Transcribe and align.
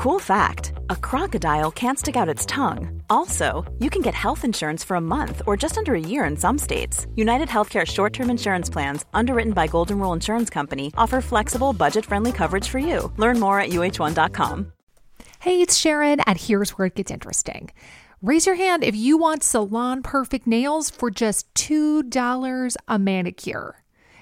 Cool 0.00 0.18
fact 0.18 0.72
a 0.88 0.96
crocodile 0.96 1.70
can't 1.70 1.98
stick 1.98 2.16
out 2.16 2.26
its 2.26 2.46
tongue. 2.46 3.02
Also, 3.10 3.70
you 3.80 3.90
can 3.90 4.00
get 4.00 4.14
health 4.14 4.46
insurance 4.46 4.82
for 4.82 4.94
a 4.94 5.00
month 5.16 5.42
or 5.46 5.58
just 5.58 5.76
under 5.76 5.94
a 5.94 6.00
year 6.00 6.24
in 6.24 6.38
some 6.38 6.56
states. 6.56 7.06
United 7.16 7.48
Healthcare 7.48 7.86
short 7.86 8.14
term 8.14 8.30
insurance 8.30 8.70
plans, 8.70 9.04
underwritten 9.12 9.52
by 9.52 9.66
Golden 9.66 9.98
Rule 9.98 10.14
Insurance 10.14 10.48
Company, 10.48 10.90
offer 10.96 11.20
flexible, 11.20 11.74
budget 11.74 12.06
friendly 12.06 12.32
coverage 12.32 12.66
for 12.66 12.78
you. 12.78 13.12
Learn 13.18 13.38
more 13.38 13.60
at 13.60 13.72
uh1.com. 13.72 14.72
Hey, 15.38 15.60
it's 15.60 15.76
Sharon, 15.76 16.20
and 16.20 16.40
here's 16.40 16.70
where 16.70 16.86
it 16.86 16.94
gets 16.94 17.10
interesting. 17.10 17.70
Raise 18.22 18.46
your 18.46 18.54
hand 18.54 18.82
if 18.82 18.96
you 18.96 19.18
want 19.18 19.42
salon 19.42 20.02
perfect 20.02 20.46
nails 20.46 20.88
for 20.88 21.10
just 21.10 21.52
$2 21.52 22.76
a 22.88 22.98
manicure. 22.98 23.79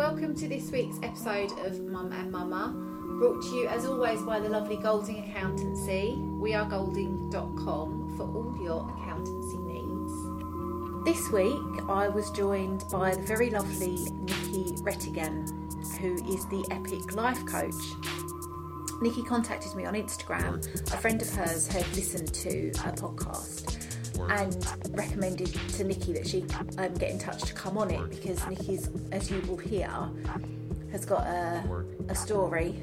Welcome 0.00 0.34
to 0.34 0.48
this 0.48 0.70
week's 0.70 0.96
episode 1.02 1.52
of 1.66 1.78
Mum 1.84 2.10
and 2.10 2.32
Mama, 2.32 2.72
brought 3.18 3.42
to 3.42 3.54
you 3.54 3.68
as 3.68 3.84
always 3.84 4.22
by 4.22 4.40
the 4.40 4.48
lovely 4.48 4.78
Golding 4.78 5.28
Accountancy. 5.28 6.14
We 6.40 6.54
are 6.54 6.64
golding.com 6.64 8.16
for 8.16 8.22
all 8.22 8.58
your 8.64 8.90
accountancy 8.96 9.58
needs. 9.58 11.04
This 11.04 11.30
week 11.30 11.84
I 11.90 12.08
was 12.08 12.30
joined 12.30 12.84
by 12.90 13.14
the 13.14 13.20
very 13.20 13.50
lovely 13.50 13.98
Nikki 14.22 14.72
Rettigan, 14.80 15.46
who 15.98 16.14
is 16.32 16.46
the 16.46 16.66
Epic 16.70 17.14
Life 17.14 17.44
Coach. 17.44 17.74
Nikki 19.02 19.22
contacted 19.22 19.74
me 19.74 19.84
on 19.84 19.92
Instagram. 19.92 20.64
A 20.94 20.96
friend 20.96 21.20
of 21.20 21.28
hers 21.34 21.66
had 21.66 21.86
listened 21.94 22.32
to 22.32 22.70
a 22.70 22.92
podcast 22.92 23.79
and 24.28 24.66
recommended 24.90 25.46
to 25.74 25.84
Nikki 25.84 26.12
that 26.12 26.26
she 26.26 26.42
um, 26.78 26.94
get 26.94 27.10
in 27.10 27.18
touch 27.18 27.42
to 27.42 27.54
come 27.54 27.78
on 27.78 27.90
it 27.90 28.10
because 28.10 28.46
Nikki's, 28.46 28.90
as 29.12 29.30
you 29.30 29.40
will 29.42 29.56
hear, 29.56 29.90
has 30.92 31.04
got 31.04 31.26
a, 31.26 31.62
a 32.08 32.14
story 32.14 32.82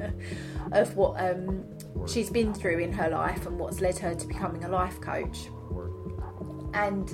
of 0.72 0.96
what 0.96 1.20
um, 1.20 1.64
she's 2.06 2.30
been 2.30 2.52
through 2.52 2.78
in 2.78 2.92
her 2.92 3.08
life 3.08 3.46
and 3.46 3.58
what's 3.58 3.80
led 3.80 3.98
her 3.98 4.14
to 4.14 4.26
becoming 4.26 4.64
a 4.64 4.68
life 4.68 5.00
coach. 5.00 5.48
And 6.74 7.08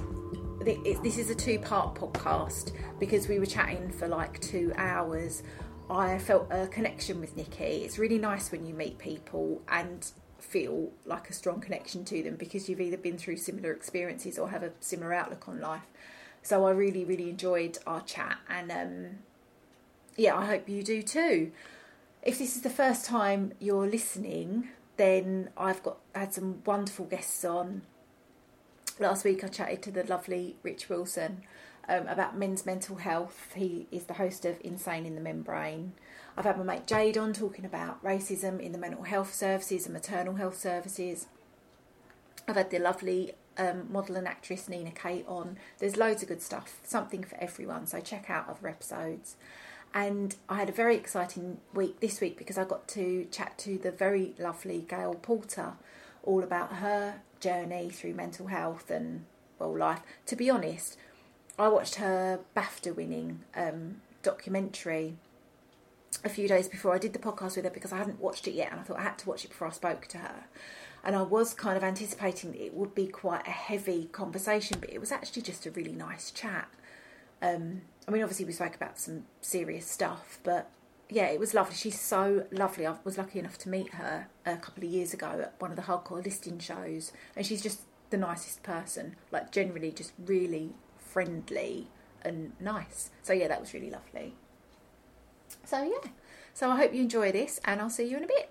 th- 0.65 0.79
it- 0.85 1.03
this 1.03 1.19
is 1.19 1.31
a 1.31 1.35
two 1.35 1.59
part 1.59 1.95
podcast 1.95 2.73
because 2.99 3.29
we 3.29 3.39
were 3.39 3.47
chatting 3.47 3.91
for 3.91 4.09
like 4.09 4.41
two 4.41 4.73
hours. 4.77 5.43
I 5.91 6.19
felt 6.19 6.49
a 6.51 6.67
connection 6.69 7.21
with 7.21 7.37
Nikki. 7.37 7.85
It's 7.85 7.99
really 7.99 8.19
nice 8.19 8.51
when 8.51 8.65
you 8.65 8.73
meet 8.73 8.99
people 8.99 9.61
and 9.69 10.11
feel 10.53 10.91
like 11.07 11.31
a 11.31 11.33
strong 11.33 11.61
connection 11.61 12.05
to 12.05 12.23
them 12.23 12.37
because 12.37 12.69
you've 12.69 12.81
either 12.81 12.99
been 12.99 13.17
through 13.17 13.39
similar 13.39 13.73
experiences 13.73 14.39
or 14.39 14.51
have 14.51 14.63
a 14.63 14.73
similar 14.81 15.15
outlook 15.15 15.49
on 15.49 15.61
life. 15.61 15.87
So 16.43 16.67
I 16.67 16.73
really, 16.73 17.05
really 17.05 17.31
enjoyed 17.31 17.79
our 17.87 18.03
chat, 18.03 18.37
and 18.49 18.71
um, 18.71 19.07
yeah, 20.17 20.37
I 20.37 20.45
hope 20.45 20.69
you 20.69 20.83
do 20.83 21.03
too. 21.03 21.53
If 22.23 22.39
this 22.39 22.57
is 22.57 22.63
the 22.63 22.71
first 22.71 23.07
time 23.07 23.53
you're 23.61 23.87
listening, 23.87 24.69
then 24.97 25.51
I've 25.57 25.83
got 25.83 25.99
had 26.15 26.35
some 26.35 26.63
wonderful 26.67 27.07
guests 27.07 27.45
on. 27.45 27.83
Last 28.99 29.25
week 29.25 29.43
I 29.43 29.49
chatted 29.49 29.83
to 29.83 29.91
the 29.91 30.05
lovely 30.05 30.57
Rich 30.63 30.89
Wilson 30.89 31.43
um, 31.89 32.07
about 32.07 32.37
men's 32.37 32.65
mental 32.65 32.97
health. 32.97 33.53
He 33.55 33.87
is 33.91 34.05
the 34.05 34.15
host 34.15 34.45
of 34.45 34.59
Insane 34.63 35.07
in 35.07 35.15
the 35.15 35.21
Membrane. 35.21 35.93
I've 36.37 36.45
had 36.45 36.57
my 36.57 36.65
mate 36.65 36.87
Jade 36.87 37.19
on 37.19 37.33
talking 37.33 37.65
about 37.65 38.03
racism 38.03 38.61
in 38.61 38.73
the 38.73 38.79
mental 38.79 39.03
health 39.03 39.35
services 39.35 39.85
and 39.87 39.93
maternal 39.93 40.37
health 40.37 40.57
services. 40.57 41.27
I've 42.49 42.57
had 42.57 42.71
the 42.71 42.79
lovely 42.79 43.33
um, 43.59 43.93
model 43.93 44.17
and 44.17 44.27
actress 44.27 44.69
Nina 44.69 44.93
Kate 44.93 45.27
on. 45.29 45.59
There's 45.79 45.97
loads 45.97 46.23
of 46.23 46.29
good 46.29 46.43
stuff, 46.43 46.81
something 46.85 47.23
for 47.25 47.37
everyone. 47.37 47.87
So 47.87 48.01
check 48.01 48.31
out 48.31 48.49
other 48.49 48.69
episodes. 48.69 49.37
And 49.95 50.35
I 50.49 50.57
had 50.57 50.71
a 50.71 50.73
very 50.73 50.97
exciting 50.97 51.59
week 51.75 52.01
this 52.01 52.21
week 52.21 52.39
because 52.39 52.57
I 52.57 52.65
got 52.65 52.89
to 52.89 53.27
chat 53.31 53.59
to 53.59 53.77
the 53.77 53.91
very 53.91 54.35
lovely 54.39 54.87
Gail 54.89 55.15
Porter 55.15 55.75
all 56.23 56.43
about 56.43 56.75
her 56.77 57.21
journey 57.41 57.91
through 57.91 58.15
mental 58.15 58.47
health 58.47 58.91
and 58.91 59.27
well 59.59 59.77
life. 59.77 60.01
To 60.27 60.37
be 60.37 60.49
honest, 60.49 60.97
I 61.59 61.69
watched 61.69 61.97
her 61.97 62.41
BAFTA 62.57 62.95
winning 62.95 63.41
um, 63.55 64.01
documentary 64.23 65.17
a 66.25 66.29
few 66.29 66.49
days 66.49 66.69
before 66.69 66.95
I 66.95 66.99
did 66.99 67.13
the 67.13 67.19
podcast 67.19 67.57
with 67.57 67.65
her 67.65 67.71
because 67.71 67.93
I 67.93 67.99
hadn't 67.99 68.21
watched 68.21 68.47
it 68.47 68.55
yet 68.55 68.71
and 68.71 68.81
I 68.81 68.85
thought 68.85 68.99
I 68.99 69.03
had 69.03 69.19
to 69.19 69.29
watch 69.29 69.45
it 69.45 69.49
before 69.49 69.69
I 69.69 69.73
spoke 69.73 70.07
to 70.09 70.19
her. 70.19 70.45
And 71.05 71.17
I 71.17 71.23
was 71.23 71.53
kind 71.53 71.77
of 71.77 71.83
anticipating 71.83 72.53
that 72.53 72.65
it 72.65 72.75
would 72.75 72.95
be 72.95 73.09
quite 73.09 73.47
a 73.47 73.51
heavy 73.51 74.07
conversation, 74.13 74.79
but 74.81 74.93
it 74.93 75.01
was 75.01 75.11
actually 75.11 75.43
just 75.43 75.67
a 75.67 75.71
really 75.73 75.93
nice 75.93 76.31
chat. 76.31 76.69
Um, 77.41 77.83
I 78.07 78.13
mean, 78.13 78.23
obviously, 78.23 78.45
we 78.45 78.53
spoke 78.53 78.77
about 78.77 79.01
some 79.01 79.25
serious 79.41 79.85
stuff, 79.85 80.39
but 80.45 80.71
yeah, 81.11 81.27
it 81.27 81.41
was 81.41 81.55
lovely. 81.55 81.75
She's 81.75 82.01
so 82.01 82.47
lovely. 82.53 82.87
I 82.87 82.95
was 83.03 83.19
lucky 83.19 83.41
enough 83.41 83.59
to 83.59 83.69
meet 83.69 83.95
her 83.95 84.29
a 84.47 84.57
couple 84.57 84.85
of 84.85 84.91
years 84.91 85.13
ago 85.13 85.41
at 85.43 85.55
one 85.59 85.71
of 85.71 85.77
the 85.77 85.83
hardcore 85.83 86.25
listing 86.25 86.61
shows, 86.61 87.13
and 87.37 87.45
she's 87.45 87.63
just 87.63 87.81
the 88.11 88.17
nicest 88.17 88.63
person, 88.63 89.17
like, 89.33 89.51
generally, 89.51 89.91
just 89.91 90.13
really 90.25 90.75
friendly 91.13 91.89
and 92.23 92.53
nice. 92.61 93.11
So, 93.23 93.33
yeah, 93.33 93.49
that 93.49 93.61
was 93.61 93.75
really 93.75 93.91
lovely. 93.91 94.35
So, 95.65 95.83
yeah. 95.83 96.11
So, 96.55 96.71
I 96.71 96.77
hope 96.77 96.95
you 96.95 97.03
enjoy 97.03 97.33
this, 97.33 97.61
and 97.65 97.81
I'll 97.81 97.91
see 97.91 98.09
you 98.09 98.17
in 98.17 98.25
a 98.25 98.29
bit. 98.29 98.51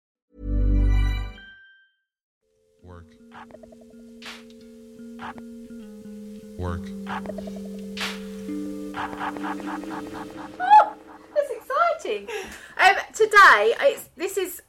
Work. 6.61 6.81
That's 11.33 11.49
exciting. 11.49 12.27
Um, 12.77 12.95
today, 13.13 13.73
it's, 13.81 14.09
this 14.15 14.37
is 14.37 14.61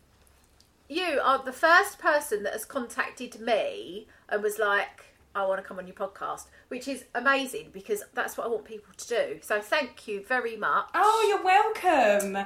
you 0.89 1.21
are 1.23 1.43
the 1.45 1.53
first 1.53 1.99
person 1.99 2.43
that 2.45 2.53
has 2.55 2.65
contacted 2.65 3.41
me 3.41 4.07
and 4.31 4.43
was 4.43 4.59
like, 4.59 5.05
"I 5.35 5.45
want 5.47 5.61
to 5.61 5.67
come 5.67 5.79
on 5.79 5.87
your 5.87 5.97
podcast," 5.97 6.47
which 6.69 6.89
is 6.89 7.05
amazing 7.15 7.71
because 7.73 8.03
that's 8.15 8.37
what 8.39 8.47
I 8.47 8.51
want 8.51 8.65
people 8.65 8.93
to 8.97 9.09
do. 9.09 9.39
So 9.43 9.61
thank 9.61 10.09
you 10.09 10.25
very 10.27 10.57
much. 10.57 10.87
Oh, 10.95 11.27
you're 11.29 11.45
welcome. 11.45 12.37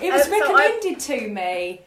It 0.00 0.12
was 0.12 0.22
Um, 0.26 0.28
so 0.28 0.34
I- 0.56 0.68
recommended 0.68 1.00
to 1.00 1.28
me. 1.28 1.82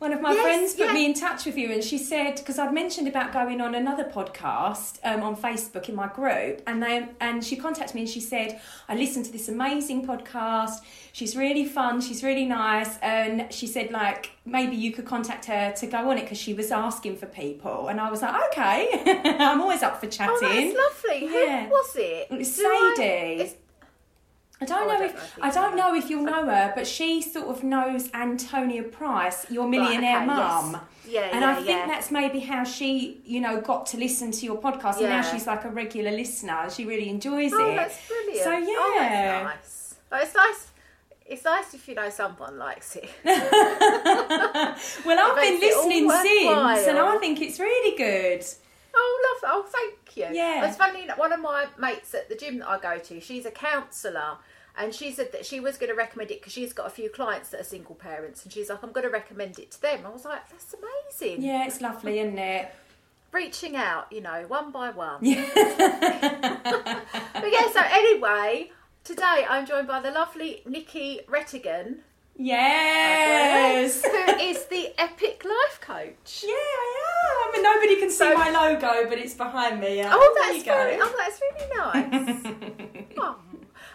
One 0.00 0.14
of 0.14 0.22
my 0.22 0.32
Yes, 0.32 0.42
friends 0.42 0.74
put 0.74 0.86
yeah. 0.86 0.92
me 0.94 1.04
in 1.04 1.12
touch 1.12 1.44
with 1.44 1.58
you, 1.58 1.70
and 1.70 1.84
she 1.84 1.98
said 1.98 2.36
because 2.36 2.58
I'd 2.58 2.72
mentioned 2.72 3.06
about 3.06 3.34
going 3.34 3.60
on 3.60 3.74
another 3.74 4.04
podcast 4.04 4.98
um, 5.04 5.22
on 5.22 5.36
Facebook 5.36 5.90
in 5.90 5.94
my 5.94 6.08
group, 6.08 6.62
and 6.66 6.82
they 6.82 7.06
and 7.20 7.44
she 7.44 7.54
contacted 7.54 7.94
me 7.94 8.00
and 8.02 8.10
she 8.10 8.20
said 8.20 8.58
I 8.88 8.94
listened 8.96 9.26
to 9.26 9.32
this 9.32 9.48
amazing 9.48 10.06
podcast. 10.06 10.76
She's 11.12 11.36
really 11.36 11.66
fun. 11.66 12.00
She's 12.00 12.22
really 12.24 12.46
nice, 12.46 12.96
and 13.02 13.52
she 13.52 13.66
said 13.66 13.90
like 13.90 14.30
maybe 14.46 14.74
you 14.74 14.90
could 14.90 15.04
contact 15.04 15.44
her 15.44 15.72
to 15.72 15.86
go 15.86 16.10
on 16.10 16.16
it 16.16 16.22
because 16.22 16.38
she 16.38 16.54
was 16.54 16.70
asking 16.72 17.16
for 17.18 17.26
people, 17.26 17.88
and 17.88 18.00
I 18.00 18.10
was 18.10 18.22
like 18.22 18.34
okay, 18.52 19.02
I'm 19.38 19.60
always 19.60 19.82
up 19.82 20.00
for 20.00 20.06
chatting. 20.06 20.34
Oh, 20.40 20.48
that's 20.48 21.04
lovely. 21.04 21.26
Yeah. 21.30 21.64
Who 21.64 21.68
was 21.70 21.96
it? 21.96 22.26
It's 22.30 22.56
Do 22.56 22.64
I- 22.66 22.94
Sadie. 22.96 23.42
it's- 23.42 23.54
I 24.62 24.66
don't 24.66 24.82
Oh, 24.82 24.86
know 24.88 24.94
I 24.94 24.98
don't 24.98 25.06
if 25.10 25.38
know 25.38 25.44
I 25.44 25.50
don't 25.50 25.76
know. 25.76 25.94
if 25.94 26.10
you'll 26.10 26.22
know 26.24 26.44
her, 26.44 26.72
but 26.74 26.86
she 26.86 27.22
sort 27.22 27.46
of 27.48 27.62
knows 27.64 28.10
Antonia 28.12 28.82
Price, 28.82 29.50
your 29.50 29.66
millionaire 29.66 30.18
okay, 30.18 30.26
mum. 30.26 30.72
yes. 30.72 30.82
Yeah, 31.08 31.28
and 31.32 31.40
yeah, 31.40 31.50
I 31.50 31.54
think 31.54 31.68
yeah. 31.68 31.86
that's 31.86 32.10
maybe 32.10 32.40
how 32.40 32.62
she, 32.64 33.20
you 33.24 33.40
know, 33.40 33.60
got 33.62 33.86
to 33.86 33.96
listen 33.96 34.30
to 34.32 34.44
your 34.44 34.60
podcast, 34.60 34.98
and 34.98 35.08
now 35.08 35.22
she's 35.22 35.46
like 35.46 35.64
a 35.64 35.70
regular 35.70 36.10
listener. 36.12 36.68
She 36.70 36.84
really 36.84 37.08
enjoys 37.08 37.52
it. 37.52 37.58
Oh, 37.58 37.70
it. 37.70 37.76
that's 37.76 38.06
brilliant. 38.06 38.44
So 38.44 38.50
Oh, 38.52 38.94
yeah, 39.00 39.42
that's 39.44 39.44
nice. 39.44 39.94
Oh, 40.12 40.18
it's 40.22 40.34
nice. 40.34 40.66
It's 41.26 41.44
nice 41.44 41.74
if 41.74 41.88
you 41.88 41.94
know 41.94 42.10
someone 42.10 42.58
likes 42.58 42.96
it. 42.96 43.08
well, 43.24 43.34
I've 45.18 45.38
It 45.38 45.40
been 45.40 45.60
makes 45.60 45.74
it 45.74 45.76
all 45.76 45.88
listening 45.88 46.10
since, 46.10 46.86
and 46.88 46.98
I 46.98 47.16
think 47.18 47.40
it's 47.40 47.58
really 47.58 47.96
good. 47.96 48.44
Oh, 48.94 49.38
love. 49.42 49.52
Oh, 49.54 49.66
thank 49.68 50.16
you. 50.16 50.26
Yeah. 50.36 50.66
It's 50.66 50.76
funny. 50.76 51.06
One 51.16 51.32
of 51.32 51.40
my 51.40 51.66
mates 51.78 52.14
at 52.14 52.28
the 52.28 52.34
gym 52.34 52.58
that 52.58 52.68
I 52.68 52.78
go 52.78 52.98
to, 52.98 53.20
she's 53.20 53.46
a 53.46 53.50
counsellor, 53.52 54.38
and 54.80 54.94
she 54.94 55.12
said 55.12 55.30
that 55.32 55.44
she 55.44 55.60
was 55.60 55.76
going 55.76 55.90
to 55.90 55.94
recommend 55.96 56.30
it 56.30 56.40
because 56.40 56.52
she's 56.54 56.72
got 56.72 56.86
a 56.86 56.90
few 56.90 57.10
clients 57.10 57.50
that 57.50 57.60
are 57.60 57.64
single 57.64 57.94
parents, 57.94 58.42
and 58.44 58.52
she's 58.52 58.70
like, 58.70 58.82
I'm 58.82 58.92
going 58.92 59.06
to 59.06 59.12
recommend 59.12 59.58
it 59.58 59.70
to 59.72 59.82
them. 59.82 60.00
I 60.06 60.08
was 60.08 60.24
like, 60.24 60.48
that's 60.50 60.74
amazing. 60.74 61.42
Yeah, 61.42 61.66
it's 61.66 61.80
lovely, 61.82 62.18
isn't 62.18 62.38
it? 62.38 62.72
Reaching 63.30 63.76
out, 63.76 64.10
you 64.10 64.22
know, 64.22 64.44
one 64.48 64.72
by 64.72 64.90
one. 64.90 65.20
but 65.20 65.30
yeah. 67.52 67.70
So 67.72 67.80
anyway, 67.90 68.72
today 69.04 69.46
I'm 69.48 69.66
joined 69.66 69.86
by 69.86 70.00
the 70.00 70.10
lovely 70.10 70.62
Nikki 70.66 71.20
Rettigan. 71.28 71.98
Yes. 72.42 74.02
who 74.02 74.42
is 74.42 74.64
the 74.66 74.94
Epic 74.98 75.44
Life 75.44 75.80
Coach. 75.82 76.42
Yeah, 76.46 76.54
I 76.54 77.48
am. 77.48 77.54
And 77.54 77.62
nobody 77.62 77.96
can 78.00 78.08
see 78.10 78.16
So- 78.16 78.34
my 78.34 78.48
logo, 78.50 79.08
but 79.10 79.18
it's 79.18 79.34
behind 79.34 79.78
me. 79.78 79.98
Yeah. 79.98 80.10
Oh, 80.12 80.38
that's 80.40 80.64
very, 80.64 80.96
oh, 80.98 81.14
that's 81.18 81.40
really 81.40 81.68
nice. 81.76 83.04
oh. 83.18 83.36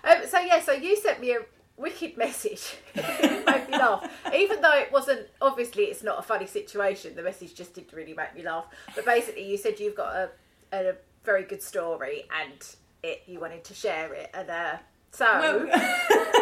Um, 0.05 0.27
so 0.27 0.39
yeah, 0.39 0.61
so 0.61 0.71
you 0.71 0.95
sent 0.95 1.19
me 1.19 1.31
a 1.31 1.39
wicked 1.77 2.17
message. 2.17 2.75
it 2.95 3.45
made 3.45 3.69
me 3.69 3.77
laugh, 3.77 4.09
even 4.33 4.61
though 4.61 4.77
it 4.77 4.91
wasn't. 4.91 5.27
Obviously, 5.41 5.85
it's 5.85 6.03
not 6.03 6.19
a 6.19 6.21
funny 6.21 6.45
situation. 6.45 7.15
The 7.15 7.23
message 7.23 7.55
just 7.55 7.73
did 7.73 7.91
really 7.93 8.13
make 8.13 8.35
me 8.35 8.43
laugh. 8.43 8.65
But 8.95 9.05
basically, 9.05 9.49
you 9.49 9.57
said 9.57 9.79
you've 9.79 9.95
got 9.95 10.15
a, 10.15 10.29
a 10.71 10.93
very 11.23 11.43
good 11.43 11.63
story 11.63 12.25
and 12.43 12.75
it 13.03 13.23
you 13.25 13.39
wanted 13.39 13.63
to 13.65 13.73
share 13.73 14.13
it, 14.13 14.29
and 14.33 14.49
uh, 14.49 14.77
so 15.11 15.25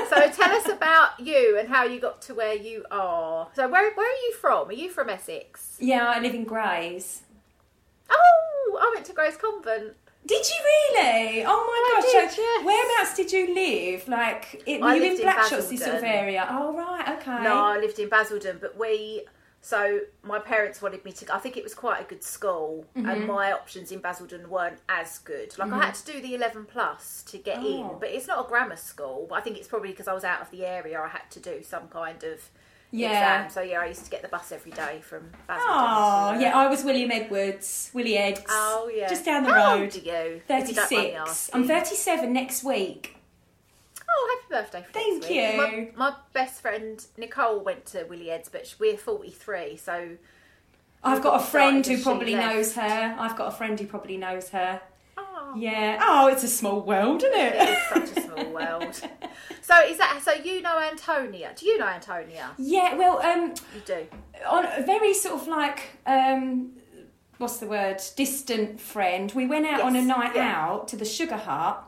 so 0.09 0.31
tell 0.31 0.51
us 0.51 0.68
about 0.68 1.19
you 1.19 1.57
and 1.59 1.69
how 1.69 1.83
you 1.83 2.00
got 2.00 2.21
to 2.24 2.33
where 2.33 2.56
you 2.56 2.86
are. 2.92 3.48
So 3.56 3.68
where 3.68 3.94
where 3.94 4.07
are 4.07 4.24
you 4.25 4.33
from? 4.33 4.69
Are 4.69 4.74
you 4.74 4.89
from 4.89 5.09
Essex? 5.09 5.77
Yeah, 5.80 6.07
I 6.07 6.19
live 6.19 6.33
in 6.33 6.44
Grays. 6.44 7.21
Oh, 8.09 8.80
I 8.81 8.92
went 8.94 9.06
to 9.07 9.13
Grays 9.13 9.38
Convent. 9.38 9.94
Did 10.25 10.46
you 10.50 10.56
really? 10.66 11.44
Oh 11.46 11.48
my 11.48 11.98
I 11.98 12.02
gosh! 12.02 12.12
did, 12.12 12.31
so 12.31 12.42
yes. 12.42 12.66
whereabouts 12.66 13.16
did 13.18 13.31
you 13.31 13.54
live? 13.54 14.08
Like, 14.08 14.64
it, 14.66 14.80
were 14.81 14.90
you 14.96 15.04
in 15.04 15.10
lived 15.10 15.20
in 15.22 15.28
Blackshots, 15.28 15.70
this 15.70 15.84
sort 15.84 15.98
of 15.98 16.04
area? 16.04 16.48
Oh 16.50 16.74
right, 16.75 17.08
okay. 17.18 17.44
No, 17.44 17.56
I 17.64 17.78
lived 17.80 18.00
in 18.00 18.10
Basildon, 18.10 18.58
but 18.62 18.78
we. 18.80 19.25
So 19.66 20.02
my 20.24 20.40
parents 20.40 20.81
wanted 20.81 21.06
me 21.06 21.14
to. 21.14 21.34
I 21.34 21.40
think 21.40 21.56
it 21.56 21.64
was 21.64 21.74
quite 21.74 22.02
a 22.02 22.04
good 22.04 22.22
school, 22.24 22.86
Mm-hmm. 22.98 23.10
and 23.10 23.28
my 23.28 23.52
options 23.54 23.92
in 23.94 24.00
Basildon 24.00 24.50
weren't 24.50 24.80
as 24.90 25.20
good. 25.20 25.58
Like 25.58 25.72
I 25.72 25.86
had 25.86 25.96
to 25.96 26.12
do 26.12 26.22
the 26.22 26.36
eleven 26.36 26.66
plus 26.66 27.24
to 27.28 27.38
get 27.38 27.58
in, 27.60 27.84
Oh. 27.84 27.98
but 28.00 28.10
it's 28.10 28.28
not 28.28 28.46
a 28.46 28.48
grammar 28.50 28.76
school. 28.78 29.26
But 29.30 29.36
I 29.36 29.42
think 29.42 29.58
it's 29.58 29.68
probably 29.68 29.90
because 29.92 30.08
I 30.10 30.14
was 30.14 30.24
out 30.26 30.42
of 30.42 30.52
the 30.52 30.66
area. 30.66 31.00
I 31.02 31.08
had 31.08 31.30
to 31.31 31.40
do 31.40 31.64
some 31.64 31.88
kind 31.88 32.24
of 32.24 32.50
Yeah. 32.95 33.45
exam. 33.45 33.50
So 33.51 33.62
yeah, 33.62 33.81
I 33.81 33.88
used 33.88 34.06
to 34.06 34.12
get 34.12 34.22
the 34.22 34.28
bus 34.28 34.51
every 34.51 34.72
day 34.72 35.00
from 35.01 35.24
Basildon. 35.48 35.68
Oh 35.68 36.38
yeah, 36.40 36.56
I 36.56 36.68
was 36.68 36.84
William 36.84 37.12
Edwards, 37.12 37.90
Willie 37.94 38.18
Eggs. 38.18 38.44
Oh 38.50 38.90
yeah. 38.95 39.10
just 39.10 39.25
down 39.25 39.44
the 39.44 39.51
How 39.51 39.74
road. 39.75 39.81
old 39.84 39.95
are 39.95 40.00
you? 40.00 40.42
If 40.48 40.68
you 40.69 40.75
don't 40.75 40.92
mind 40.92 40.92
me 40.92 41.13
Thirty-six. 41.18 41.50
I'm 41.54 41.68
thirty-seven 41.68 42.31
next 42.31 42.63
week. 42.63 43.18
Oh, 44.16 44.38
happy 44.50 44.63
birthday! 44.63 44.84
For 44.84 44.94
Thank 44.94 45.30
you. 45.31 45.57
My, 45.57 45.90
my 46.12 46.16
best 46.34 46.62
friend 46.62 47.04
Nicole 47.18 47.62
went 47.62 47.86
to 47.88 48.04
Willie 48.04 48.30
Ed's, 48.30 48.48
but 48.48 48.75
we're 48.78 48.95
forty-three, 48.98 49.78
so 49.78 50.18
I've 51.04 51.24
got 51.24 51.42
a 51.42 51.44
friend 51.44 51.86
who 51.86 52.01
probably 52.01 52.36
knows 52.36 52.75
her. 52.75 53.16
I've 53.18 53.36
got 53.36 53.48
a 53.48 53.56
friend 53.56 53.80
who 53.80 53.88
probably 53.88 54.18
knows 54.18 54.50
her. 54.50 54.81
Oh, 55.54 55.58
Yeah. 55.58 56.00
Oh, 56.02 56.28
it's 56.28 56.44
a 56.44 56.48
small 56.48 56.81
world, 56.81 57.24
isn't 57.24 57.40
it? 57.40 57.56
It 57.56 57.69
is 57.69 57.78
such 57.90 58.18
a 58.18 58.22
small 58.22 58.45
world. 58.54 59.02
So 59.62 59.80
is 59.86 59.98
that 59.98 60.19
so? 60.22 60.33
You 60.33 60.62
know 60.62 60.78
Antonia? 60.78 61.54
Do 61.56 61.66
you 61.66 61.78
know 61.78 61.88
Antonia? 61.88 62.52
Yeah. 62.57 62.95
Well, 62.95 63.22
um, 63.22 63.54
You 63.74 63.81
do. 63.86 64.07
on 64.48 64.66
a 64.66 64.83
very 64.86 65.14
sort 65.14 65.42
of 65.42 65.48
like 65.48 65.83
um 66.06 66.72
what's 67.38 67.57
the 67.57 67.66
word 67.68 68.02
distant 68.18 68.80
friend 68.80 69.31
we 69.33 69.45
went 69.48 69.66
out 69.66 69.80
on 69.81 69.95
a 69.95 70.02
night 70.02 70.33
yeah. 70.36 70.54
out 70.54 70.88
to 70.90 70.98
the 70.98 71.06
sugar 71.06 71.38
hut 71.38 71.81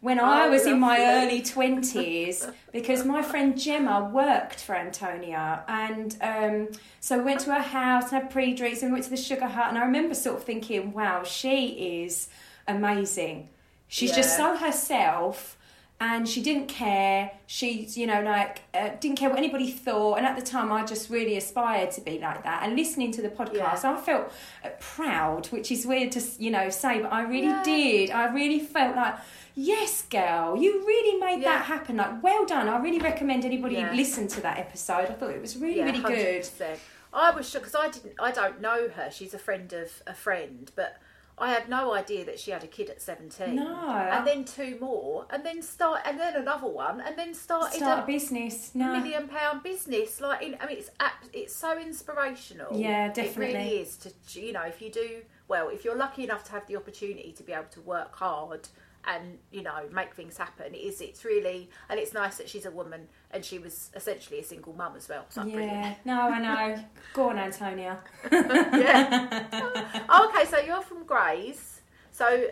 when 0.00 0.20
I 0.20 0.44
Oh, 0.46 0.50
was 0.50 0.66
in 0.66 0.78
my 0.78 0.98
early 1.00 1.40
20s 1.40 2.52
because 2.72 3.04
my 3.04 3.22
friend 3.22 3.58
Gemma 3.58 4.10
worked 4.12 4.60
for 4.62 4.74
Antonia 4.74 5.64
and 5.68 6.16
um, 6.20 6.68
so 7.00 7.16
we 7.18 7.24
went 7.24 7.40
to 7.40 7.54
her 7.54 7.62
house 7.62 8.12
and 8.12 8.22
had 8.22 8.30
pre-drinks 8.30 8.82
and 8.82 8.90
we 8.90 8.96
went 8.96 9.04
to 9.04 9.10
the 9.10 9.16
sugar 9.16 9.46
hut 9.46 9.68
and 9.70 9.78
I 9.78 9.84
remember 9.84 10.14
sort 10.14 10.36
of 10.36 10.44
thinking 10.44 10.92
wow 10.92 11.24
she 11.24 12.02
is 12.04 12.28
amazing 12.68 13.48
she's 13.88 14.12
just 14.14 14.36
so 14.36 14.56
herself 14.56 15.56
and 15.98 16.28
she 16.28 16.42
didn't 16.42 16.66
care. 16.66 17.30
She's, 17.46 17.96
you 17.96 18.06
know, 18.06 18.20
like 18.20 18.60
uh, 18.74 18.90
didn't 19.00 19.16
care 19.16 19.30
what 19.30 19.38
anybody 19.38 19.70
thought. 19.70 20.18
And 20.18 20.26
at 20.26 20.36
the 20.36 20.42
time, 20.42 20.70
I 20.70 20.84
just 20.84 21.08
really 21.08 21.38
aspired 21.38 21.90
to 21.92 22.02
be 22.02 22.18
like 22.18 22.42
that. 22.44 22.64
And 22.64 22.76
listening 22.76 23.12
to 23.12 23.22
the 23.22 23.30
podcast, 23.30 23.54
Yeah. 23.82 23.92
I 23.94 23.96
felt 24.02 24.30
uh, 24.62 24.68
proud, 24.78 25.46
which 25.46 25.72
is 25.72 25.86
weird 25.86 26.12
to, 26.12 26.22
you 26.38 26.50
know, 26.50 26.68
say, 26.68 27.00
but 27.00 27.10
I 27.14 27.22
really 27.22 27.46
Yeah. 27.46 27.62
did. 27.62 28.10
I 28.10 28.26
really 28.34 28.60
felt 28.60 28.94
like, 28.94 29.14
yes, 29.54 30.02
girl, 30.02 30.54
you 30.60 30.84
really 30.86 31.18
made 31.18 31.40
Yeah. 31.40 31.52
that 31.56 31.64
happen. 31.64 31.96
Like, 31.96 32.22
well 32.22 32.44
done. 32.44 32.68
I 32.68 32.76
really 32.78 32.98
recommend 32.98 33.46
anybody 33.46 33.76
Yeah. 33.76 33.92
listen 33.94 34.28
to 34.28 34.42
that 34.42 34.58
episode. 34.58 35.06
I 35.08 35.14
thought 35.14 35.30
it 35.30 35.40
was 35.40 35.56
really, 35.56 35.78
Yeah, 35.78 35.84
really 35.86 36.00
good. 36.00 36.44
100%. 36.44 36.78
I 37.14 37.30
was 37.30 37.48
shocked 37.48 37.64
because 37.64 37.74
I 37.74 37.88
didn't. 37.88 38.16
I 38.20 38.32
don't 38.32 38.60
know 38.60 38.88
her. 38.88 39.10
She's 39.10 39.32
a 39.32 39.38
friend 39.38 39.72
of 39.72 40.02
a 40.06 40.12
friend, 40.12 40.70
but 40.76 40.98
I 41.38 41.50
had 41.50 41.68
no 41.68 41.92
idea 41.92 42.24
that 42.24 42.40
she 42.40 42.50
had 42.50 42.64
a 42.64 42.66
kid 42.66 42.88
at 42.88 43.02
seventeen. 43.02 43.56
No. 43.56 43.88
and 43.90 44.26
then 44.26 44.44
two 44.44 44.78
more, 44.80 45.26
and 45.30 45.44
then 45.44 45.60
start, 45.60 46.00
and 46.06 46.18
then 46.18 46.34
another 46.34 46.66
one, 46.68 47.00
and 47.02 47.16
then 47.18 47.34
started 47.34 47.76
Start 47.76 48.00
a 48.00 48.02
a 48.04 48.06
business. 48.06 48.74
No. 48.74 48.92
million 48.92 49.28
pound 49.28 49.62
business. 49.62 50.20
Like, 50.20 50.42
in, 50.42 50.56
I 50.60 50.66
mean, 50.66 50.78
it's 50.78 50.90
it's 51.34 51.54
so 51.54 51.78
inspirational. 51.78 52.74
Yeah, 52.78 53.08
It 53.10 53.16
really 53.16 53.52
definitely. 53.52 53.78
is. 53.80 53.96
To 53.98 54.40
you 54.40 54.52
know, 54.52 54.62
if 54.62 54.80
you 54.80 54.90
do 54.90 55.22
well, 55.48 55.68
if 55.68 55.84
you're 55.84 55.96
lucky 55.96 56.24
enough 56.24 56.44
to 56.44 56.52
have 56.52 56.66
the 56.66 56.76
opportunity 56.76 57.32
to 57.32 57.42
be 57.42 57.52
able 57.52 57.64
to 57.72 57.80
work 57.82 58.16
hard 58.16 58.68
and 59.06 59.38
you 59.50 59.62
know 59.62 59.88
make 59.92 60.14
things 60.14 60.36
happen. 60.36 60.74
It 60.74 60.78
is 60.78 61.00
it's 61.00 61.24
really 61.24 61.70
and 61.88 61.98
it's 61.98 62.12
nice 62.12 62.36
that 62.38 62.48
she's 62.48 62.66
a 62.66 62.70
woman 62.70 63.08
and 63.30 63.44
she 63.44 63.58
was 63.58 63.90
essentially 63.94 64.40
a 64.40 64.44
single 64.44 64.72
mum 64.72 64.94
as 64.96 65.08
well. 65.08 65.26
So 65.28 65.44
Yeah, 65.44 65.54
brilliant. 65.54 65.96
no, 66.04 66.20
I 66.20 66.38
know. 66.40 66.84
Go 67.14 67.30
on, 67.30 67.38
Antonia. 67.38 67.98
Oh, 70.08 70.30
okay, 70.30 70.44
so 70.48 70.58
you're 70.58 70.82
from 70.82 71.04
Grays. 71.04 71.80
So 72.10 72.48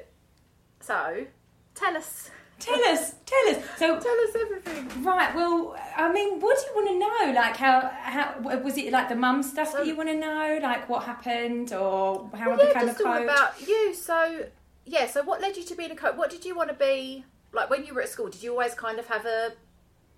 so 0.80 1.26
tell 1.74 1.96
us 1.96 2.30
Tell 2.60 2.82
us, 2.84 3.14
tell 3.26 3.48
us. 3.50 3.64
So, 3.76 3.98
tell 3.98 4.20
us 4.20 4.36
everything. 4.40 5.02
right, 5.02 5.34
well, 5.34 5.76
I 5.96 6.10
mean, 6.12 6.40
what 6.40 6.56
do 6.56 6.64
you 6.66 6.74
want 6.74 6.88
to 6.88 6.98
know? 7.34 7.38
Like, 7.40 7.56
how, 7.56 7.90
how 7.92 8.40
was 8.60 8.78
it 8.78 8.92
like 8.92 9.08
the 9.08 9.16
mum 9.16 9.42
stuff 9.42 9.72
that 9.72 9.86
you 9.86 9.96
want 9.96 10.08
to 10.08 10.14
know? 10.16 10.60
Like, 10.62 10.88
what 10.88 11.02
happened 11.02 11.72
or 11.72 12.30
how 12.32 12.52
I 12.52 12.56
yeah, 12.56 12.66
became 12.68 12.82
a 12.88 12.92
just 12.92 13.00
all 13.02 13.22
about 13.22 13.60
you. 13.66 13.92
So 13.92 14.46
yeah, 14.86 15.06
so 15.06 15.22
what 15.22 15.40
led 15.40 15.56
you 15.56 15.64
to 15.64 15.74
being 15.74 15.90
a 15.90 15.96
coach? 15.96 16.16
What 16.16 16.30
did 16.30 16.44
you 16.44 16.54
want 16.54 16.68
to 16.68 16.74
be 16.74 17.24
like 17.52 17.70
when 17.70 17.84
you 17.84 17.94
were 17.94 18.02
at 18.02 18.08
school? 18.08 18.28
Did 18.28 18.42
you 18.42 18.52
always 18.52 18.74
kind 18.74 18.98
of 18.98 19.06
have 19.06 19.26
a 19.26 19.52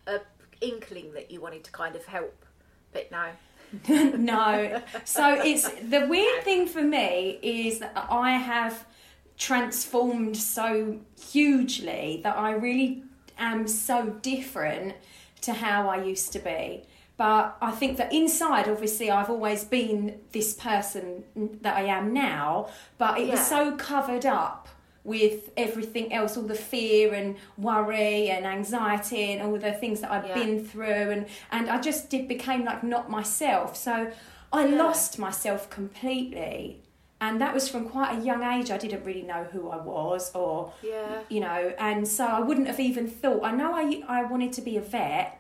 a 0.07 0.21
inkling 0.61 1.13
that 1.15 1.31
you 1.31 1.41
wanted 1.41 1.65
to 1.65 1.73
kind 1.73 1.97
of 1.97 2.05
help? 2.07 2.45
But 2.93 3.11
no. 3.11 3.27
no. 4.17 4.83
So 5.05 5.41
it's 5.43 5.69
the 5.69 6.07
weird 6.07 6.45
thing 6.45 6.67
for 6.67 6.83
me 6.83 7.39
is 7.43 7.81
that 7.81 8.07
I 8.11 8.33
have 8.33 8.87
transformed 9.37 10.37
so 10.37 10.99
hugely 11.31 12.21
that 12.25 12.37
I 12.37 12.53
really 12.53 13.05
am 13.39 13.69
so 13.69 14.07
different 14.23 14.95
to 15.43 15.53
how 15.53 15.89
I 15.89 16.03
used 16.03 16.33
to 16.33 16.39
be. 16.39 16.85
But 17.17 17.57
I 17.63 17.71
think 17.71 17.97
that 17.97 18.13
inside, 18.13 18.69
obviously, 18.69 19.11
I've 19.11 19.31
always 19.31 19.65
been 19.65 20.21
this 20.33 20.53
person 20.55 21.25
that 21.63 21.77
I 21.77 21.83
am 21.85 22.13
now, 22.13 22.69
but 22.99 23.19
it 23.19 23.27
Yeah. 23.27 23.33
was 23.33 23.47
so 23.47 23.73
covered 23.77 24.27
up 24.27 24.69
with 25.03 25.51
everything 25.57 26.13
else, 26.13 26.37
all 26.37 26.43
the 26.43 26.55
fear 26.55 27.15
and 27.15 27.37
worry 27.57 28.29
and 28.29 28.45
anxiety 28.45 29.33
and 29.33 29.41
all 29.41 29.57
the 29.57 29.73
things 29.73 30.01
that 30.01 30.11
I've 30.11 30.27
Yeah. 30.27 30.35
been 30.35 30.65
through, 30.67 31.11
and 31.11 31.27
and 31.51 31.71
I 31.71 31.79
just 31.81 32.11
did 32.11 32.27
became 32.29 32.65
like 32.65 32.83
not 32.83 33.09
myself. 33.09 33.77
So 33.77 34.11
I 34.53 34.67
Yeah. 34.67 34.77
lost 34.83 35.19
myself 35.19 35.71
completely, 35.71 36.83
and 37.21 37.41
that 37.41 37.55
was 37.55 37.69
from 37.69 37.89
quite 37.89 38.19
a 38.19 38.21
young 38.21 38.43
age. 38.43 38.71
I 38.71 38.79
didn't 38.79 39.05
really 39.05 39.23
know 39.23 39.45
who 39.53 39.71
I 39.71 39.77
was, 39.77 40.35
or 40.35 40.73
Yeah. 40.83 41.21
you 41.29 41.41
know, 41.41 41.73
and 41.79 42.07
so 42.07 42.27
I 42.27 42.41
wouldn't 42.41 42.67
have 42.67 42.81
even 42.81 43.07
thought. 43.09 43.43
I 43.45 43.53
know 43.53 43.73
I 43.75 44.03
I 44.09 44.25
wanted 44.25 44.53
to 44.55 44.61
be 44.61 44.77
a 44.77 44.81
vet, 44.83 45.36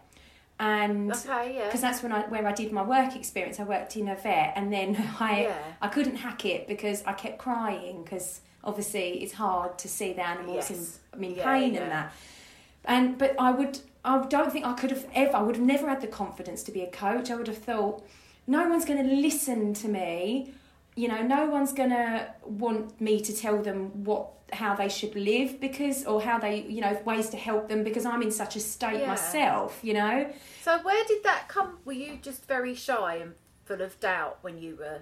and 0.58 1.12
Okay, 1.12 1.56
yeah. 1.56 1.64
because 1.66 1.80
that's 1.82 2.02
when 2.02 2.12
I 2.12 2.20
where 2.28 2.46
I 2.46 2.52
did 2.52 2.72
my 2.72 2.82
work 2.82 3.14
experience. 3.16 3.60
I 3.60 3.64
worked 3.64 3.96
in 3.96 4.08
a 4.08 4.16
vet, 4.16 4.52
and 4.56 4.72
then 4.72 4.96
I 5.20 5.42
Yeah. 5.42 5.58
I 5.82 5.88
couldn't 5.88 6.16
hack 6.16 6.44
it 6.44 6.66
because 6.66 7.02
I 7.04 7.12
kept 7.12 7.38
crying 7.38 8.02
because 8.02 8.40
obviously 8.64 9.22
it's 9.22 9.32
hard 9.34 9.78
to 9.78 9.88
see 9.88 10.12
the 10.12 10.26
animals 10.26 10.70
Yes. 10.70 10.98
in, 11.16 11.24
in 11.24 11.34
Yeah, 11.36 11.44
pain 11.44 11.76
and 11.76 11.90
that. 11.90 12.12
And 12.84 13.18
but 13.18 13.34
I 13.38 13.50
would 13.50 13.78
I 14.04 14.24
don't 14.26 14.50
think 14.52 14.64
I 14.64 14.72
could 14.74 14.90
have 14.90 15.06
ever 15.14 15.36
I 15.36 15.42
would 15.42 15.56
have 15.56 15.64
never 15.64 15.88
had 15.88 16.00
the 16.00 16.06
confidence 16.06 16.62
to 16.64 16.72
be 16.72 16.80
a 16.82 16.90
coach. 16.90 17.30
I 17.30 17.34
would 17.36 17.48
have 17.48 17.58
thought 17.58 18.04
no 18.46 18.68
one's 18.68 18.84
going 18.84 19.02
to 19.06 19.14
listen 19.14 19.74
to 19.74 19.88
me. 19.88 20.52
You 20.94 21.08
know, 21.08 21.20
no 21.20 21.46
one's 21.50 21.72
going 21.74 21.90
to 21.90 22.28
want 22.44 22.98
me 23.00 23.20
to 23.20 23.36
tell 23.36 23.60
them 23.60 24.04
what 24.04 24.28
how 24.52 24.74
they 24.76 24.88
should 24.88 25.14
live 25.16 25.60
because 25.60 26.04
or 26.06 26.22
how 26.22 26.38
they 26.38 26.62
you 26.62 26.80
know 26.80 26.96
ways 27.04 27.28
to 27.30 27.36
help 27.36 27.68
them 27.68 27.82
because 27.82 28.04
I'm 28.06 28.22
in 28.22 28.30
such 28.30 28.54
a 28.56 28.60
state 28.60 29.00
Yeah. 29.00 29.08
myself. 29.08 29.78
You 29.82 29.94
know. 29.94 30.30
So 30.62 30.78
where 30.82 31.04
did 31.06 31.22
that 31.24 31.48
come? 31.48 31.78
Were 31.84 31.92
you 31.92 32.18
just 32.22 32.46
very 32.46 32.74
shy 32.74 33.16
and 33.16 33.34
full 33.64 33.82
of 33.82 33.98
doubt 34.00 34.38
when 34.42 34.58
you 34.58 34.76
were 34.76 35.00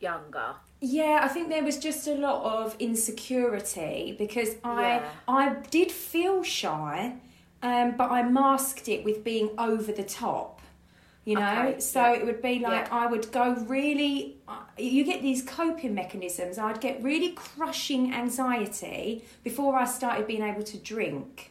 younger? 0.00 0.54
Yeah, 0.80 1.20
I 1.22 1.28
think 1.28 1.48
there 1.48 1.64
was 1.64 1.78
just 1.78 2.06
a 2.06 2.14
lot 2.14 2.42
of 2.44 2.76
insecurity 2.78 4.14
because 4.18 4.56
I 4.62 4.82
Yeah. 4.96 5.10
I 5.26 5.48
did 5.70 5.90
feel 5.90 6.42
shy, 6.42 7.14
um, 7.62 7.96
but 7.96 8.10
I 8.10 8.22
masked 8.22 8.88
it 8.88 9.04
with 9.04 9.24
being 9.24 9.50
over 9.58 9.90
the 9.92 10.04
top. 10.04 10.55
You 11.26 11.34
know, 11.34 11.62
Okay, 11.68 11.80
so 11.80 12.00
yeah. 12.00 12.12
it 12.12 12.24
would 12.24 12.40
be 12.40 12.60
like 12.60 12.86
Yeah. 12.86 13.02
I 13.02 13.06
would 13.08 13.30
go 13.32 13.54
really. 13.66 14.38
uh, 14.46 14.60
You 14.78 15.02
get 15.04 15.22
these 15.22 15.42
coping 15.42 15.92
mechanisms. 15.92 16.56
I'd 16.56 16.80
get 16.80 17.02
really 17.02 17.32
crushing 17.32 18.14
anxiety 18.14 19.24
before 19.42 19.74
I 19.76 19.86
started 19.86 20.26
being 20.28 20.42
able 20.42 20.62
to 20.62 20.78
drink. 20.78 21.50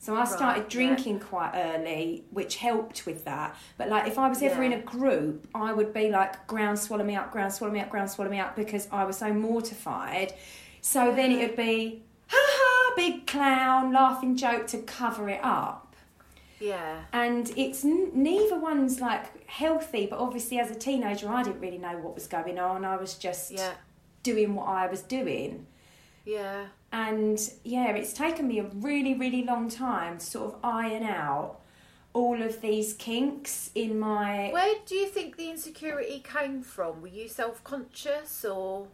So 0.00 0.14
I 0.16 0.24
started 0.24 0.62
yeah. 0.64 0.68
drinking 0.68 1.20
quite 1.20 1.52
early, 1.54 2.24
which 2.30 2.56
helped 2.56 3.06
with 3.06 3.24
that. 3.24 3.56
But 3.76 3.88
like, 3.88 4.06
if 4.08 4.18
I 4.18 4.28
was 4.28 4.42
ever 4.42 4.62
in 4.64 4.72
a 4.72 4.80
group, 4.80 5.46
I 5.54 5.72
would 5.72 5.92
be 5.92 6.08
like, 6.10 6.46
"Ground, 6.46 6.78
swallow 6.78 7.04
me 7.04 7.14
up, 7.16 7.30
ground, 7.32 7.52
swallow 7.52 7.72
me 7.72 7.80
up, 7.80 7.90
ground, 7.90 8.10
swallow 8.10 8.30
me 8.30 8.38
up," 8.40 8.56
because 8.56 8.88
I 8.92 9.04
was 9.04 9.16
so 9.18 9.32
mortified. 9.32 10.34
So 10.80 11.12
then 11.14 11.30
it 11.32 11.38
would 11.40 11.56
be, 11.56 12.02
"Ha 12.28 12.36
ha!" 12.36 12.92
Big 12.96 13.26
clown, 13.28 13.92
laughing 13.92 14.36
joke 14.36 14.66
to 14.68 14.78
cover 14.78 15.28
it 15.28 15.40
up. 15.44 15.87
Yeah. 16.60 17.02
And 17.12 17.50
it's 17.56 17.84
n- 17.84 18.10
neither 18.14 18.58
one's 18.58 19.00
like 19.00 19.48
healthy. 19.48 20.06
But 20.06 20.18
obviously, 20.18 20.58
as 20.58 20.70
a 20.70 20.74
teenager, 20.74 21.28
I 21.28 21.42
didn't 21.42 21.60
really 21.60 21.78
know 21.78 21.96
what 21.98 22.14
was 22.14 22.26
going 22.26 22.58
on. 22.58 22.84
I 22.84 22.96
was 22.96 23.14
just 23.14 23.52
Yeah. 23.52 23.72
doing 24.22 24.54
what 24.54 24.68
I 24.68 24.86
was 24.86 25.02
doing. 25.02 25.66
Yeah. 26.24 26.66
And 26.92 27.38
yeah, 27.64 27.90
it's 27.92 28.12
taken 28.12 28.48
me 28.48 28.58
a 28.58 28.64
really, 28.64 29.14
really 29.14 29.44
long 29.44 29.68
time 29.68 30.18
to 30.18 30.24
sort 30.24 30.54
of 30.54 30.60
iron 30.64 31.02
out 31.04 31.60
all 32.14 32.42
of 32.42 32.60
these 32.60 32.94
kinks 32.94 33.70
in 33.74 33.98
my. 33.98 34.50
Where 34.50 34.74
do 34.86 34.94
you 34.96 35.06
think 35.06 35.36
the 35.36 35.50
insecurity 35.50 36.20
came 36.20 36.62
from? 36.62 37.02
Were 37.02 37.08
you 37.08 37.28
self 37.28 37.62
conscious 37.62 38.44
or? 38.44 38.88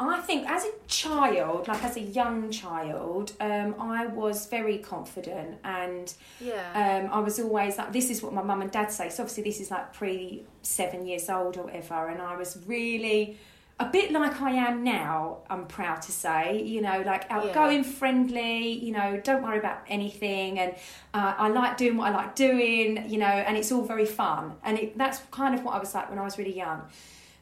I 0.00 0.20
think 0.20 0.48
as 0.48 0.64
a 0.64 0.70
child, 0.86 1.66
like 1.66 1.82
as 1.82 1.96
a 1.96 2.00
young 2.00 2.50
child, 2.50 3.32
um, 3.40 3.74
I 3.80 4.06
was 4.06 4.46
very 4.46 4.78
confident 4.78 5.58
and 5.64 6.12
Yeah. 6.40 7.02
um, 7.04 7.12
I 7.12 7.18
was 7.20 7.40
always 7.40 7.78
like, 7.78 7.92
this 7.92 8.08
is 8.08 8.22
what 8.22 8.32
my 8.32 8.42
mum 8.42 8.62
and 8.62 8.70
dad 8.70 8.92
say. 8.92 9.08
So 9.08 9.24
obviously, 9.24 9.42
this 9.42 9.60
is 9.60 9.70
like 9.70 9.92
pre 9.92 10.44
seven 10.62 11.04
years 11.06 11.28
old 11.28 11.56
or 11.56 11.64
whatever. 11.64 12.06
And 12.08 12.22
I 12.22 12.36
was 12.36 12.58
really 12.66 13.38
a 13.80 13.86
bit 13.86 14.10
like 14.10 14.40
I 14.40 14.52
am 14.52 14.82
now, 14.82 15.38
I'm 15.48 15.66
proud 15.66 16.02
to 16.02 16.12
say, 16.12 16.62
you 16.62 16.80
know, 16.80 17.02
like 17.06 17.30
outgoing, 17.30 17.84
friendly, 17.84 18.72
you 18.72 18.92
know, 18.92 19.20
don't 19.22 19.42
worry 19.42 19.58
about 19.58 19.78
anything. 19.88 20.58
And 20.58 20.74
uh, 21.14 21.34
I 21.38 21.48
like 21.48 21.76
doing 21.76 21.96
what 21.96 22.12
I 22.12 22.16
like 22.16 22.34
doing, 22.34 23.08
you 23.08 23.18
know, 23.18 23.26
and 23.26 23.56
it's 23.56 23.70
all 23.70 23.82
very 23.82 24.06
fun. 24.06 24.54
And 24.64 24.78
it, 24.78 24.98
that's 24.98 25.20
kind 25.30 25.54
of 25.54 25.64
what 25.64 25.74
I 25.74 25.78
was 25.78 25.94
like 25.94 26.08
when 26.10 26.18
I 26.18 26.22
was 26.22 26.38
really 26.38 26.56
young. 26.56 26.82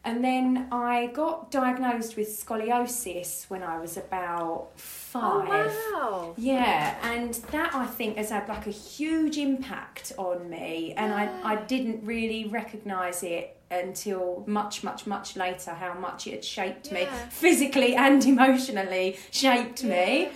And 0.06 0.22
then 0.22 0.68
I 0.70 1.08
got 1.08 1.50
diagnosed 1.50 2.16
with 2.16 2.28
scoliosis 2.28 3.50
when 3.50 3.64
I 3.64 3.80
was 3.80 3.96
about 3.96 4.68
five. 4.76 5.48
Oh 5.50 5.92
wow. 5.92 6.34
Yeah, 6.38 6.96
and 7.02 7.34
that 7.50 7.74
I 7.74 7.86
think 7.86 8.16
has 8.16 8.30
had 8.30 8.48
like 8.48 8.68
a 8.68 8.70
huge 8.70 9.36
impact 9.36 10.12
on 10.16 10.48
me, 10.48 10.94
and 10.96 11.12
I, 11.12 11.28
I 11.42 11.56
didn't 11.56 12.06
really 12.06 12.44
recognise 12.46 13.24
it 13.24 13.58
until 13.68 14.44
much, 14.46 14.84
much, 14.84 15.08
much 15.08 15.34
later 15.34 15.72
how 15.72 15.94
much 15.94 16.28
it 16.28 16.34
had 16.34 16.44
shaped 16.44 16.92
me 16.92 17.08
physically 17.30 17.96
and 17.96 18.24
emotionally, 18.24 19.18
shaped 19.32 19.82
me 19.82 20.28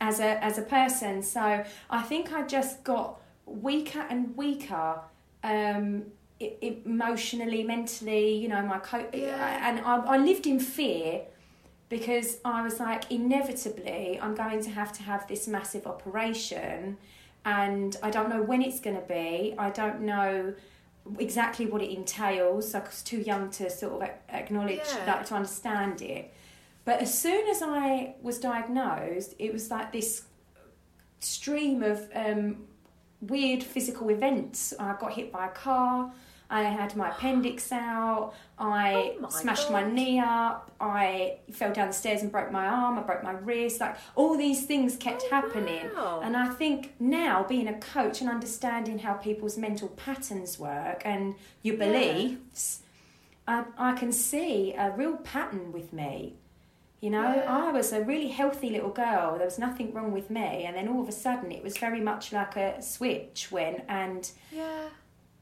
as 0.00 0.20
a 0.20 0.42
as 0.42 0.56
a 0.56 0.62
person. 0.62 1.22
So 1.22 1.64
I 1.90 2.02
think 2.02 2.32
I 2.32 2.46
just 2.46 2.82
got 2.82 3.20
weaker 3.44 4.06
and 4.08 4.34
weaker. 4.38 5.00
Um, 5.44 6.04
emotionally, 6.40 7.62
mentally, 7.64 8.34
you 8.36 8.48
know, 8.48 8.62
my 8.62 8.78
co- 8.78 9.08
Yeah. 9.12 9.68
and 9.68 9.80
I, 9.80 9.96
I 10.14 10.16
lived 10.18 10.46
in 10.46 10.60
fear 10.60 11.22
because 11.88 12.38
I 12.44 12.62
was 12.62 12.78
like, 12.80 13.10
inevitably, 13.10 14.18
I'm 14.20 14.34
going 14.34 14.62
to 14.62 14.70
have 14.70 14.92
to 14.94 15.02
have 15.02 15.26
this 15.26 15.48
massive 15.48 15.86
operation, 15.86 16.96
and 17.44 17.96
I 18.02 18.10
don't 18.10 18.28
know 18.28 18.42
when 18.42 18.62
it's 18.62 18.78
going 18.80 18.96
to 18.96 19.02
be. 19.06 19.54
I 19.58 19.70
don't 19.70 20.02
know 20.02 20.54
exactly 21.18 21.66
what 21.66 21.80
it 21.82 21.90
entails. 21.90 22.74
I 22.74 22.80
was 22.80 23.02
too 23.02 23.18
young 23.20 23.50
to 23.52 23.70
sort 23.70 24.02
of 24.02 24.08
acknowledge 24.28 24.76
Yeah. 24.94 25.04
that 25.06 25.26
to 25.26 25.34
understand 25.34 26.02
it. 26.02 26.32
But 26.84 27.00
as 27.00 27.18
soon 27.18 27.48
as 27.48 27.62
I 27.62 28.14
was 28.22 28.38
diagnosed, 28.38 29.34
it 29.38 29.52
was 29.52 29.70
like 29.70 29.92
this 29.92 30.24
stream 31.20 31.82
of 31.82 32.06
um, 32.14 32.64
weird 33.22 33.62
physical 33.62 34.10
events. 34.10 34.74
I 34.78 34.94
got 35.00 35.12
hit 35.14 35.32
by 35.32 35.46
a 35.46 35.50
car. 35.50 36.12
I 36.50 36.62
had 36.62 36.96
my 36.96 37.10
appendix 37.10 37.70
out. 37.72 38.32
I 38.58 39.14
Oh 39.18 39.20
my 39.20 39.28
smashed 39.28 39.70
my 39.70 39.84
knee 39.88 40.18
up. 40.18 40.70
I 40.80 41.36
fell 41.52 41.72
down 41.72 41.88
the 41.88 41.92
stairs 41.92 42.22
and 42.22 42.32
broke 42.32 42.50
my 42.50 42.66
arm. 42.66 42.98
I 42.98 43.02
broke 43.02 43.22
my 43.22 43.32
wrist. 43.32 43.80
Like 43.80 43.96
all 44.16 44.36
these 44.36 44.64
things 44.64 44.96
kept 44.96 45.24
Oh, 45.26 45.30
happening. 45.30 45.90
wow. 45.94 46.20
And 46.24 46.36
I 46.36 46.48
think 46.48 46.94
now, 46.98 47.44
being 47.46 47.68
a 47.68 47.78
coach 47.78 48.20
and 48.22 48.30
understanding 48.30 48.98
how 49.00 49.14
people's 49.14 49.58
mental 49.58 49.88
patterns 49.88 50.58
work 50.58 51.02
and 51.04 51.34
your 51.62 51.76
Yeah. 51.76 51.84
beliefs, 51.86 52.80
I, 53.46 53.64
I 53.76 53.92
can 53.92 54.10
see 54.12 54.72
a 54.72 54.90
real 54.90 55.16
pattern 55.18 55.70
with 55.72 55.92
me. 55.92 56.36
You 57.00 57.10
know, 57.10 57.34
Yeah. 57.34 57.66
I 57.68 57.72
was 57.72 57.92
a 57.92 58.00
really 58.02 58.28
healthy 58.28 58.70
little 58.70 58.90
girl. 58.90 59.36
There 59.36 59.44
was 59.46 59.58
nothing 59.58 59.92
wrong 59.92 60.12
with 60.12 60.30
me, 60.30 60.64
and 60.64 60.74
then 60.76 60.88
all 60.88 61.00
of 61.02 61.08
a 61.08 61.12
sudden, 61.12 61.52
it 61.52 61.62
was 61.62 61.76
very 61.78 62.00
much 62.00 62.32
like 62.32 62.56
a 62.56 62.80
switch 62.82 63.52
went. 63.52 63.84
And 63.88 64.30
Yeah. 64.50 64.88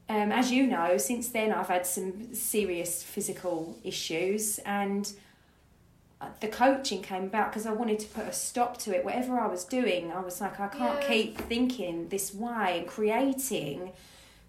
Um, 0.09 0.31
as 0.31 0.51
you 0.51 0.67
know, 0.67 0.97
since 0.97 1.29
then, 1.29 1.51
I've 1.51 1.67
had 1.67 1.85
some 1.85 2.33
serious 2.33 3.03
physical 3.03 3.77
issues, 3.83 4.59
and 4.59 5.11
the 6.39 6.47
coaching 6.47 7.01
came 7.01 7.25
about 7.25 7.51
because 7.51 7.65
I 7.65 7.73
wanted 7.73 7.99
to 7.99 8.07
put 8.07 8.25
a 8.25 8.33
stop 8.33 8.77
to 8.79 8.95
it. 8.95 9.05
Whatever 9.05 9.39
I 9.39 9.47
was 9.47 9.63
doing, 9.65 10.11
I 10.11 10.19
was 10.19 10.41
like, 10.41 10.59
I 10.59 10.67
can't 10.67 11.01
Yeah. 11.01 11.07
keep 11.07 11.37
thinking 11.37 12.09
this 12.09 12.33
way 12.33 12.79
and 12.79 12.87
creating 12.87 13.91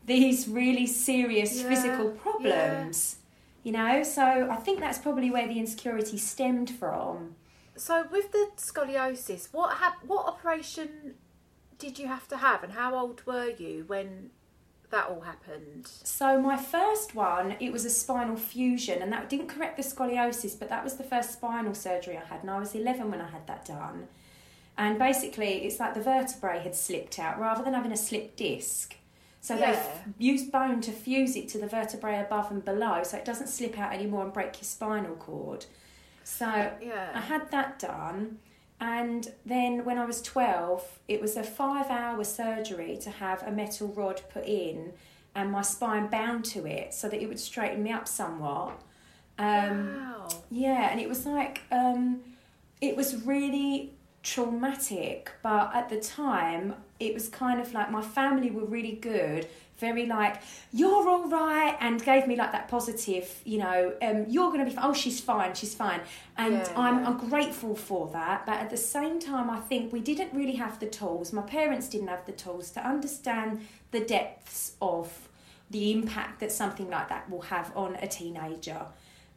these 0.05 0.49
really 0.49 0.87
serious 0.87 1.61
Yeah, 1.61 1.69
physical 1.69 2.11
problems. 2.12 3.17
You 3.65 3.73
know, 3.73 4.03
so 4.03 4.49
I 4.50 4.57
think 4.57 4.81
that's 4.81 4.99
probably 4.99 5.31
where 5.31 5.47
the 5.47 5.59
insecurity 5.59 6.17
stemmed 6.17 6.71
from. 6.71 7.35
So 7.77 8.07
with 8.11 8.33
the 8.33 8.49
scoliosis, 8.57 9.49
what 9.53 9.77
hap- 9.77 10.05
what 10.07 10.27
operation 10.27 11.15
did 11.79 11.99
you 11.99 12.07
have 12.07 12.27
to 12.29 12.38
have, 12.38 12.62
and 12.65 12.73
how 12.73 12.95
old 12.95 13.27
were 13.27 13.50
you 13.50 13.85
when 13.87 14.31
that 14.90 15.09
all 15.09 15.21
happened? 15.21 15.87
So 15.87 16.40
my 16.40 16.57
first 16.57 17.14
one, 17.14 17.57
it 17.61 17.73
was 17.73 17.85
a 17.85 17.90
spinal 17.90 18.37
fusion, 18.37 19.02
and 19.02 19.12
that 19.12 19.28
didn't 19.28 19.49
correct 19.49 19.76
the 19.76 19.83
scoliosis, 19.83 20.59
but 20.59 20.68
that 20.68 20.83
was 20.85 20.95
the 20.95 21.04
first 21.04 21.33
spinal 21.33 21.75
surgery 21.75 22.16
I 22.16 22.25
had, 22.25 22.42
and 22.42 22.50
I 22.50 22.59
was 22.59 22.75
11 22.75 23.11
when 23.11 23.21
I 23.21 23.28
had 23.28 23.47
that 23.47 23.64
done. 23.64 24.09
And 24.76 24.99
basically, 24.99 25.64
it's 25.64 25.80
like 25.80 25.95
the 25.95 26.00
vertebrae 26.00 26.61
had 26.61 26.75
slipped 26.75 27.18
out 27.18 27.38
rather 27.40 27.64
than 27.64 27.75
having 27.75 27.92
a 27.92 27.97
slipped 27.97 28.37
disc. 28.37 28.95
So 29.40 29.54
they 29.54 29.61
Yeah. 29.62 29.68
f- 29.71 30.04
used 30.18 30.50
bone 30.52 30.80
to 30.83 30.92
fuse 30.92 31.37
it 31.37 31.49
to 31.50 31.59
the 31.59 31.66
vertebrae 31.66 32.21
above 32.21 32.50
and 32.50 32.64
below, 32.64 33.02
so 33.02 33.16
it 33.16 33.25
doesn't 33.25 33.49
slip 33.49 33.78
out 33.78 33.92
anymore 33.92 34.23
and 34.25 34.33
break 34.33 34.57
your 34.57 34.64
spinal 34.64 35.16
cord. 35.16 35.66
So 36.25 36.47
Yeah. 36.80 37.11
I 37.14 37.21
had 37.21 37.50
that 37.50 37.78
done. 37.78 38.38
And 38.81 39.33
then 39.45 39.85
when 39.85 39.99
I 39.99 40.05
was 40.05 40.23
12, 40.23 41.01
it 41.09 41.21
was 41.21 41.37
a 41.37 41.43
five 41.43 41.91
hour 41.91 42.23
surgery 42.25 42.97
to 43.03 43.11
have 43.11 43.43
a 43.43 43.51
metal 43.51 43.89
rod 43.89 44.23
put 44.33 44.47
in 44.47 44.93
and 45.35 45.51
my 45.51 45.63
spine 45.63 46.09
bound 46.09 46.45
to 46.45 46.67
it 46.67 46.95
so 46.95 47.09
that 47.09 47.21
it 47.23 47.27
would 47.29 47.41
straighten 47.41 47.83
me 47.83 47.93
up 47.93 48.09
somewhat. 48.09 48.81
Um, 49.39 49.95
wow. 49.97 50.29
yeah, 50.51 50.91
and 50.91 51.01
it 51.01 51.09
was 51.09 51.27
like, 51.27 51.63
um, 51.71 52.21
it 52.81 52.97
was 52.97 53.25
really 53.25 53.95
traumatic, 54.23 55.31
but 55.43 55.75
at 55.75 55.89
the 55.89 56.01
time, 56.01 56.75
it 56.99 57.15
was 57.15 57.29
kind 57.29 57.61
of 57.61 57.73
like 57.73 57.91
my 57.91 58.03
family 58.03 58.51
were 58.51 58.65
really 58.65 58.93
good, 58.93 59.47
very 59.79 60.07
like, 60.07 60.43
you're 60.73 61.09
all 61.09 61.29
right, 61.29 61.77
and 61.81 62.03
gave 62.03 62.27
me 62.27 62.37
like 62.37 62.53
that 62.53 62.69
positive, 62.69 63.41
you 63.45 63.59
know, 63.59 63.93
um, 64.03 64.27
you're 64.29 64.51
going 64.53 64.65
to 64.65 64.71
be. 64.71 64.77
Oh, 64.83 64.93
she's 64.93 65.21
fine, 65.21 65.55
she's 65.55 65.75
fine. 65.75 66.01
And 66.37 66.55
Yeah, 66.55 66.73
I'm, 66.77 66.99
yeah. 67.01 67.09
I'm 67.09 67.29
grateful 67.31 67.75
for 67.75 68.09
that, 68.13 68.47
but 68.47 68.57
at 68.57 68.71
the 68.71 68.77
same 68.77 69.19
time, 69.21 69.49
I 69.51 69.61
think 69.61 69.93
we 69.93 70.01
didn't 70.01 70.33
really 70.35 70.57
have 70.57 70.79
the 70.81 70.87
tools. 70.87 71.33
My 71.33 71.43
parents 71.43 71.89
didn't 71.89 72.09
have 72.09 72.27
the 72.27 72.33
tools 72.33 72.71
to 72.73 72.81
understand 72.87 73.67
the 73.91 74.01
depths 74.01 74.75
of 74.83 75.29
the 75.71 75.93
impact 75.93 76.41
that 76.41 76.51
something 76.53 76.89
like 76.91 77.09
that 77.09 77.29
will 77.31 77.43
have 77.43 77.77
on 77.77 77.97
a 77.97 78.07
teenager. 78.09 78.87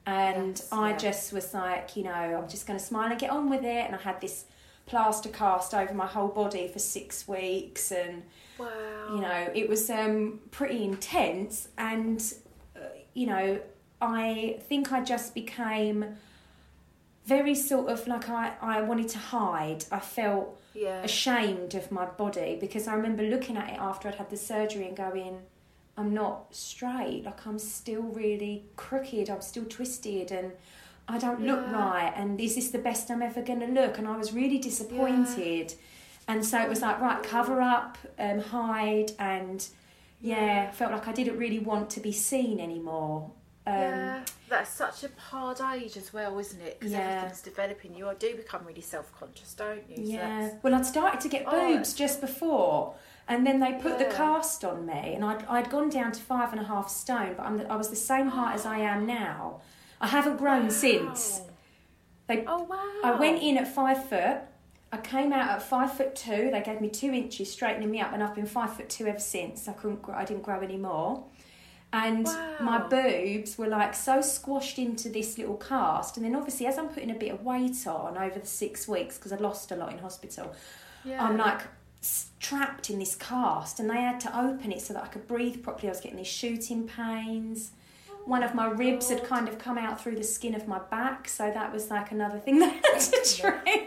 And 0.06 0.58
Yes, 0.58 0.68
I 0.72 0.92
yeah. 0.92 0.98
just 0.98 1.34
was 1.34 1.54
like, 1.54 1.96
you 1.96 2.04
know, 2.04 2.12
I'm 2.12 2.50
just 2.50 2.66
going 2.66 2.80
to 2.80 2.84
smile 2.86 3.12
and 3.12 3.20
get 3.20 3.30
on 3.30 3.50
with 3.50 3.64
it. 3.64 3.86
And 3.86 3.94
I 3.96 4.00
had 4.00 4.20
this 4.22 4.46
plaster 4.88 5.30
cast 5.30 5.74
over 5.74 5.94
my 5.94 6.08
whole 6.08 6.28
body 6.30 6.68
for 6.68 6.80
six 6.80 7.28
weeks, 7.28 7.92
and 7.92 8.24
Wow. 8.62 9.16
you 9.16 9.22
know, 9.22 9.52
it 9.54 9.68
was 9.70 9.90
um, 9.90 10.40
pretty 10.52 10.84
intense. 10.84 11.68
And 11.78 12.22
uh, 12.76 12.80
you 13.14 13.28
know, 13.28 13.60
I 14.02 14.60
think 14.68 14.92
I 14.92 15.02
just 15.02 15.34
became 15.36 16.18
very 17.26 17.54
sort 17.56 17.90
of 17.90 18.08
like 18.08 18.30
I, 18.30 18.54
I 18.62 18.82
wanted 18.82 19.10
to 19.10 19.20
hide. 19.20 19.86
I 19.92 20.00
felt 20.00 20.60
Yeah. 20.74 21.04
ashamed 21.04 21.76
of 21.76 21.92
my 21.92 22.06
body 22.06 22.58
because 22.60 22.88
I 22.88 22.94
remember 22.96 23.24
looking 23.24 23.58
at 23.58 23.70
it 23.70 23.80
after 23.80 24.08
I'd 24.10 24.16
had 24.16 24.30
the 24.30 24.38
surgery 24.38 24.88
and 24.88 24.98
going, 24.98 25.42
I'm 25.98 26.14
not 26.14 26.56
straight. 26.56 27.24
Like 27.26 27.46
I'm 27.46 27.60
still 27.60 28.04
really 28.04 28.66
crooked. 28.76 29.30
I'm 29.30 29.42
still 29.42 29.66
twisted 29.66 30.32
and 30.32 30.54
I 31.08 31.18
don't 31.18 31.42
look 31.42 31.60
right. 31.72 32.12
And 32.16 32.40
this 32.40 32.52
is 32.52 32.56
this 32.56 32.72
the 32.72 32.80
best 32.80 33.12
I'm 33.12 33.22
ever 33.22 33.42
going 33.42 33.60
to 33.60 33.68
look? 33.68 33.98
And 33.98 34.08
I 34.08 34.16
was 34.18 34.34
really 34.34 34.58
disappointed. 34.58 35.74
And 36.32 36.46
so 36.46 36.62
it 36.62 36.70
was 36.70 36.82
like, 36.82 37.02
right, 37.02 37.22
cover 37.22 37.60
up, 37.60 37.98
um, 38.18 38.40
hide. 38.40 39.12
And 39.20 39.68
yeah, 40.22 40.72
felt 40.72 40.94
like 40.94 41.06
I 41.10 41.12
didn't 41.12 41.38
really 41.38 41.60
want 41.60 41.90
to 41.92 42.00
be 42.00 42.14
seen 42.14 42.62
anymore. 42.62 43.32
Um, 43.68 43.74
yeah, 43.74 44.24
that's 44.48 44.72
such 44.72 45.04
a 45.04 45.10
hard 45.30 45.60
age 45.76 45.98
as 45.98 46.14
well, 46.14 46.40
isn't 46.40 46.62
it? 46.62 46.80
Because 46.80 46.94
Yeah. 46.94 47.00
everything's 47.00 47.42
developing. 47.42 47.96
You 47.96 48.10
do 48.18 48.34
become 48.36 48.66
really 48.66 48.82
self-conscious, 48.82 49.54
don't 49.56 49.84
you? 49.90 50.04
Yeah. 50.04 50.52
Well, 50.64 50.74
I'd 50.74 50.86
started 50.86 51.20
to 51.22 51.28
get 51.28 51.44
Oh, 51.48 51.52
boobs 51.52 51.94
just 51.94 52.22
before, 52.22 52.96
and 53.28 53.46
then 53.46 53.60
they 53.60 53.74
put 53.74 54.00
the 54.00 54.06
cast 54.06 54.64
on 54.64 54.86
me, 54.86 55.14
and 55.16 55.26
I'd, 55.26 55.44
I'd 55.48 55.70
gone 55.70 55.90
down 55.90 56.14
to 56.14 56.22
five 56.22 56.54
and 56.54 56.62
a 56.62 56.64
half 56.66 56.90
stone, 56.90 57.34
but 57.36 57.46
I'm 57.46 57.58
the, 57.58 57.70
I 57.72 57.76
was 57.76 57.90
the 57.90 57.96
same 57.98 58.30
height 58.30 58.56
as 58.56 58.66
I 58.66 58.80
am 58.94 59.06
now. 59.06 59.60
I 60.00 60.08
haven't 60.08 60.38
grown 60.38 60.72
since. 60.72 61.42
They, 62.28 62.46
Oh 62.48 62.64
wow. 62.64 63.02
I 63.04 63.12
went 63.20 63.44
in 63.44 63.58
at 63.58 63.68
five 63.68 64.08
foot. 64.10 64.38
I 64.92 64.98
came 64.98 65.32
out 65.32 65.50
at 65.50 65.62
five 65.62 65.94
foot 65.94 66.16
two. 66.16 66.50
They 66.52 66.62
gave 66.62 66.82
me 66.82 66.90
two 66.90 67.12
inches 67.12 67.52
straightening 67.52 67.90
me 67.90 68.02
up, 68.02 68.12
and 68.14 68.22
I've 68.22 68.36
been 68.36 68.46
five 68.46 68.76
foot 68.76 68.90
two 68.90 69.08
ever 69.08 69.20
since. 69.20 69.68
I 69.68 69.74
couldn't, 69.74 70.02
grow, 70.02 70.16
I 70.16 70.26
didn't 70.26 70.44
grow 70.44 70.60
anymore. 70.62 71.26
And 71.94 72.26
my 72.62 72.88
boobs 72.88 73.58
were 73.58 73.68
like 73.68 73.94
so 73.94 74.22
squashed 74.22 74.80
into 74.80 75.10
this 75.10 75.38
little 75.38 75.58
cast. 75.58 76.16
And 76.16 76.26
then 76.26 76.36
obviously, 76.36 76.66
as 76.66 76.78
I'm 76.78 76.88
putting 76.88 77.12
a 77.12 77.16
bit 77.16 77.32
of 77.32 77.44
weight 77.44 77.86
on 77.86 78.18
over 78.18 78.40
the 78.40 78.48
six 78.48 78.88
weeks 78.88 79.18
because 79.18 79.34
I 79.34 79.38
lost 79.38 79.72
a 79.72 79.76
lot 79.76 79.92
in 79.92 80.00
hospital, 80.00 80.54
Yeah. 81.04 81.24
I'm 81.24 81.38
like 81.38 81.62
trapped 82.40 82.90
in 82.90 82.98
this 82.98 83.16
cast. 83.16 83.80
And 83.82 83.90
they 83.90 84.02
had 84.02 84.22
to 84.22 84.40
open 84.40 84.72
it 84.72 84.82
so 84.82 84.94
that 84.94 85.04
I 85.04 85.08
could 85.08 85.28
breathe 85.28 85.62
properly. 85.64 85.90
I 85.90 85.92
was 85.92 86.00
getting 86.00 86.18
these 86.18 86.28
shooting 86.28 86.88
pains. 86.88 87.72
One 88.32 88.44
of 88.44 88.56
my 88.56 88.68
ribs 88.70 89.10
had 89.10 89.26
kind 89.26 89.50
of 89.50 89.60
come 89.60 89.78
out 89.78 90.00
through 90.02 90.16
the 90.16 90.24
skin 90.24 90.56
of 90.56 90.66
my 90.66 90.80
back, 90.80 91.28
so 91.28 91.52
that 91.52 91.74
was 91.74 91.92
like 91.92 92.12
another 92.12 92.40
thing 92.40 92.60
they 92.62 92.70
had 92.70 92.98
to 92.98 93.18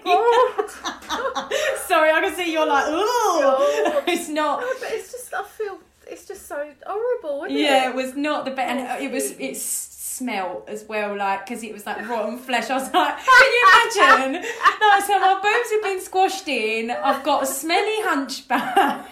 oh, 0.05 0.55
treat. 0.59 1.49
Sorry, 1.87 2.11
I 2.11 2.21
can 2.21 2.35
see 2.35 2.53
you're 2.53 2.67
like, 2.67 2.87
ooh, 2.89 4.03
it's 4.13 4.29
not. 4.29 4.61
No, 4.61 4.71
but 4.81 4.91
it's 4.93 5.11
just 5.13 5.33
I 5.33 5.45
feel 5.45 5.79
it's 6.07 6.29
just 6.29 6.47
so 6.47 6.71
horrible, 6.87 7.49
Yeah, 7.49 7.87
it? 7.87 7.89
it 7.89 7.95
was 7.95 8.17
not 8.17 8.45
the 8.45 8.51
best, 8.51 8.69
and 8.71 8.87
oh, 8.87 9.03
it 9.03 9.11
was 9.11 9.31
it 9.31 9.57
smelt 9.57 10.69
as 10.69 10.85
well, 10.85 11.17
like 11.17 11.47
because 11.47 11.63
it 11.63 11.73
was 11.73 11.87
like 11.87 12.07
rotten 12.07 12.37
flesh. 12.37 12.69
I 12.69 12.75
was 12.75 12.93
like, 12.93 13.17
can 13.17 13.51
you 13.51 13.67
imagine? 13.73 14.43
no, 14.79 15.01
so 15.07 15.21
my 15.21 15.41
bones 15.43 15.71
have 15.71 15.83
been 15.83 16.01
squashed 16.03 16.49
in. 16.49 16.91
I've 16.91 17.25
got 17.25 17.45
a 17.45 17.47
smelly 17.47 18.03
hunchback. 18.03 19.09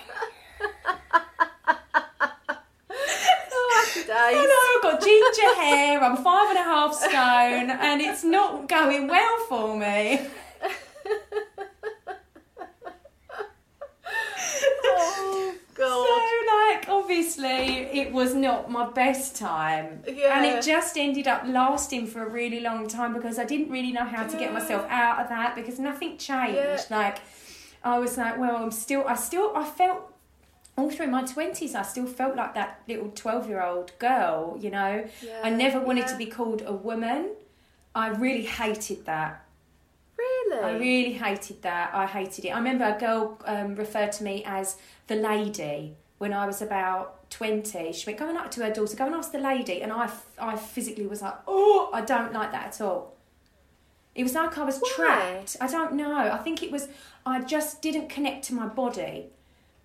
Oh, 3.54 3.84
happy 3.86 4.06
days. 4.06 4.62
Know, 5.06 5.12
I've 5.12 5.22
got 5.22 5.34
ginger 5.34 5.60
hair. 5.60 6.00
I'm 6.02 6.16
five 6.16 6.48
and 6.50 6.58
a 6.58 6.62
half 6.62 6.94
stone, 6.94 7.70
and 7.70 8.00
it's 8.00 8.24
not 8.24 8.68
going 8.68 9.08
well 9.08 9.38
for 9.48 9.76
me. 9.76 10.20
Oh 14.84 15.54
god. 15.74 16.06
So, 16.06 16.20
like, 16.54 16.88
obviously, 16.88 17.86
it 18.00 18.12
was 18.12 18.34
not 18.34 18.70
my 18.70 18.88
best 18.90 19.36
time. 19.36 20.02
Yeah. 20.06 20.36
And 20.36 20.46
it 20.46 20.62
just 20.62 20.96
ended 20.96 21.26
up 21.26 21.44
lasting 21.46 22.06
for 22.06 22.22
a 22.24 22.28
really 22.28 22.60
long 22.60 22.88
time 22.88 23.14
because 23.14 23.38
I 23.38 23.44
didn't 23.44 23.70
really 23.70 23.92
know 23.92 24.04
how 24.04 24.26
to 24.26 24.36
get 24.36 24.52
myself 24.52 24.86
out 24.88 25.18
of 25.20 25.28
that 25.28 25.54
because 25.54 25.78
nothing 25.78 26.18
changed. 26.18 26.56
Yeah. 26.56 26.82
Like, 26.90 27.18
I 27.82 27.98
was 27.98 28.16
like, 28.16 28.38
well, 28.38 28.56
I'm 28.56 28.70
still, 28.70 29.04
I 29.06 29.16
still, 29.16 29.52
I 29.54 29.64
felt. 29.64 30.12
All 30.76 30.90
through 30.90 31.08
my 31.08 31.22
twenties, 31.22 31.74
I 31.74 31.82
still 31.82 32.06
felt 32.06 32.35
like 32.37 32.54
that 32.54 32.80
little 32.88 33.11
twelve-year-old 33.11 33.92
girl. 33.98 34.56
You 34.58 34.70
know, 34.70 35.04
I 35.42 35.50
never 35.50 35.80
wanted 35.80 36.06
to 36.08 36.16
be 36.16 36.26
called 36.26 36.62
a 36.64 36.72
woman. 36.72 37.30
I 37.94 38.08
really 38.08 38.46
hated 38.46 39.04
that. 39.04 39.44
Really? 40.16 40.64
I 40.64 40.72
really 40.78 41.12
hated 41.12 41.62
that. 41.62 41.94
I 41.94 42.06
hated 42.06 42.46
it. 42.46 42.50
I 42.50 42.58
remember 42.58 42.85
a 42.85 42.98
girl 42.98 43.38
um, 43.44 43.74
referred 43.74 44.12
to 44.12 44.24
me 44.24 44.44
as 44.46 44.76
the 45.08 45.16
lady 45.16 45.96
when 46.18 46.32
I 46.32 46.46
was 46.46 46.62
about 46.62 47.28
20. 47.30 47.92
She 47.92 48.06
went 48.06 48.18
going 48.18 48.37
up 48.37 48.50
to 48.52 48.64
her 48.64 48.72
daughter, 48.72 48.96
go 48.96 49.06
and 49.06 49.14
ask 49.14 49.32
the 49.32 49.38
lady. 49.38 49.82
And 49.82 49.92
i, 49.92 50.08
I 50.38 50.56
physically 50.56 51.06
was 51.06 51.20
like, 51.20 51.35
oh, 51.48 51.90
I 51.92 52.02
don't 52.02 52.32
like 52.32 52.52
that 52.52 52.66
at 52.68 52.80
all. 52.80 53.16
It 54.14 54.22
was 54.22 54.35
like 54.35 54.56
I 54.56 54.64
was 54.64 54.78
Why? 54.78 54.92
trapped. 54.94 55.56
I 55.61 55.66
don't 55.66 55.94
know. 55.94 56.14
I 56.14 56.38
think 56.38 56.62
it 56.62 56.70
was, 56.70 56.88
I 57.26 57.40
just 57.40 57.82
didn't 57.82 58.08
connect 58.08 58.44
to 58.46 58.54
my 58.54 58.68
body. 58.68 59.30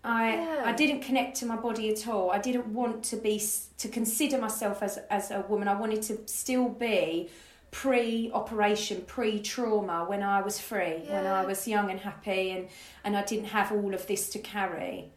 I, 0.07 0.33
Yeah. 0.35 0.61
I 0.65 0.71
didn't 0.71 1.01
connect 1.01 1.37
to 1.39 1.45
my 1.45 1.55
body 1.57 1.89
at 1.91 2.07
all. 2.07 2.31
I 2.31 2.39
didn't 2.39 2.67
want 2.67 3.03
to 3.11 3.17
be 3.17 3.41
to 3.77 3.87
consider 3.89 4.37
myself 4.37 4.81
as 4.81 4.97
as 5.09 5.31
a 5.31 5.41
woman. 5.49 5.67
I 5.67 5.73
wanted 5.79 6.01
to 6.09 6.13
still 6.27 6.69
be 6.69 7.29
pre-operation, 7.71 9.01
pre-trauma 9.07 10.05
when 10.05 10.23
I 10.23 10.41
was 10.41 10.59
free, 10.59 10.99
when 11.09 11.25
I 11.27 11.45
was 11.45 11.67
young 11.67 11.89
and 11.91 11.99
happy, 11.99 12.51
and 12.51 12.67
and 13.03 13.15
I 13.17 13.23
didn't 13.23 13.49
have 13.57 13.71
all 13.71 13.93
of 13.93 14.05
this 14.07 14.29
to 14.33 14.39
carry. 14.39 15.11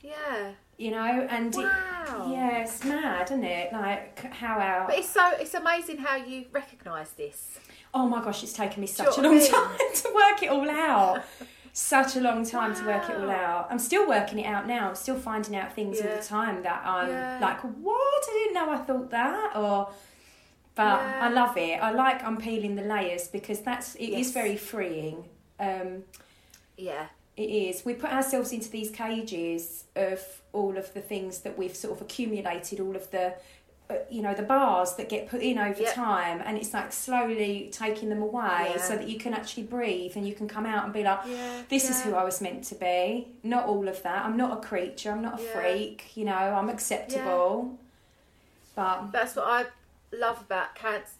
Yeah. 0.00 0.52
You 0.78 0.90
know, 0.90 1.26
and 1.30 1.54
it- 1.54 1.60
yeah, 1.60 2.58
it's 2.62 2.84
mad, 2.84 3.24
isn't 3.30 3.44
it? 3.44 3.72
Like 3.72 4.32
how 4.32 4.58
our 4.58 4.86
But 4.88 4.98
it's 4.98 5.08
so 5.08 5.24
it's 5.40 5.54
amazing 5.54 5.98
how 5.98 6.16
you 6.16 6.44
recognise 6.52 7.10
this. 7.12 7.58
oh 7.94 8.06
my 8.06 8.20
gosh, 8.22 8.42
it's 8.42 8.52
taken 8.52 8.80
me 8.82 8.86
such 8.86 9.16
a 9.18 9.20
long 9.22 9.40
time 9.40 9.78
to 10.02 10.06
work 10.14 10.42
it 10.42 10.50
all 10.50 10.68
out. 10.70 11.22
Such 11.80 12.16
a 12.16 12.20
long 12.22 12.46
time 12.46 12.74
to 12.74 12.86
work 12.86 13.10
it 13.10 13.16
all 13.20 13.28
out. 13.30 13.66
I'm 13.68 13.78
still 13.78 14.08
working 14.08 14.38
it 14.38 14.46
out 14.46 14.66
now. 14.66 14.88
I'm 14.88 14.94
still 14.94 15.18
finding 15.18 15.54
out 15.54 15.74
things 15.74 16.00
all 16.00 16.08
the 16.16 16.22
time 16.22 16.62
that 16.62 16.80
I'm 16.86 17.10
Yeah. 17.10 17.38
like, 17.38 17.60
what? 17.60 18.24
I 18.26 18.32
didn't 18.32 18.54
know 18.54 18.70
I 18.70 18.78
thought 18.78 19.10
that, 19.10 19.54
or 19.54 19.90
But 20.74 21.00
Yeah. 21.00 21.18
I 21.22 21.28
love 21.28 21.56
it. 21.58 21.74
I 21.82 21.90
like 21.90 22.22
unpeeling 22.22 22.76
the 22.76 22.82
layers 22.82 23.28
because 23.28 23.60
that's 23.60 23.94
it 23.96 24.08
is 24.08 24.26
Yes. 24.28 24.30
very 24.30 24.56
freeing. 24.56 25.28
Um, 25.60 26.04
Yeah. 26.78 27.06
it 27.36 27.50
is. 27.50 27.84
We 27.84 27.92
put 27.92 28.10
ourselves 28.10 28.52
into 28.52 28.70
these 28.70 28.90
cages 28.90 29.84
of 29.94 30.20
all 30.54 30.78
of 30.78 30.94
the 30.94 31.02
things 31.02 31.40
that 31.40 31.58
we've 31.58 31.76
sort 31.76 31.92
of 31.94 32.00
accumulated, 32.00 32.80
all 32.80 32.96
of 32.96 33.10
the, 33.10 33.34
Uh, 33.88 33.94
you 34.10 34.20
know, 34.20 34.34
the 34.34 34.42
bars 34.42 34.94
that 34.94 35.08
get 35.08 35.28
put 35.28 35.40
in 35.40 35.58
over 35.58 35.80
Yep. 35.80 35.94
time, 35.94 36.42
and 36.44 36.58
it's 36.58 36.74
like 36.74 36.92
slowly 36.92 37.68
taking 37.72 38.08
them 38.08 38.20
away 38.20 38.70
Yeah. 38.74 38.78
so 38.78 38.96
that 38.96 39.06
you 39.08 39.16
can 39.16 39.32
actually 39.32 39.62
breathe 39.62 40.16
and 40.16 40.26
you 40.26 40.34
can 40.34 40.48
come 40.48 40.66
out 40.66 40.82
and 40.84 40.92
be 40.92 41.04
like, 41.04 41.20
Yeah, 41.24 41.62
this 41.68 41.88
is 41.88 42.02
who 42.02 42.14
I 42.14 42.24
was 42.24 42.40
meant 42.40 42.64
to 42.64 42.74
be. 42.74 43.28
Not 43.44 43.66
all 43.66 43.86
of 43.86 44.02
that. 44.02 44.24
I'm 44.24 44.36
not 44.36 44.58
a 44.58 44.60
creature. 44.60 45.12
I'm 45.12 45.22
not 45.22 45.38
a 45.38 45.42
Yeah. 45.42 45.52
freak. 45.52 46.16
You 46.16 46.24
know, 46.24 46.32
I'm 46.34 46.68
acceptable. 46.68 47.78
But 48.74 49.12
That's 49.12 49.36
what 49.36 49.46
I 49.46 49.66
love 50.12 50.40
about 50.40 50.74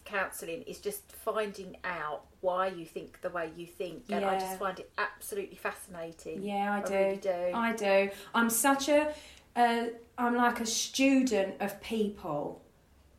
counselling 0.05 0.63
is 0.63 0.79
just 0.79 1.09
finding 1.11 1.77
out 1.85 2.23
why 2.41 2.67
you 2.67 2.85
think 2.85 3.21
the 3.21 3.29
way 3.29 3.49
you 3.55 3.65
think, 3.65 4.03
and 4.09 4.23
I 4.25 4.37
just 4.39 4.59
find 4.59 4.77
it 4.79 4.89
absolutely 4.97 5.55
fascinating. 5.57 6.43
Yeah, 6.43 6.73
I 6.83 6.87
do. 6.87 6.93
really 6.93 7.15
do. 7.17 7.51
I 7.53 7.73
do. 7.73 8.09
I'm 8.35 8.49
such 8.49 8.89
a, 8.89 9.13
uh, 9.57 9.85
I'm 10.17 10.35
like 10.35 10.59
a 10.61 10.65
student 10.65 11.55
of 11.59 11.81
people. 11.81 12.61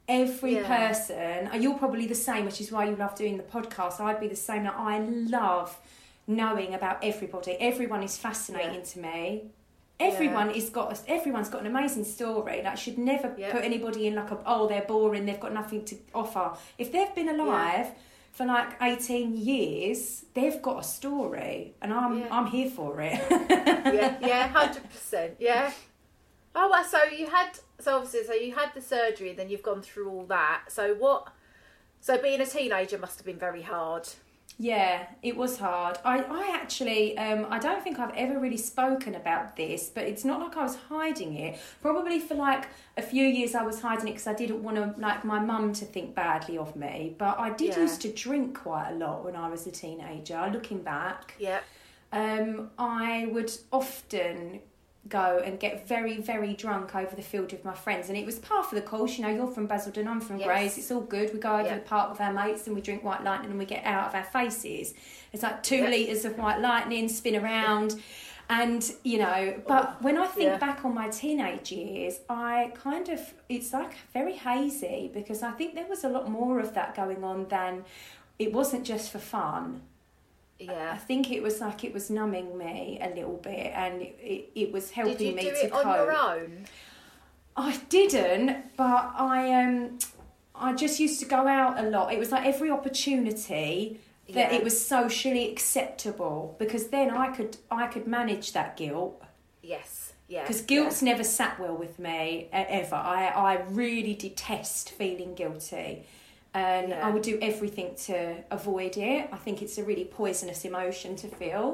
Every 0.09 0.55
Yeah. 0.55 0.67
person, 0.87 1.51
you're 1.63 1.77
probably 1.79 2.07
the 2.07 2.15
same, 2.15 2.47
which 2.47 2.61
is 2.63 2.73
why 2.73 2.87
you 2.89 2.97
love 2.97 3.15
doing 3.15 3.37
the 3.37 3.43
podcast. 3.43 4.01
I'd 4.01 4.21
be 4.21 4.29
the 4.29 4.37
same. 4.37 4.65
Like, 4.65 4.75
I 4.77 4.99
love 5.01 5.79
knowing 6.27 6.73
about 6.75 7.05
everybody. 7.05 7.53
Everyone 7.61 8.03
is 8.03 8.17
fascinating 8.17 8.77
Yeah. 8.77 8.93
to 8.93 8.99
me. 9.01 9.51
Everyone 10.01 10.51
is 10.53 10.71
got. 10.71 11.03
Everyone's 11.09 11.49
got 11.51 11.61
an 11.63 11.67
amazing 11.67 12.05
story. 12.05 12.63
Like, 12.63 12.79
should 12.79 12.99
never 12.99 13.35
Yeah. 13.37 13.51
put 13.53 13.65
anybody 13.65 14.07
in 14.07 14.15
like 14.15 14.31
a 14.31 14.39
oh 14.47 14.67
they're 14.69 14.83
boring. 14.83 15.27
They've 15.27 15.41
got 15.41 15.53
nothing 15.53 15.85
to 15.87 15.97
offer. 16.15 16.53
If 16.79 16.93
they've 16.93 17.15
been 17.15 17.29
alive 17.29 17.89
for 18.33 18.47
like 18.47 18.81
eighteen 18.81 19.37
years, 19.37 20.25
they've 20.35 20.63
got 20.63 20.79
a 20.81 20.85
story, 20.85 21.75
and 21.83 21.93
I'm 21.93 22.21
Yeah. 22.21 22.29
I'm 22.31 22.47
here 22.47 22.71
for 22.71 23.01
it. 23.01 23.21
yeah, 23.51 24.17
yeah, 24.21 24.49
hundred 24.49 24.89
percent. 24.89 25.35
Yeah. 25.41 25.73
Oh 26.61 26.69
well, 26.69 26.83
so 26.85 27.05
you 27.05 27.29
had 27.31 27.51
so 27.79 27.95
obviously 27.99 28.25
so 28.25 28.33
you 28.35 28.53
had 28.53 28.75
the 28.75 28.81
surgery, 28.83 29.33
then 29.33 29.49
you've 29.49 29.63
gone 29.63 29.81
through 29.81 30.11
all 30.11 30.25
that. 30.25 30.63
So 30.69 30.93
what? 30.95 31.29
So 32.01 32.21
being 32.21 32.41
a 32.41 32.47
teenager 32.47 32.99
must 32.99 33.17
have 33.19 33.25
been 33.25 33.39
very 33.39 33.63
hard. 33.63 34.09
Yeah, 34.59 35.07
it 35.23 35.37
was 35.37 35.59
hard. 35.59 35.99
I, 36.05 36.19
I 36.19 36.51
actually, 36.61 37.17
um, 37.17 37.47
I 37.49 37.61
don't 37.61 37.81
think 37.85 38.01
I've 38.01 38.15
ever 38.17 38.41
really 38.41 38.57
spoken 38.57 39.15
about 39.15 39.55
this, 39.55 39.89
but 39.89 40.03
it's 40.03 40.25
not 40.25 40.41
like 40.41 40.57
I 40.57 40.65
was 40.65 40.75
hiding 40.89 41.35
it. 41.37 41.61
Probably 41.81 42.19
for 42.19 42.35
like 42.35 42.67
a 42.97 43.03
few 43.03 43.25
years, 43.25 43.55
I 43.55 43.63
was 43.63 43.81
hiding 43.81 44.09
it 44.09 44.13
because 44.15 44.27
I 44.27 44.35
didn't 44.35 44.65
want 44.65 44.77
to 44.79 45.01
like 45.01 45.25
my 45.25 45.39
mum 45.39 45.73
to 45.75 45.85
think 45.85 46.17
badly 46.17 46.59
of 46.59 46.75
me. 46.75 47.15
But 47.19 47.39
I 47.39 47.51
did 47.51 47.69
Yeah. 47.77 47.83
used 47.83 48.01
to 48.03 48.13
drink 48.13 48.59
quite 48.59 48.91
a 48.91 48.95
lot 48.97 49.25
when 49.25 49.37
I 49.37 49.49
was 49.49 49.65
a 49.69 49.71
teenager. 49.71 50.51
Looking 50.53 50.83
back, 50.83 51.35
Yeah. 51.39 51.61
um, 52.13 52.73
I 52.81 53.29
would 53.31 53.53
often 53.71 54.59
go 55.09 55.43
and 55.45 55.59
get 55.59 55.87
very, 55.89 56.19
very 56.21 56.55
drunk 56.55 56.95
over 56.95 57.15
the 57.17 57.23
field 57.23 57.53
with 57.53 57.65
my 57.65 57.75
friends, 57.75 58.09
and 58.09 58.17
it 58.19 58.27
was 58.27 58.39
part 58.39 58.67
of 58.67 58.71
the 58.73 58.83
course. 58.83 59.19
You 59.19 59.25
know, 59.25 59.31
you're 59.31 59.47
from 59.47 59.67
Basildon, 59.67 60.07
I'm 60.09 60.21
from 60.21 60.39
Yes. 60.39 60.47
Grays. 60.47 60.79
It's 60.79 60.91
all 60.91 61.01
good. 61.01 61.33
We 61.33 61.41
go 61.41 61.55
over 61.55 61.69
Yeah. 61.69 61.75
the 61.77 61.81
park 61.81 62.11
with 62.11 62.21
our 62.21 62.33
mates 62.33 62.67
and 62.67 62.75
we 62.77 62.83
drink 62.83 63.03
white 63.05 63.23
lightning 63.25 63.51
and 63.51 63.59
we 63.59 63.65
get 63.65 63.85
out 63.85 64.09
of 64.09 64.15
our 64.15 64.25
faces. 64.25 64.95
It's 65.33 65.43
like 65.43 65.63
two 65.63 65.77
Yeah. 65.77 65.89
litres 65.91 66.25
of 66.25 66.39
white 66.39 66.61
lightning, 66.61 67.09
spin 67.09 67.37
around. 67.37 68.01
And 68.51 68.91
you 69.03 69.19
know, 69.19 69.61
but 69.67 69.91
oh, 69.91 69.97
when 70.03 70.17
I 70.17 70.27
think 70.27 70.47
Yeah. 70.47 70.57
back 70.57 70.83
on 70.85 70.95
my 70.95 71.09
teenage 71.11 71.71
years, 71.71 72.21
I 72.31 72.73
kind 72.75 73.09
of 73.11 73.35
it's 73.49 73.73
like 73.75 73.93
very 74.15 74.33
hazy 74.35 75.11
because 75.13 75.43
I 75.43 75.51
think 75.53 75.75
there 75.75 75.87
was 75.87 76.03
a 76.03 76.09
lot 76.09 76.31
more 76.31 76.59
of 76.59 76.73
that 76.75 76.95
going 76.95 77.23
on 77.23 77.49
than 77.49 77.85
it 78.39 78.53
wasn't 78.53 78.85
just 78.85 79.11
for 79.13 79.19
fun. 79.19 79.83
I 80.61 80.97
think 80.97 81.31
it 81.31 81.43
was 81.43 81.61
like 81.61 81.85
it 81.85 81.95
was 81.95 82.11
numbing 82.11 82.59
me 82.59 82.99
a 83.01 83.09
little 83.11 83.37
bit, 83.37 83.73
and 83.75 84.03
it, 84.03 84.19
it, 84.21 84.51
it 84.55 84.73
was 84.73 84.91
helping 84.91 85.17
Did 85.17 85.27
you 85.29 85.35
me 85.35 85.43
do 85.43 85.51
to 85.51 85.65
it 85.67 85.71
cope. 85.73 85.87
on 85.87 85.95
your 85.95 86.13
own? 86.13 86.65
I 87.57 87.77
didn't, 87.89 88.77
but 88.77 89.13
I 89.17 89.53
um, 89.65 89.99
I 90.55 90.73
just 90.75 90.99
used 91.01 91.21
to 91.21 91.27
go 91.27 91.47
out 91.47 91.79
a 91.79 91.89
lot. 91.89 92.13
It 92.13 92.19
was 92.19 92.31
like 92.33 92.45
every 92.47 92.71
opportunity 92.71 94.01
that 94.29 94.53
Yeah. 94.53 94.59
it 94.59 94.65
was 94.65 94.85
socially 94.85 95.51
acceptable 95.51 96.57
because 96.59 96.89
then 96.89 97.11
I 97.11 97.29
could 97.29 97.57
I 97.71 97.87
could 97.87 98.07
manage 98.07 98.53
that 98.53 98.77
guilt 98.77 99.23
Yes. 99.63 100.13
Yeah. 100.29 100.43
because 100.43 100.61
guilt's 100.63 101.01
never 101.03 101.25
sat 101.25 101.59
well 101.59 101.75
with 101.77 101.99
me 101.99 102.49
ever. 102.53 102.97
I 102.97 103.29
I 103.29 103.55
really 103.71 104.15
detest 104.15 104.91
feeling 104.91 105.35
guilty. 105.35 106.05
And 106.59 106.89
Yeah. 106.91 107.07
I 107.07 107.09
would 107.13 107.27
do 107.33 107.37
everything 107.51 107.91
to 108.09 108.17
avoid 108.59 108.95
it. 108.97 109.21
I 109.37 109.39
think 109.45 109.57
it's 109.65 109.77
a 109.83 109.85
really 109.91 110.07
poisonous 110.21 110.61
emotion 110.71 111.11
to 111.23 111.29
feel. 111.41 111.67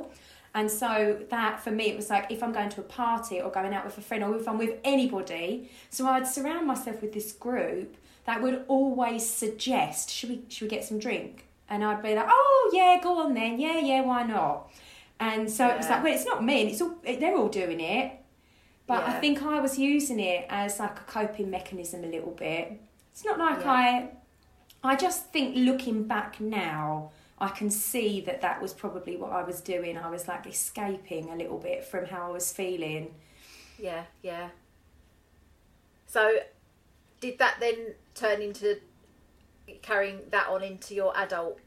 And 0.59 0.71
so 0.83 0.91
that 1.35 1.53
for 1.65 1.73
me, 1.79 1.85
it 1.93 1.97
was 2.01 2.09
like 2.15 2.25
if 2.31 2.41
I'm 2.45 2.53
going 2.53 2.73
to 2.77 2.81
a 2.81 2.89
party 3.03 3.37
or 3.45 3.51
going 3.59 3.73
out 3.77 3.85
with 3.89 3.99
a 3.99 4.05
friend 4.09 4.23
or 4.25 4.37
if 4.37 4.47
I'm 4.51 4.59
with 4.65 4.75
anybody, 4.85 5.47
so 5.91 6.01
I'd 6.07 6.27
surround 6.37 6.65
myself 6.67 6.97
with 7.03 7.13
this 7.19 7.33
group 7.47 7.91
that 8.27 8.41
would 8.43 8.59
always 8.69 9.23
suggest, 9.43 10.03
should 10.11 10.31
we 10.31 10.37
should 10.53 10.67
we 10.67 10.71
get 10.77 10.85
some 10.85 10.99
drink? 11.07 11.33
And 11.71 11.79
I'd 11.89 12.03
be 12.03 12.15
like, 12.15 12.29
oh 12.29 12.71
yeah, 12.79 12.93
go 13.03 13.11
on 13.25 13.35
then, 13.35 13.53
yeah 13.59 13.79
yeah, 13.91 14.03
why 14.11 14.23
not? 14.23 14.71
And 15.19 15.51
so 15.57 15.67
it 15.73 15.77
was 15.79 15.89
like, 15.89 16.03
well, 16.05 16.15
it's 16.15 16.27
not 16.33 16.45
me, 16.45 16.57
and 16.63 16.71
it's 16.71 16.81
all 16.85 16.95
they're 17.21 17.37
all 17.37 17.49
doing 17.63 17.81
it. 17.81 18.07
But 18.87 19.01
I 19.11 19.13
think 19.23 19.43
I 19.43 19.61
was 19.67 19.75
using 19.79 20.21
it 20.21 20.43
as 20.63 20.79
like 20.79 20.97
a 21.05 21.07
coping 21.19 21.49
mechanism 21.51 22.05
a 22.05 22.11
little 22.17 22.33
bit. 22.47 22.65
It's 23.13 23.25
not 23.25 23.39
like 23.47 23.61
Yeah. 23.65 23.73
I 23.83 24.09
I 24.85 24.97
just 24.97 25.33
think 25.33 25.57
looking 25.57 26.05
back 26.05 26.41
now, 26.41 27.11
I 27.39 27.49
can 27.49 27.71
see 27.71 28.21
that 28.23 28.41
that 28.43 28.61
was 28.63 28.73
probably 28.73 29.17
what 29.17 29.33
I 29.33 29.43
was 29.43 29.61
doing. 29.61 29.97
I 29.99 30.11
was 30.11 30.29
like 30.29 30.47
escaping 30.47 31.31
a 31.31 31.37
little 31.37 31.59
bit 31.59 31.85
from 31.85 32.07
how 32.07 32.29
I 32.29 32.31
was 32.31 32.53
feeling. 32.53 33.15
Yeah. 33.79 34.05
Yeah. 34.23 34.51
So, 36.07 36.37
did 37.21 37.39
that 37.39 37.57
then 37.59 37.95
turn 38.15 38.41
into 38.41 38.79
carrying 39.83 40.21
that 40.31 40.49
on 40.49 40.63
into 40.63 40.95
your 40.95 41.17
adult 41.17 41.59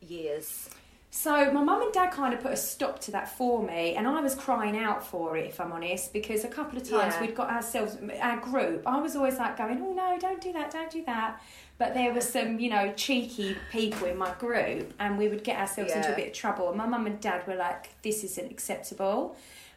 years? 0.00 0.70
So 1.12 1.50
my 1.52 1.62
mum 1.62 1.82
and 1.82 1.92
dad 1.92 2.12
kind 2.12 2.32
of 2.32 2.40
put 2.40 2.52
a 2.52 2.56
stop 2.56 3.00
to 3.00 3.10
that 3.10 3.28
for 3.36 3.60
me, 3.62 3.96
and 3.96 4.06
I 4.06 4.20
was 4.20 4.36
crying 4.36 4.78
out 4.78 5.04
for 5.04 5.36
it, 5.36 5.46
if 5.46 5.60
I'm 5.60 5.72
honest, 5.72 6.12
because 6.12 6.44
a 6.44 6.48
couple 6.48 6.78
of 6.78 6.88
times 6.88 7.14
Yeah. 7.14 7.20
we'd 7.22 7.34
got 7.34 7.50
ourselves 7.50 7.98
our 8.20 8.38
group. 8.38 8.84
I 8.86 9.00
was 9.00 9.16
always 9.16 9.36
like 9.36 9.56
going, 9.56 9.82
"Oh 9.82 9.92
no, 9.92 10.16
don't 10.20 10.40
do 10.40 10.52
that, 10.52 10.70
don't 10.70 10.90
do 10.90 11.04
that." 11.06 11.42
But 11.80 11.94
there 11.94 12.12
were 12.12 12.20
some, 12.20 12.60
you 12.60 12.68
know, 12.68 12.92
cheeky 12.94 13.56
people 13.72 14.06
in 14.06 14.18
my 14.18 14.32
group, 14.34 14.92
and 14.98 15.16
we 15.16 15.28
would 15.28 15.42
get 15.42 15.58
ourselves 15.58 15.92
into 15.92 16.12
a 16.12 16.14
bit 16.14 16.28
of 16.28 16.34
trouble. 16.34 16.68
And 16.68 16.76
my 16.76 16.84
mum 16.84 17.06
and 17.06 17.18
dad 17.18 17.46
were 17.46 17.54
like, 17.56 17.88
"This 18.02 18.22
isn't 18.22 18.50
acceptable. 18.50 19.34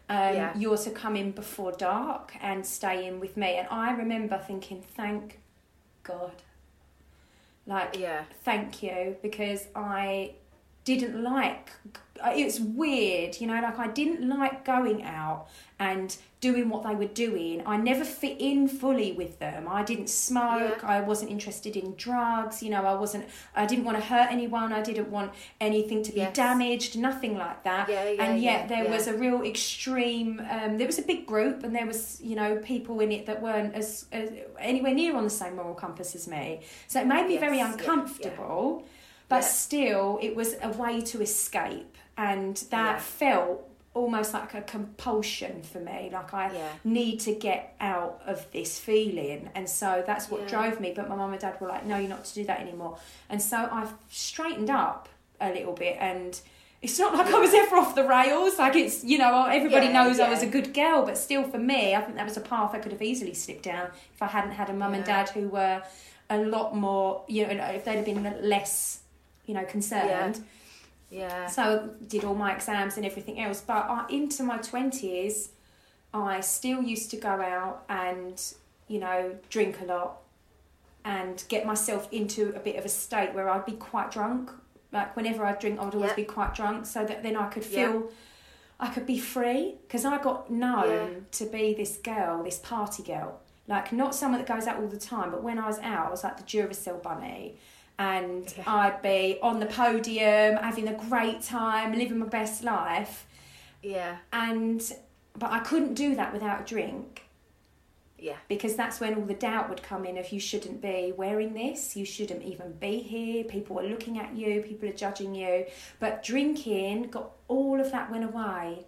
Um, 0.09 0.35
Yeah. 0.35 0.57
You're 0.57 0.77
to 0.79 0.91
come 0.91 1.15
in 1.15 1.31
before 1.31 1.71
dark 1.71 2.35
and 2.41 2.65
stay 2.65 3.07
in 3.07 3.21
with 3.21 3.37
me." 3.37 3.55
And 3.55 3.69
I 3.71 3.93
remember 3.93 4.37
thinking, 4.37 4.81
"Thank 4.81 5.39
God." 6.03 6.41
Like, 7.65 7.97
Yeah. 7.97 8.25
thank 8.43 8.83
you 8.83 9.15
because 9.21 9.67
I 9.73 10.33
didn't 10.85 11.21
like 11.23 11.69
it's 12.25 12.59
weird 12.59 13.39
you 13.41 13.47
know 13.47 13.59
like 13.61 13.77
I 13.79 13.87
didn't 13.87 14.27
like 14.27 14.63
going 14.63 15.03
out 15.03 15.47
and 15.79 16.15
doing 16.39 16.69
what 16.69 16.83
they 16.83 16.93
were 16.93 17.05
doing. 17.05 17.63
I 17.65 17.77
never 17.77 18.03
fit 18.05 18.37
in 18.39 18.67
fully 18.67 19.13
with 19.13 19.39
them. 19.39 19.65
I 19.67 19.81
didn't 19.83 20.09
smoke. 20.09 20.79
Yeah. 20.81 20.87
I 20.87 20.99
wasn't 21.01 21.31
interested 21.31 21.75
in 21.75 21.95
drugs 21.95 22.61
you 22.61 22.69
know 22.69 22.85
I 22.85 22.93
wasn't 22.95 23.25
I 23.55 23.65
didn't 23.65 23.83
want 23.85 23.97
to 23.97 24.03
hurt 24.03 24.27
anyone. 24.31 24.71
I 24.71 24.81
didn't 24.81 25.09
want 25.09 25.31
anything 25.59 26.03
to 26.03 26.11
be 26.11 26.19
Yes. 26.19 26.35
damaged 26.35 26.97
nothing 26.97 27.37
like 27.37 27.63
that. 27.63 27.89
Yeah, 27.89 28.09
yeah, 28.09 28.23
and 28.23 28.41
yet 28.41 28.69
there 28.69 28.89
was 28.89 29.07
a 29.07 29.17
real 29.17 29.41
extreme 29.41 30.41
um, 30.49 30.77
there 30.77 30.87
was 30.87 30.99
a 30.99 31.03
big 31.03 31.25
group 31.25 31.63
and 31.63 31.75
there 31.75 31.87
was 31.87 32.21
you 32.21 32.35
know 32.35 32.57
people 32.57 32.99
in 32.99 33.11
it 33.11 33.25
that 33.25 33.41
weren't 33.41 33.73
as, 33.73 34.05
as 34.11 34.29
anywhere 34.59 34.93
near 34.93 35.15
on 35.15 35.23
the 35.23 35.29
same 35.29 35.55
moral 35.55 35.73
compass 35.73 36.13
as 36.15 36.27
me. 36.27 36.61
So 36.87 37.01
it 37.01 37.07
made 37.07 37.27
me 37.27 37.33
Yes, 37.33 37.41
very 37.41 37.59
uncomfortable 37.59 38.85
but 39.33 39.41
Yeah. 39.43 39.47
still 39.65 40.19
it 40.21 40.33
was 40.35 40.49
a 40.61 40.69
way 40.83 40.95
to 41.11 41.17
escape 41.21 41.95
and 42.17 42.55
that 42.69 42.95
Yeah. 42.97 42.99
felt 43.21 43.69
almost 43.95 44.33
like 44.33 44.51
a 44.55 44.61
compulsion 44.61 45.61
for 45.71 45.79
me 45.79 46.09
like 46.11 46.33
i 46.33 46.45
Yeah. 46.51 46.69
need 46.83 47.17
to 47.27 47.31
get 47.47 47.75
out 47.79 48.15
of 48.31 48.37
this 48.51 48.71
feeling 48.79 49.41
and 49.55 49.65
so 49.69 50.03
that's 50.09 50.25
what 50.31 50.41
Yeah. 50.41 50.47
drove 50.53 50.79
me 50.79 50.93
but 50.95 51.07
my 51.09 51.15
mum 51.15 51.31
and 51.31 51.41
dad 51.41 51.55
were 51.61 51.67
like 51.75 51.85
no 51.85 51.97
you're 51.97 52.09
not 52.17 52.25
to 52.29 52.33
do 52.33 52.43
that 52.45 52.59
anymore 52.59 52.97
and 53.29 53.39
so 53.41 53.57
i've 53.71 53.93
straightened 54.09 54.69
up 54.69 55.09
a 55.41 55.49
little 55.57 55.73
bit 55.73 55.97
and 55.99 56.39
it's 56.81 56.99
not 56.99 57.13
like 57.17 57.33
I 57.33 57.39
was 57.39 57.53
ever 57.53 57.77
off 57.77 57.95
the 57.95 58.03
rails. 58.05 58.59
Like 58.59 58.75
it's, 58.75 59.05
you 59.05 59.17
know, 59.17 59.45
everybody 59.45 59.85
Yeah, 59.85 59.93
knows 60.03 60.19
I 60.19 60.27
was 60.29 60.43
a 60.43 60.45
good 60.57 60.73
girl, 60.73 61.05
but 61.05 61.17
still 61.17 61.43
for 61.53 61.57
me, 61.57 61.95
I 61.95 62.01
think 62.01 62.17
that 62.17 62.25
was 62.25 62.35
a 62.35 62.41
path 62.41 62.71
I 62.75 62.79
could 62.79 62.91
have 62.91 63.01
easily 63.01 63.33
slipped 63.33 63.63
down 63.63 63.87
if 64.13 64.21
I 64.21 64.27
hadn't 64.27 64.51
had 64.51 64.69
a 64.69 64.73
mum 64.73 64.93
and 64.93 65.05
dad 65.05 65.29
who 65.29 65.47
were 65.47 65.81
a 66.29 66.39
lot 66.39 66.75
more, 66.75 67.23
you 67.29 67.47
know, 67.47 67.63
if 67.67 67.85
they'd 67.85 67.95
have 67.95 68.03
been 68.03 68.21
less, 68.41 68.99
you 69.45 69.53
know, 69.53 69.65
concerned. 69.65 70.43
Yeah. 71.09 71.47
So 71.47 71.91
did 72.07 72.23
all 72.23 72.35
my 72.35 72.53
exams 72.55 72.97
and 72.97 73.05
everything 73.05 73.39
else. 73.39 73.61
But 73.61 73.85
I, 73.89 74.05
into 74.09 74.43
my 74.43 74.57
twenties, 74.57 75.49
I 76.13 76.39
still 76.41 76.81
used 76.81 77.11
to 77.11 77.17
go 77.17 77.29
out 77.29 77.83
and 77.89 78.41
you 78.87 78.99
know 78.99 79.35
drink 79.49 79.79
a 79.81 79.85
lot, 79.85 80.17
and 81.05 81.43
get 81.49 81.65
myself 81.65 82.07
into 82.11 82.53
a 82.55 82.59
bit 82.59 82.75
of 82.77 82.85
a 82.85 82.89
state 82.89 83.33
where 83.33 83.49
I'd 83.49 83.65
be 83.65 83.73
quite 83.73 84.11
drunk. 84.11 84.51
Like 84.91 85.15
whenever 85.15 85.45
I 85.45 85.53
drink, 85.53 85.79
I 85.79 85.85
would 85.85 85.95
always 85.95 86.11
Yeah. 86.11 86.15
be 86.15 86.23
quite 86.25 86.53
drunk, 86.55 86.85
so 86.85 87.05
that 87.05 87.23
then 87.23 87.35
I 87.35 87.47
could 87.49 87.65
Yeah. 87.65 87.91
feel 87.91 88.09
I 88.79 88.89
could 88.89 89.05
be 89.05 89.19
free 89.19 89.75
because 89.83 90.03
I 90.03 90.17
got 90.17 90.49
known 90.49 91.11
Yeah. 91.13 91.19
to 91.31 91.45
be 91.45 91.73
this 91.73 91.97
girl, 91.97 92.43
this 92.43 92.57
party 92.59 93.03
girl. 93.03 93.39
Like 93.67 93.93
not 93.93 94.13
someone 94.15 94.41
that 94.41 94.47
goes 94.47 94.67
out 94.67 94.77
all 94.77 94.87
the 94.87 94.97
time, 94.99 95.31
but 95.31 95.41
when 95.43 95.57
I 95.57 95.67
was 95.67 95.79
out, 95.79 96.07
I 96.07 96.09
was 96.09 96.23
like 96.23 96.37
the 96.37 96.43
Duracell 96.43 97.01
bunny. 97.01 97.57
And 97.99 98.53
I'd 98.65 99.01
be 99.01 99.37
on 99.41 99.59
the 99.59 99.65
podium, 99.67 100.57
having 100.57 100.87
a 100.87 100.95
great 100.95 101.41
time, 101.41 101.93
living 101.97 102.19
my 102.19 102.25
best 102.25 102.63
life. 102.63 103.25
Yeah. 103.81 104.17
And 104.31 104.81
but 105.37 105.51
I 105.51 105.59
couldn't 105.59 105.93
do 105.95 106.15
that 106.15 106.31
without 106.33 106.61
a 106.61 106.63
drink 106.63 107.23
Yeah. 108.19 108.35
because 108.47 108.75
that's 108.75 108.99
when 108.99 109.15
all 109.15 109.25
the 109.25 109.33
doubt 109.33 109.67
would 109.69 109.81
come 109.83 110.05
in 110.05 110.17
of 110.17 110.31
you 110.31 110.39
shouldn't 110.39 110.81
be 110.81 111.11
wearing 111.15 111.53
this, 111.53 111.95
you 111.95 112.05
shouldn't 112.05 112.43
even 112.43 112.73
be 112.73 112.99
here, 112.99 113.43
people 113.43 113.79
are 113.79 113.83
looking 113.83 114.19
at 114.19 114.35
you, 114.35 114.61
people 114.61 114.87
are 114.89 114.93
judging 114.93 115.33
you. 115.35 115.65
But 115.99 116.23
drinking 116.23 117.09
got 117.09 117.31
all 117.47 117.79
of 117.81 117.91
that 117.91 118.11
went 118.11 118.23
away. 118.25 118.85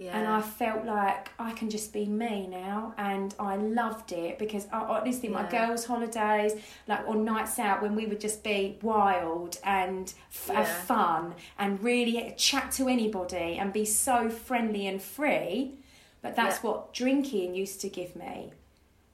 Yeah. 0.00 0.16
And 0.18 0.26
I 0.26 0.40
felt 0.40 0.86
like 0.86 1.28
I 1.38 1.50
can 1.52 1.68
just 1.68 1.92
be 1.92 2.06
me 2.06 2.46
now, 2.46 2.94
and 2.96 3.34
I 3.38 3.56
loved 3.56 4.12
it 4.12 4.38
because 4.38 4.66
I 4.72 4.78
honestly, 4.78 5.28
my 5.28 5.42
Yeah. 5.42 5.66
girls' 5.66 5.84
holidays, 5.84 6.54
like 6.88 7.06
on 7.06 7.22
nights 7.22 7.58
out 7.58 7.82
when 7.82 7.94
we 7.94 8.06
would 8.06 8.18
just 8.18 8.42
be 8.42 8.78
wild 8.80 9.58
and 9.62 10.10
f- 10.30 10.48
have 10.56 10.66
Yeah. 10.66 10.80
fun 10.84 11.34
and 11.58 11.82
really 11.82 12.32
chat 12.38 12.72
to 12.78 12.88
anybody 12.88 13.58
and 13.58 13.74
be 13.74 13.84
so 13.84 14.30
friendly 14.30 14.86
and 14.86 15.02
free. 15.02 15.74
But 16.22 16.34
that's 16.34 16.62
what 16.62 16.94
drinking 16.94 17.54
used 17.54 17.82
to 17.82 17.90
give 17.90 18.16
me. 18.16 18.52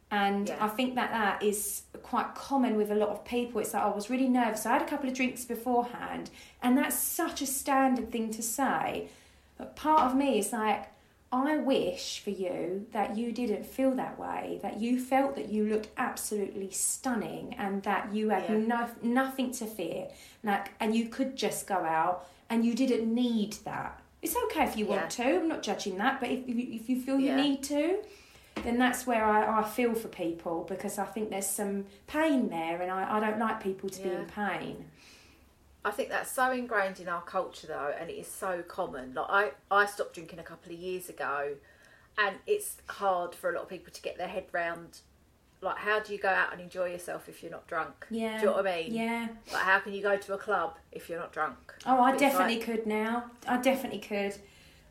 And. 0.09 0.51
I 0.61 0.69
think 0.69 0.95
that 0.95 1.11
that 1.11 1.43
is 1.43 1.83
quite 2.05 2.37
common 2.37 2.77
with 2.77 2.93
a 2.93 2.95
lot 2.95 3.09
of 3.09 3.25
people. 3.25 3.61
It's 3.61 3.75
like 3.75 3.83
I 3.83 3.89
was 3.89 4.09
really 4.09 4.29
nervous. 4.29 4.65
I 4.65 4.75
had 4.75 4.83
a 4.83 4.87
couple 4.87 5.09
of 5.11 5.17
drinks 5.17 5.45
beforehand, 5.45 6.31
and 6.63 6.79
that's 6.79 6.97
such 6.97 7.43
a 7.43 7.47
standard 7.47 8.13
thing 8.13 8.31
to 8.31 8.41
say. 8.43 9.09
But 9.59 9.77
part 9.77 10.03
of 10.03 10.17
me 10.17 10.39
is 10.39 10.53
like, 10.53 10.87
I 11.33 11.57
wish 11.57 12.21
for 12.21 12.31
you 12.31 12.87
that 12.93 13.17
you 13.17 13.33
didn't 13.33 13.67
feel 13.67 13.91
that 13.93 14.19
way, 14.19 14.61
that 14.63 14.81
you 14.81 15.01
felt 15.01 15.35
that 15.37 15.49
you 15.49 15.65
looked 15.67 15.89
absolutely 15.97 16.71
stunning 16.71 17.55
and 17.59 17.83
that 17.83 18.15
you 18.15 18.29
had 18.31 18.45
Yeah. 18.45 18.57
no, 18.59 18.89
nothing 19.03 19.51
to 19.53 19.67
fear. 19.67 20.09
Like, 20.45 20.71
and 20.79 20.95
you 20.95 21.07
could 21.07 21.37
just 21.37 21.67
go 21.67 21.77
out 21.77 22.27
and 22.49 22.65
you 22.65 22.75
didn't 22.75 23.13
need 23.13 23.55
that. 23.65 24.01
It's 24.23 24.37
okay 24.47 24.65
if 24.65 24.77
you 24.77 24.87
want 24.87 25.11
to, 25.11 25.25
I'm 25.25 25.49
not 25.49 25.63
judging 25.63 25.99
that, 25.99 26.21
but 26.21 26.31
if, 26.31 26.41
if, 26.49 26.57
you, 26.57 26.69
if 26.73 26.89
you 26.89 27.01
feel 27.01 27.19
you 27.19 27.29
Yeah. 27.29 27.37
need 27.43 27.63
to, 27.65 27.99
then 28.63 28.79
that's 28.79 29.07
where 29.07 29.25
I, 29.25 29.61
I 29.61 29.63
feel 29.65 29.95
for 29.95 30.09
people 30.09 30.65
because 30.69 30.99
I 30.99 31.05
think 31.05 31.29
there's 31.31 31.47
some 31.47 31.85
pain 32.07 32.49
there 32.49 32.81
and 32.81 32.91
I, 32.91 33.17
I 33.17 33.21
don't 33.21 33.39
like 33.39 33.63
people 33.63 33.89
to 33.91 34.03
be 34.03 34.09
in 34.11 34.25
pain. 34.27 34.87
I 35.87 35.91
think 35.93 36.09
that's 36.09 36.31
so 36.33 36.51
ingrained 36.51 36.99
in 37.01 37.09
our 37.09 37.23
culture 37.23 37.69
though, 37.69 37.95
and 37.99 38.11
it 38.11 38.15
is 38.15 38.27
so 38.27 38.63
common. 38.67 39.15
Like 39.15 39.27
I, 39.31 39.51
I 39.71 39.87
stopped 39.87 40.15
drinking 40.15 40.41
a 40.41 40.43
couple 40.43 40.73
of 40.73 40.79
years 40.79 41.09
ago, 41.09 41.55
and 42.19 42.37
it's 42.47 42.79
hard 42.89 43.35
for 43.35 43.51
a 43.51 43.55
lot 43.55 43.63
of 43.63 43.69
people 43.69 43.93
to 43.93 44.03
get 44.03 44.19
their 44.19 44.27
head 44.29 44.47
round. 44.53 44.99
Like, 45.63 45.79
how 45.79 46.01
do 46.01 46.13
you 46.13 46.19
go 46.19 46.29
out 46.29 46.53
and 46.53 46.61
enjoy 46.61 46.87
yourself 46.91 47.29
if 47.29 47.43
you're 47.43 47.51
not 47.53 47.67
drunk? 47.67 48.07
Yeah. 48.11 48.35
Do 48.35 48.41
you 48.41 48.47
know 48.51 48.53
what 48.57 48.67
I 48.67 48.83
mean? 48.83 48.95
Yeah. 48.95 49.29
Like, 49.53 49.63
how 49.63 49.79
can 49.79 49.93
you 49.95 50.03
go 50.03 50.17
to 50.17 50.35
a 50.35 50.39
club 50.39 50.77
if 50.93 51.09
you're 51.09 51.19
not 51.19 51.33
drunk? 51.33 51.57
Oh, 51.87 51.99
I 52.03 52.11
It's 52.13 52.21
definitely 52.21 52.57
like- 52.57 52.65
could 52.67 52.87
now. 52.87 53.25
I 53.49 53.57
definitely 53.57 54.01
could. 54.01 54.37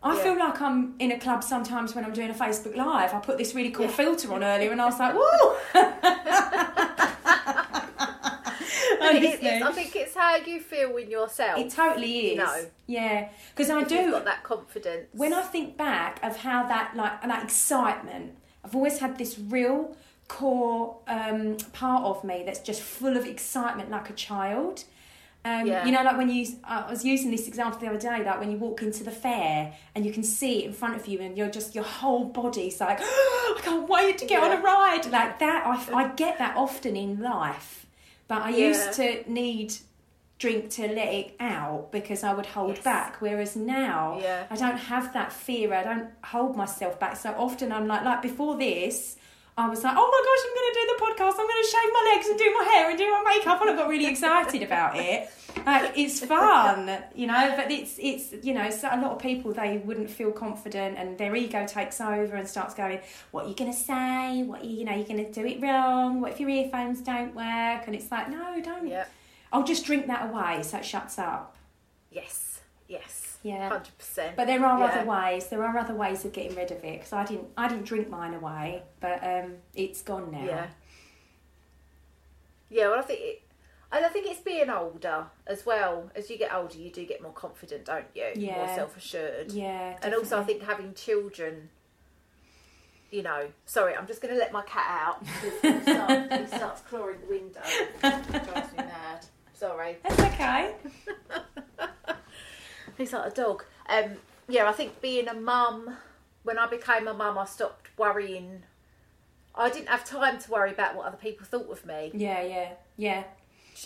I 0.01 0.15
Yeah. 0.15 0.23
feel 0.23 0.39
like 0.39 0.61
I'm 0.61 0.95
in 0.99 1.11
a 1.11 1.19
club 1.19 1.43
sometimes 1.43 1.93
when 1.93 2.03
I'm 2.05 2.13
doing 2.13 2.29
a 2.31 2.33
Facebook 2.33 2.75
Live. 2.75 3.13
I 3.13 3.19
put 3.19 3.37
this 3.37 3.53
really 3.53 3.69
cool 3.71 3.85
Yeah. 3.85 3.91
filter 3.91 4.33
on 4.33 4.43
earlier 4.43 4.71
and 4.71 4.81
I 4.81 4.85
was 4.85 4.97
like, 4.99 5.13
woo! 5.19 5.55
But 9.13 9.15
it 9.23 9.43
is- 9.43 9.61
I 9.63 9.71
think 9.71 9.95
it's 9.95 10.15
how 10.15 10.35
you 10.37 10.59
feel 10.59 10.95
in 10.97 11.09
yourself. 11.09 11.59
It 11.59 11.69
totally 11.71 12.31
is. 12.31 12.37
Know. 12.37 12.65
Yeah. 12.87 13.29
Because 13.55 13.69
I 13.69 13.83
do. 13.83 13.95
You've 13.95 14.11
got 14.11 14.25
that 14.25 14.43
confidence. 14.43 15.07
when 15.13 15.33
I 15.33 15.41
think 15.43 15.77
back 15.77 16.19
of 16.23 16.37
how 16.37 16.65
that 16.67 16.95
like 16.95 17.21
that 17.21 17.43
excitement, 17.43 18.35
I've 18.63 18.75
always 18.75 18.99
had 18.99 19.17
this 19.17 19.37
real 19.39 19.95
core 20.27 20.97
um, 21.07 21.57
part 21.73 22.03
of 22.03 22.23
me 22.23 22.43
that's 22.45 22.59
just 22.59 22.81
full 22.81 23.15
of 23.15 23.25
excitement, 23.25 23.89
like 23.91 24.09
a 24.09 24.13
child. 24.13 24.83
Um, 25.43 25.67
Yeah. 25.67 25.85
You 25.85 25.91
know, 25.91 26.01
like 26.01 26.17
when 26.17 26.29
you, 26.31 26.47
I 26.63 26.89
was 26.89 27.05
using 27.05 27.29
this 27.29 27.47
example 27.47 27.79
the 27.79 27.87
other 27.87 27.99
day, 27.99 28.23
like 28.25 28.39
when 28.39 28.49
you 28.49 28.57
walk 28.57 28.81
into 28.81 29.03
the 29.03 29.11
fair 29.11 29.71
and 29.93 30.03
you 30.03 30.11
can 30.11 30.23
see 30.23 30.63
it 30.63 30.65
in 30.65 30.73
front 30.73 30.95
of 30.95 31.05
you, 31.07 31.19
and 31.21 31.37
you're 31.37 31.51
just 31.51 31.75
your 31.75 31.83
whole 31.83 32.25
body's 32.25 32.81
like, 32.81 32.97
I 33.01 33.59
can't 33.61 33.87
wait 33.87 34.17
to 34.17 34.25
get 34.25 34.41
on 34.41 34.51
a 34.51 34.59
ride. 34.61 35.05
Like 35.11 35.37
that, 35.39 35.63
I, 35.67 35.93
I 35.95 36.07
get 36.15 36.39
that 36.39 36.57
often 36.57 36.95
in 36.95 37.19
life, 37.21 37.84
but 38.27 38.41
I 38.41 38.49
Yeah. 38.49 38.67
used 38.67 38.93
to 38.93 39.23
need 39.31 39.73
drink 40.37 40.69
to 40.69 40.81
let 40.87 41.13
it 41.13 41.35
out 41.39 41.91
because 41.93 42.21
I 42.23 42.33
would 42.33 42.45
hold 42.47 42.75
Yes. 42.75 42.83
back. 42.83 43.21
Whereas 43.21 43.55
now, 43.55 44.19
Yeah. 44.21 44.43
I 44.49 44.55
don't 44.55 44.77
have 44.77 45.13
that 45.13 45.31
fear. 45.31 45.73
I 45.73 45.81
don't 45.83 46.09
hold 46.25 46.57
myself 46.57 46.99
back. 46.99 47.15
So 47.15 47.33
often 47.37 47.71
I'm 47.71 47.87
like, 47.87 48.03
like 48.03 48.21
before 48.21 48.57
this, 48.57 49.15
I 49.57 49.69
was 49.69 49.83
like, 49.83 49.95
oh 49.97 50.05
my 50.11 50.21
gosh, 50.25 50.43
I'm 50.45 50.55
going 50.55 50.73
to 50.73 50.79
do 50.79 50.85
the 50.91 50.99
podcast. 51.05 51.39
I'm 51.39 51.47
going 51.47 51.63
to 51.63 51.69
shave 51.69 51.93
my 51.93 52.13
legs 52.13 52.27
and 52.27 52.37
do 52.37 52.53
my 52.53 52.63
hair 52.73 52.89
and 52.89 52.97
do 52.97 53.09
my 53.09 53.35
makeup, 53.37 53.61
and 53.61 53.69
I 53.69 53.75
got 53.75 53.87
really 53.87 54.07
excited 54.07 54.61
about 54.63 54.97
it. 54.97 55.29
Like 55.65 55.97
it's 55.97 56.19
fun, 56.25 57.03
you 57.15 57.27
know. 57.27 57.53
But 57.55 57.71
it's 57.71 57.95
it's 57.97 58.45
you 58.45 58.53
know, 58.53 58.69
so 58.69 58.89
a 58.91 58.99
lot 58.99 59.11
of 59.13 59.19
people 59.19 59.53
they 59.53 59.77
wouldn't 59.77 60.09
feel 60.09 60.31
confident, 60.31 60.97
and 60.97 61.17
their 61.17 61.33
ego 61.37 61.65
takes 61.65 62.01
over 62.01 62.35
and 62.35 62.45
starts 62.47 62.73
going, 62.73 62.99
what 63.31 63.45
are 63.45 63.47
you 63.47 63.55
going 63.55 63.71
to 63.71 63.77
say? 63.77 64.43
What 64.43 64.65
you 64.65 64.83
know, 64.83 64.93
you're 64.93 65.07
going 65.07 65.25
to 65.25 65.31
do 65.31 65.45
it 65.45 65.61
wrong. 65.61 66.19
What 66.19 66.33
if 66.33 66.39
your 66.41 66.49
earphones 66.49 66.99
don't 66.99 67.33
work? 67.33 67.83
And 67.87 67.95
it's 67.95 68.11
like, 68.11 68.29
no, 68.29 68.59
don't. 68.61 68.87
Yeah. 68.87 69.05
I'll 69.53 69.63
just 69.63 69.85
drink 69.85 70.07
that 70.07 70.29
away, 70.29 70.63
so 70.63 70.79
it 70.79 70.85
shuts 70.85 71.17
up. 71.17 71.55
Yes. 72.11 72.59
Yes. 72.89 73.24
Yeah. 73.45 73.69
Hundred 73.69 73.95
percent. 73.99 74.35
But 74.35 74.47
there 74.47 74.65
are 74.65 74.79
Yeah. 74.79 74.85
other 74.85 75.05
ways. 75.05 75.47
There 75.49 75.63
are 75.63 75.77
other 75.77 75.93
ways 75.93 76.25
of 76.25 76.33
getting 76.33 76.55
rid 76.55 76.71
of 76.71 76.83
it 76.83 76.93
because 76.97 77.13
I 77.13 77.23
didn't. 77.25 77.49
I 77.55 77.67
didn't 77.67 77.85
drink 77.85 78.09
mine 78.09 78.33
away, 78.33 78.81
but 78.99 79.23
um, 79.23 79.57
it's 79.75 80.01
gone 80.01 80.31
now. 80.31 80.43
Yeah. 80.43 80.67
Yeah, 82.71 82.87
well, 82.89 82.97
I 82.99 83.03
think 83.03 83.19
it, 83.21 83.41
I 83.91 84.01
think 84.09 84.25
it's 84.25 84.39
being 84.39 84.71
older 84.71 85.27
as 85.45 85.63
well. 85.63 86.09
As 86.15 86.27
you 86.31 86.39
get 86.39 86.51
older, 86.55 86.75
you 86.75 86.89
do 86.89 87.05
get 87.05 87.21
more 87.21 87.33
confident, 87.33 87.85
don't 87.85 88.07
you? 88.15 88.29
Yeah. 88.35 88.65
More 88.65 88.75
self 88.75 88.97
assured. 88.97 89.51
Yeah, 89.51 89.97
And 90.01 90.15
also, 90.15 90.39
I 90.39 90.43
think 90.43 90.63
having 90.63 90.95
children. 90.95 91.69
You 93.11 93.21
know, 93.21 93.49
sorry, 93.65 93.95
I'm 93.95 94.07
just 94.07 94.21
going 94.23 94.33
to 94.33 94.39
let 94.39 94.51
my 94.51 94.63
cat 94.63 94.87
out. 94.89 95.23
because 95.61 95.85
He 95.85 95.91
starts, 95.93 96.51
he 96.51 96.57
starts 96.57 96.81
clawing 96.81 97.17
the 97.21 97.27
window. 97.27 97.61
It 97.63 97.99
drives 98.01 98.71
me 98.71 98.77
mad. 98.77 99.25
Sorry. 99.53 99.97
That's 100.01 100.19
okay. 100.19 100.73
He's 102.97 103.13
like 103.13 103.31
a 103.31 103.35
dog. 103.35 103.63
Um, 103.89 104.17
yeah, 104.47 104.67
I 104.69 104.71
think 104.71 105.01
being 105.01 105.27
a 105.27 105.33
mum, 105.33 105.97
when 106.43 106.57
I 106.57 106.67
became 106.67 107.07
a 107.07 107.13
mum, 107.13 107.37
I 107.37 107.45
stopped 107.45 107.89
worrying. 107.97 108.63
I 109.55 109.69
didn't 109.69 109.89
have 109.89 110.05
time 110.05 110.39
to 110.39 110.51
worry 110.51 110.71
about 110.71 110.95
what 110.95 111.05
other 111.05 111.17
people 111.17 111.45
thought 111.45 111.69
of 111.69 111.85
me. 111.85 112.11
Yeah, 112.13 112.41
yeah, 112.43 112.71
yeah. 112.97 113.23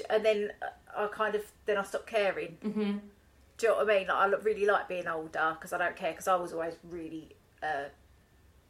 and 0.09 0.25
then 0.25 0.51
uh, 0.61 1.03
I 1.03 1.07
kind 1.07 1.35
of 1.35 1.43
then 1.65 1.77
I 1.77 1.83
stopped 1.83 2.07
caring. 2.07 2.57
Mm-hmm. 2.63 2.97
Do 3.57 3.67
you 3.67 3.69
know 3.69 3.77
what 3.83 3.89
I 3.89 3.99
mean? 3.99 4.07
Like 4.07 4.17
I 4.17 4.25
really 4.43 4.65
like 4.65 4.87
being 4.87 5.07
older 5.07 5.55
because 5.57 5.73
I 5.73 5.77
don't 5.77 5.95
care 5.95 6.11
because 6.11 6.27
I 6.27 6.35
was 6.35 6.53
always 6.53 6.75
really 6.89 7.29
uh, 7.61 7.85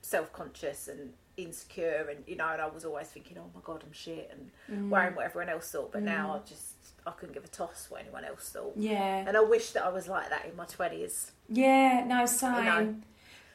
self 0.02 0.32
conscious 0.34 0.88
and 0.88 1.14
insecure, 1.38 2.08
and 2.10 2.24
you 2.28 2.36
know, 2.36 2.50
and 2.50 2.62
I 2.62 2.68
was 2.68 2.86
always 2.86 3.08
thinking, 3.08 3.38
oh 3.40 3.50
my 3.54 3.62
god, 3.64 3.84
I'm 3.86 3.94
shit, 3.94 4.32
and 4.68 4.92
worrying 4.92 5.16
what 5.16 5.26
everyone 5.26 5.50
else 5.50 5.72
thought. 5.72 5.92
But 5.92 6.04
now 6.04 6.36
I 6.36 6.48
just 6.48 6.69
I 7.10 7.12
couldn't 7.14 7.34
give 7.34 7.44
a 7.44 7.50
toss 7.50 7.88
what 7.90 8.02
anyone 8.02 8.24
else 8.24 8.50
thought. 8.50 8.74
Yeah. 8.76 9.26
And 9.28 9.36
I 9.36 9.42
wish 9.42 9.72
that 9.72 9.86
I 9.86 9.90
was 9.90 10.08
like 10.08 10.30
that 10.30 10.46
in 10.46 10.56
my 10.56 10.66
twenties. 10.66 11.32
Yeah, 11.48 12.06
no, 12.08 12.26
same. 12.26 12.66
know. 12.66 12.96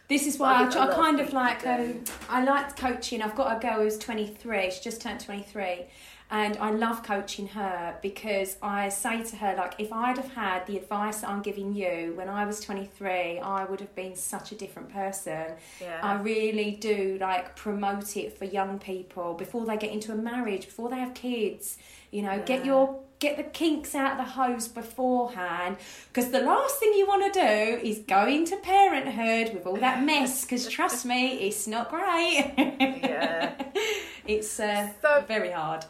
This 0.08 0.26
is 0.26 0.38
I 0.40 0.68
why 0.68 0.78
I, 0.78 0.90
I, 0.90 0.94
kind 0.94 1.20
of 1.20 1.32
like 1.32 1.66
um, 1.66 2.04
I 2.28 2.44
liked 2.44 2.76
coaching. 2.76 3.22
I've 3.22 3.34
got 3.34 3.56
a 3.56 3.60
girl 3.60 3.82
who's 3.82 3.96
23. 3.96 4.70
She 4.70 4.82
just 4.82 5.00
turned 5.00 5.20
23, 5.20 5.86
and 6.30 6.56
I 6.58 6.70
love 6.72 7.02
coaching 7.02 7.48
her 7.48 7.96
because 8.02 8.56
I 8.60 8.90
say 8.90 9.22
to 9.22 9.36
her 9.36 9.54
like, 9.56 9.76
if 9.78 9.92
I'd 9.92 10.16
have 10.16 10.32
had 10.32 10.66
the 10.66 10.76
advice 10.76 11.20
that 11.20 11.30
I'm 11.30 11.42
giving 11.42 11.74
you 11.74 12.12
when 12.16 12.28
I 12.28 12.44
was 12.44 12.60
23, 12.60 13.38
I 13.38 13.64
would 13.64 13.80
have 13.80 13.94
been 13.94 14.14
such 14.14 14.52
a 14.52 14.54
different 14.54 14.92
person. 14.92 15.52
Yeah. 15.80 16.00
I 16.02 16.14
really 16.20 16.72
do 16.72 17.16
like 17.20 17.56
promote 17.56 18.16
it 18.16 18.36
for 18.36 18.44
young 18.44 18.78
people 18.78 19.34
before 19.34 19.64
they 19.64 19.76
get 19.76 19.90
into 19.90 20.12
a 20.12 20.16
marriage, 20.16 20.66
before 20.66 20.90
they 20.90 20.98
have 20.98 21.14
kids. 21.14 21.78
You 22.10 22.22
know, 22.22 22.42
get 22.44 22.64
your 22.64 23.00
get 23.26 23.37
the 23.37 23.42
kinks 23.62 23.94
out 23.94 24.12
of 24.12 24.18
the 24.22 24.30
hose 24.38 24.66
beforehand 24.68 25.76
because 26.08 26.30
the 26.30 26.40
last 26.52 26.74
thing 26.80 26.92
you 26.94 27.06
want 27.06 27.22
to 27.32 27.40
do 27.40 27.87
is 27.90 27.96
go 28.16 28.26
into 28.26 28.56
parenthood 28.56 29.46
with 29.54 29.64
all 29.66 29.76
that 29.76 29.98
mess 30.10 30.32
because 30.44 30.68
trust 30.68 31.04
me 31.12 31.20
it's 31.46 31.66
not 31.66 31.84
great 31.90 32.52
Yeah. 32.58 33.54
it's 34.34 34.58
uh, 34.60 34.88
So- 35.02 35.24
very 35.26 35.50
hard 35.50 35.84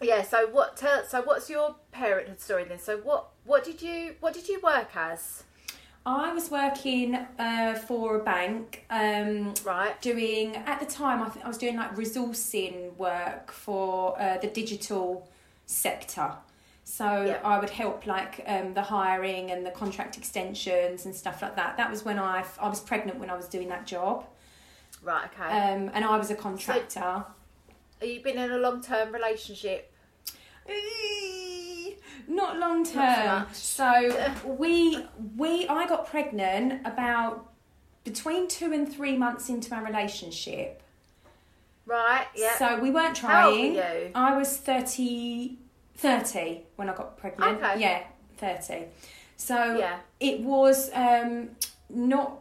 Yeah. 0.00 0.22
So 0.22 0.38
what? 0.56 0.76
Tell, 0.76 1.04
so 1.04 1.22
what's 1.22 1.50
your 1.50 1.74
parenthood 1.90 2.40
story 2.40 2.64
then? 2.70 2.78
So 2.78 2.98
what? 2.98 3.22
What 3.50 3.64
did 3.64 3.82
you? 3.82 4.14
What 4.20 4.32
did 4.32 4.46
you 4.48 4.60
work 4.62 4.90
as? 4.94 5.42
I 6.06 6.32
was 6.32 6.50
working 6.52 7.16
uh, 7.46 7.74
for 7.88 8.16
a 8.20 8.22
bank. 8.34 8.84
Um, 8.90 9.54
Right. 9.64 10.00
Doing 10.00 10.54
at 10.72 10.78
the 10.78 10.86
time, 10.86 11.18
I 11.24 11.28
think 11.30 11.44
I 11.44 11.48
was 11.48 11.58
doing 11.58 11.76
like 11.82 11.92
resourcing 11.96 12.76
work 12.96 13.50
for 13.50 14.20
uh, 14.22 14.38
the 14.38 14.46
digital 14.60 15.28
sector. 15.68 16.32
So 16.84 17.24
Yeah. 17.26 17.40
I 17.44 17.58
would 17.60 17.70
help 17.70 18.06
like 18.06 18.42
um, 18.46 18.72
the 18.74 18.82
hiring 18.82 19.50
and 19.50 19.64
the 19.64 19.70
contract 19.70 20.16
extensions 20.16 21.04
and 21.04 21.14
stuff 21.14 21.42
like 21.42 21.54
that. 21.56 21.76
That 21.76 21.90
was 21.90 22.04
when 22.04 22.18
I 22.18 22.44
I 22.58 22.68
was 22.68 22.80
pregnant 22.80 23.18
when 23.20 23.28
I 23.30 23.36
was 23.36 23.46
doing 23.46 23.68
that 23.68 23.86
job, 23.86 24.26
Right. 25.02 25.26
Okay. 25.26 25.44
um, 25.44 25.90
and 25.94 26.04
I 26.04 26.16
was 26.16 26.30
a 26.30 26.34
contractor. 26.34 27.24
Have 28.00 28.08
you 28.08 28.20
been 28.22 28.38
in 28.38 28.50
a 28.52 28.58
long 28.58 28.80
term 28.82 29.12
relationship? 29.12 29.92
Not 32.26 32.58
long 32.58 32.84
so 32.84 32.92
term. 32.94 33.26
much. 33.26 33.54
So 33.54 34.34
we 34.44 35.04
we 35.36 35.66
I 35.68 35.86
got 35.86 36.06
pregnant 36.06 36.86
about 36.86 37.50
between 38.04 38.48
two 38.48 38.72
and 38.72 38.90
three 38.90 39.16
months 39.16 39.48
into 39.48 39.74
our 39.74 39.84
relationship. 39.84 40.82
Right. 41.88 42.26
Yeah. 42.36 42.56
So 42.58 42.78
we 42.80 42.90
weren't 42.90 43.16
How 43.18 43.48
old 43.50 43.58
were 43.58 43.74
trying. 43.74 43.74
you? 44.04 44.10
I 44.14 44.36
was 44.36 44.56
30, 44.58 45.56
30 45.96 46.60
when 46.76 46.90
I 46.90 46.94
got 46.94 47.16
pregnant. 47.16 47.62
Okay. 47.62 47.80
Yeah, 47.80 48.02
30. 48.36 48.84
So 49.36 49.76
Yeah. 49.78 49.98
it 50.20 50.40
was 50.40 50.90
um, 50.94 51.50
not 51.88 52.40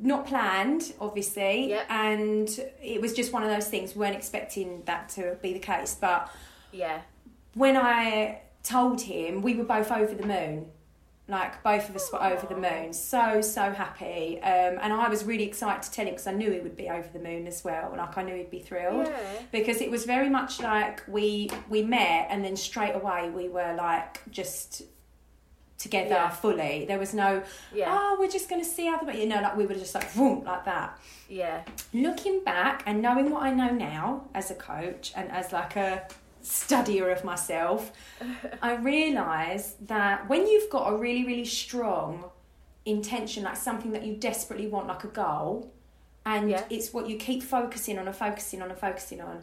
not 0.00 0.26
planned, 0.26 0.92
obviously, 1.00 1.70
Yeah. 1.70 1.82
and 1.88 2.48
it 2.80 3.00
was 3.00 3.12
just 3.12 3.32
one 3.32 3.42
of 3.42 3.50
those 3.50 3.66
things. 3.68 3.96
We 3.96 4.00
weren't 4.00 4.14
expecting 4.14 4.82
that 4.84 5.08
to 5.10 5.36
be 5.42 5.52
the 5.52 5.58
case, 5.58 5.96
but 6.00 6.30
yeah. 6.70 7.00
when 7.54 7.76
I 7.76 8.42
told 8.62 9.00
him, 9.00 9.42
we 9.42 9.54
were 9.54 9.64
both 9.64 9.90
over 9.90 10.14
the 10.14 10.24
moon. 10.24 10.70
Like 11.30 11.62
both 11.62 11.90
of 11.90 11.94
us 11.94 12.10
were 12.10 12.22
over 12.22 12.46
the 12.46 12.56
moon, 12.56 12.94
so 12.94 13.42
so 13.42 13.70
happy, 13.70 14.40
um, 14.42 14.78
and 14.80 14.94
I 14.94 15.08
was 15.10 15.24
really 15.24 15.44
excited 15.44 15.82
to 15.82 15.90
tell 15.90 16.06
him 16.06 16.12
because 16.14 16.26
I 16.26 16.32
knew 16.32 16.50
he 16.50 16.60
would 16.60 16.74
be 16.76 16.88
over 16.88 17.06
the 17.12 17.18
moon 17.18 17.46
as 17.46 17.62
well. 17.62 17.92
Like 17.94 18.16
I 18.16 18.22
knew 18.22 18.34
he'd 18.34 18.50
be 18.50 18.60
thrilled 18.60 19.06
Yeah. 19.06 19.18
because 19.52 19.82
it 19.82 19.90
was 19.90 20.06
very 20.06 20.30
much 20.30 20.58
like 20.60 21.02
we 21.06 21.50
we 21.68 21.82
met 21.82 22.28
and 22.30 22.42
then 22.42 22.56
straight 22.56 22.94
away 22.94 23.28
we 23.28 23.46
were 23.50 23.74
like 23.76 24.22
just 24.30 24.82
together 25.76 26.08
Yeah. 26.14 26.30
fully. 26.30 26.86
There 26.88 26.98
was 26.98 27.12
no 27.12 27.42
Yeah. 27.74 27.88
oh 27.90 28.16
we're 28.18 28.30
just 28.30 28.48
going 28.48 28.62
to 28.62 28.68
see 28.68 28.86
how 28.86 28.98
the 28.98 29.14
you 29.14 29.26
know 29.26 29.40
like 29.42 29.54
we 29.56 29.66
were 29.66 29.74
just 29.74 29.94
like 29.94 30.10
vroom, 30.10 30.44
like 30.44 30.64
that 30.64 30.98
Yeah. 31.28 31.60
looking 31.92 32.42
back 32.42 32.82
and 32.86 33.02
knowing 33.02 33.30
what 33.30 33.42
I 33.42 33.52
know 33.52 33.70
now 33.70 34.24
as 34.34 34.50
a 34.50 34.54
coach 34.54 35.12
and 35.14 35.30
as 35.30 35.52
like 35.52 35.76
a 35.76 36.08
studier 36.48 37.12
of 37.16 37.24
myself, 37.24 37.92
I 38.62 38.74
realise 38.76 39.74
that 39.86 40.28
when 40.28 40.46
you've 40.46 40.70
got 40.70 40.92
a 40.92 40.96
really, 40.96 41.24
really 41.24 41.44
strong 41.44 42.24
intention, 42.84 43.44
like 43.44 43.56
something 43.56 43.92
that 43.92 44.04
you 44.04 44.14
desperately 44.14 44.66
want, 44.66 44.86
like 44.88 45.04
a 45.04 45.08
goal, 45.08 45.70
and 46.24 46.50
Yeah. 46.50 46.64
it's 46.70 46.92
what 46.92 47.08
you 47.08 47.16
keep 47.16 47.42
focusing 47.42 47.98
on 47.98 48.06
and 48.06 48.16
focusing 48.16 48.62
on 48.62 48.70
and 48.70 48.78
focusing 48.78 49.20
on, 49.20 49.42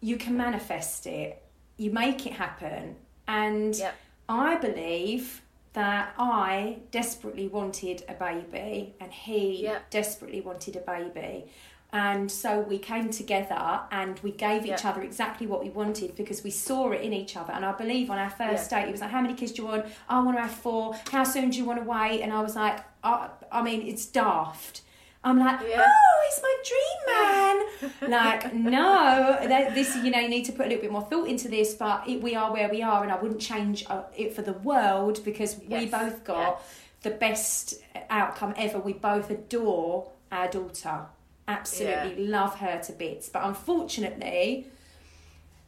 you 0.00 0.16
can 0.16 0.36
manifest 0.36 1.06
it, 1.06 1.42
you 1.76 1.90
make 1.90 2.26
it 2.26 2.32
happen. 2.34 2.96
And 3.28 3.74
Yep. 3.76 3.94
I 4.28 4.56
believe 4.56 5.42
that 5.74 6.14
I 6.18 6.78
desperately 6.90 7.48
wanted 7.48 8.02
a 8.08 8.14
baby 8.14 8.94
and 9.00 9.12
he 9.12 9.62
Yep. 9.64 9.90
desperately 9.90 10.40
wanted 10.40 10.76
a 10.76 10.80
baby. 10.80 11.50
And 11.96 12.30
so 12.30 12.60
we 12.60 12.76
came 12.76 13.08
together 13.08 13.80
and 13.90 14.20
we 14.20 14.30
gave 14.30 14.64
each 14.64 14.82
Yep. 14.82 14.84
other 14.84 15.02
exactly 15.02 15.46
what 15.46 15.64
we 15.64 15.70
wanted 15.70 16.14
because 16.14 16.44
we 16.44 16.50
saw 16.50 16.90
it 16.90 17.00
in 17.00 17.14
each 17.14 17.38
other. 17.38 17.54
And 17.54 17.64
I 17.64 17.72
believe 17.72 18.10
on 18.10 18.18
our 18.18 18.28
first 18.28 18.68
date, 18.68 18.88
it 18.88 18.92
was 18.92 19.00
like, 19.00 19.08
How 19.10 19.22
many 19.22 19.32
kids 19.32 19.52
do 19.52 19.62
you 19.62 19.68
want? 19.68 19.86
I 20.06 20.20
want 20.20 20.36
to 20.36 20.42
have 20.42 20.50
four. 20.50 20.94
How 21.10 21.24
soon 21.24 21.48
do 21.48 21.56
you 21.56 21.64
want 21.64 21.78
to 21.82 21.88
wait? 21.88 22.20
And 22.20 22.34
I 22.34 22.42
was 22.42 22.54
like, 22.54 22.80
I, 23.02 23.30
I 23.50 23.62
mean, 23.62 23.80
it's 23.80 24.04
daft. 24.04 24.82
I'm 25.24 25.38
like, 25.38 25.58
Yeah. 25.66 25.86
oh, 25.86 26.18
it's 26.28 26.42
my 26.42 26.54
dream 26.70 26.98
man. 27.14 28.10
like, 28.10 28.54
no, 28.54 29.38
that, 29.48 29.74
this, 29.74 29.96
you 29.96 30.10
know, 30.10 30.18
you 30.18 30.28
need 30.28 30.44
to 30.44 30.52
put 30.52 30.66
a 30.66 30.68
little 30.68 30.82
bit 30.82 30.92
more 30.92 31.00
thought 31.00 31.28
into 31.28 31.48
this, 31.48 31.72
but 31.72 32.06
it, 32.06 32.20
we 32.20 32.34
are 32.34 32.52
where 32.52 32.68
we 32.68 32.82
are, 32.82 33.02
and 33.04 33.10
I 33.10 33.16
wouldn't 33.16 33.40
change 33.40 33.86
uh, 33.88 34.02
it 34.14 34.34
for 34.34 34.42
the 34.42 34.52
world 34.52 35.24
because 35.24 35.58
we 35.66 35.86
both 35.86 36.24
got 36.24 36.60
yeah. 36.60 37.10
the 37.10 37.10
best 37.10 37.74
outcome 38.10 38.52
ever. 38.58 38.78
We 38.78 38.92
both 38.92 39.30
adore 39.30 40.10
our 40.30 40.48
daughter, 40.48 41.06
absolutely 41.48 42.26
love 42.26 42.56
her 42.58 42.80
to 42.84 42.92
bits, 42.92 43.28
but 43.28 43.44
unfortunately, 43.44 44.66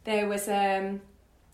there 0.05 0.27
was 0.27 0.49
um, 0.49 1.01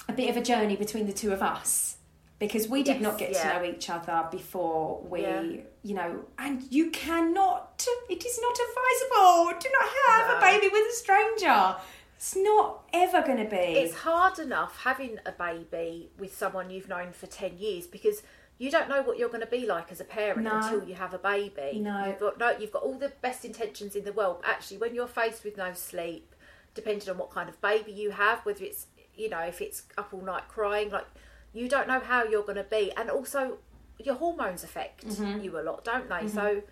a 0.09 0.13
bit 0.13 0.31
of 0.31 0.37
a 0.37 0.43
journey 0.43 0.77
between 0.77 1.07
the 1.07 1.13
two 1.13 1.33
of 1.33 1.43
us 1.43 1.97
because 2.39 2.69
we 2.69 2.83
did 2.83 2.95
Yes, 2.97 3.03
not 3.03 3.19
get 3.19 3.33
yeah. 3.33 3.53
to 3.53 3.59
know 3.59 3.65
each 3.65 3.89
other 3.91 4.27
before 4.31 5.01
we, 5.09 5.23
Yeah. 5.23 5.43
you 5.83 5.95
know, 5.95 6.25
and 6.39 6.63
you 6.71 6.91
cannot, 6.91 7.87
it 8.11 8.25
is 8.25 8.41
not 8.41 8.53
advisable. 8.53 9.59
Do 9.61 9.69
not 9.73 9.91
have 10.09 10.29
No. 10.29 10.37
a 10.39 10.41
baby 10.41 10.69
with 10.69 10.87
a 10.93 10.97
stranger. 10.97 11.77
It's 12.17 12.37
not 12.37 12.85
ever 12.93 13.23
going 13.23 13.39
to 13.39 13.45
be. 13.51 13.57
It's 13.57 13.95
hard 13.95 14.39
enough 14.39 14.79
having 14.83 15.19
a 15.27 15.33
baby 15.33 16.11
with 16.19 16.35
someone 16.35 16.71
you've 16.71 16.89
known 16.89 17.13
for 17.13 17.27
10 17.27 17.59
years 17.59 17.87
because 17.87 18.23
you 18.59 18.71
don't 18.71 18.88
know 18.88 19.03
what 19.03 19.19
you're 19.19 19.29
going 19.29 19.40
to 19.40 19.47
be 19.47 19.67
like 19.67 19.90
as 19.90 20.01
a 20.01 20.05
parent 20.05 20.43
No. 20.43 20.57
until 20.57 20.85
you 20.88 20.95
have 20.95 21.12
a 21.14 21.19
baby. 21.19 21.81
No. 21.81 22.07
You've 22.07 22.21
got, 22.21 22.38
no, 22.38 22.51
you've 22.59 22.73
got 22.73 22.83
all 22.83 22.99
the 22.99 23.12
best 23.21 23.45
intentions 23.45 23.97
in 23.97 24.05
the 24.05 24.12
world. 24.12 24.38
But 24.43 24.51
actually, 24.51 24.79
when 24.79 24.95
you're 24.95 25.09
faced 25.09 25.43
with 25.45 25.57
no 25.57 25.73
sleep, 25.75 26.35
depending 26.75 27.09
on 27.11 27.19
what 27.19 27.31
kind 27.31 27.49
of 27.49 27.61
baby 27.61 27.93
you 27.93 28.11
have, 28.12 28.40
whether 28.47 28.64
it's, 28.64 28.87
you 29.17 29.29
know, 29.29 29.40
if 29.40 29.61
it's 29.61 29.83
up 29.99 30.11
all 30.12 30.21
night 30.23 30.49
crying, 30.49 30.90
like, 30.90 31.07
you 31.53 31.69
don't 31.69 31.87
know 31.88 32.01
how 32.01 32.25
you're 32.25 32.43
going 32.43 32.57
to 32.57 32.64
be. 32.64 32.93
And 32.97 33.11
also, 33.11 33.59
your 33.99 34.14
hormones 34.17 34.62
affect 34.64 35.07
Mm-hmm. 35.07 35.40
you 35.45 35.59
a 35.59 35.62
lot, 35.62 35.85
don't 35.85 36.09
they? 36.09 36.27
So, 36.29 36.62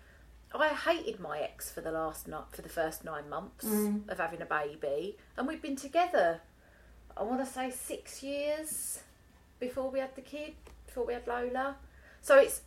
I 0.55 0.67
hated 0.69 1.19
my 1.19 1.39
ex 1.39 1.71
for 1.71 1.81
the 1.81 1.91
last 1.91 2.27
for 2.51 2.61
the 2.61 2.69
first 2.69 3.03
nine 3.03 3.27
months 3.29 3.65
Mm. 3.65 4.07
of 4.09 4.19
having 4.19 4.41
a 4.41 4.45
baby, 4.45 5.17
and 5.35 5.47
we've 5.47 5.61
been 5.61 5.75
together. 5.75 6.41
I 7.17 7.23
want 7.23 7.39
to 7.45 7.51
say 7.51 7.71
six 7.71 8.21
years 8.23 8.99
before 9.59 9.89
we 9.89 9.99
had 9.99 10.15
the 10.15 10.21
kid, 10.21 10.53
before 10.93 11.07
we 11.07 11.13
had 11.13 11.25
Lola. 11.27 11.75
So 12.21 12.37
it's 12.37 12.61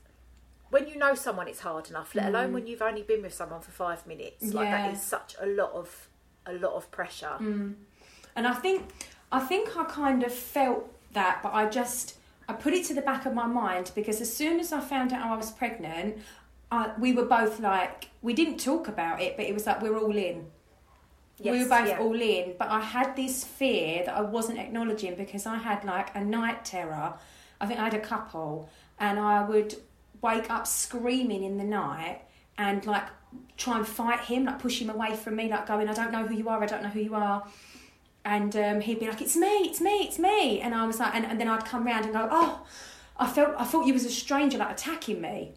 when 0.70 0.88
you 0.88 0.96
know 0.96 1.14
someone, 1.14 1.46
it's 1.46 1.60
hard 1.60 1.88
enough. 1.90 2.14
Let 2.14 2.26
alone 2.26 2.52
when 2.52 2.66
you've 2.66 2.82
only 2.82 3.02
been 3.02 3.22
with 3.22 3.32
someone 3.32 3.60
for 3.60 3.70
five 3.70 4.04
minutes. 4.06 4.52
Like 4.52 4.68
Mm. 4.68 4.70
Yeah. 4.70 4.82
that 4.88 4.94
is 4.94 5.02
such 5.02 5.36
a 5.40 5.46
lot 5.46 5.72
of 5.72 6.08
a 6.46 6.52
lot 6.54 6.74
of 6.74 6.90
pressure. 6.90 7.36
And 8.36 8.46
I 8.46 8.54
think 8.54 8.82
I 9.30 9.40
think 9.40 9.76
I 9.76 9.84
kind 9.84 10.22
of 10.24 10.32
felt 10.32 10.84
that, 11.12 11.40
but 11.42 11.52
I 11.54 11.68
just 11.68 12.16
I 12.48 12.52
put 12.52 12.74
it 12.74 12.84
to 12.86 12.94
the 12.94 13.02
back 13.02 13.26
of 13.26 13.32
my 13.34 13.46
mind 13.46 13.92
because 13.94 14.20
as 14.20 14.34
soon 14.34 14.60
as 14.60 14.72
I 14.72 14.80
found 14.80 15.12
out 15.12 15.24
I 15.26 15.36
was 15.36 15.50
pregnant, 15.50 16.18
I, 16.70 16.92
we 16.98 17.12
were 17.12 17.24
both 17.24 17.60
like 17.60 18.08
we 18.22 18.34
didn't 18.34 18.58
talk 18.58 18.88
about 18.88 19.22
it, 19.22 19.36
but 19.36 19.46
it 19.46 19.54
was 19.54 19.66
like 19.66 19.80
we're 19.82 19.98
all 19.98 20.16
in. 20.16 20.46
we 21.40 21.62
were 21.62 21.68
both 21.68 21.88
yeah. 21.88 21.98
all 22.00 22.20
in, 22.20 22.54
but 22.58 22.68
I 22.68 22.80
had 22.80 23.14
this 23.14 23.44
fear 23.44 24.04
that 24.04 24.16
I 24.16 24.20
wasn't 24.20 24.58
acknowledging 24.58 25.14
because 25.14 25.46
I 25.46 25.56
had 25.56 25.84
like 25.84 26.08
a 26.16 26.24
night 26.24 26.64
terror. 26.64 27.14
I 27.60 27.66
think 27.66 27.80
I 27.80 27.84
had 27.84 27.94
a 27.94 28.00
couple, 28.00 28.68
and 28.98 29.18
I 29.18 29.42
would 29.44 29.74
wake 30.22 30.50
up 30.50 30.66
screaming 30.66 31.44
in 31.44 31.58
the 31.58 31.64
night 31.64 32.22
and 32.58 32.84
like 32.86 33.04
try 33.56 33.76
and 33.78 33.86
fight 33.86 34.20
him, 34.20 34.44
like 34.44 34.58
push 34.58 34.80
him 34.80 34.90
away 34.90 35.14
from 35.16 35.36
me, 35.36 35.50
like 35.50 35.66
going, 35.66 35.88
I 35.88 35.94
don't 35.94 36.12
know 36.12 36.26
who 36.26 36.34
you 36.34 36.48
are, 36.48 36.62
I 36.62 36.66
don't 36.66 36.82
know 36.82 36.88
who 36.88 37.00
you 37.00 37.14
are. 37.14 37.46
And 38.24 38.56
um, 38.56 38.80
he'd 38.80 38.98
be 38.98 39.06
like, 39.06 39.22
"It's 39.22 39.36
me, 39.36 39.46
it's 39.46 39.80
me, 39.80 40.02
it's 40.02 40.18
me," 40.18 40.60
and 40.60 40.74
I 40.74 40.84
was 40.84 40.98
like, 40.98 41.14
and, 41.14 41.24
and 41.24 41.40
then 41.40 41.46
I'd 41.46 41.64
come 41.64 41.86
round 41.86 42.06
and 42.06 42.14
go, 42.14 42.28
"Oh, 42.30 42.66
I 43.16 43.26
felt, 43.28 43.54
I 43.56 43.64
thought 43.64 43.86
you 43.86 43.92
was 43.92 44.04
a 44.04 44.10
stranger, 44.10 44.58
like 44.58 44.72
attacking 44.72 45.20
me." 45.20 45.52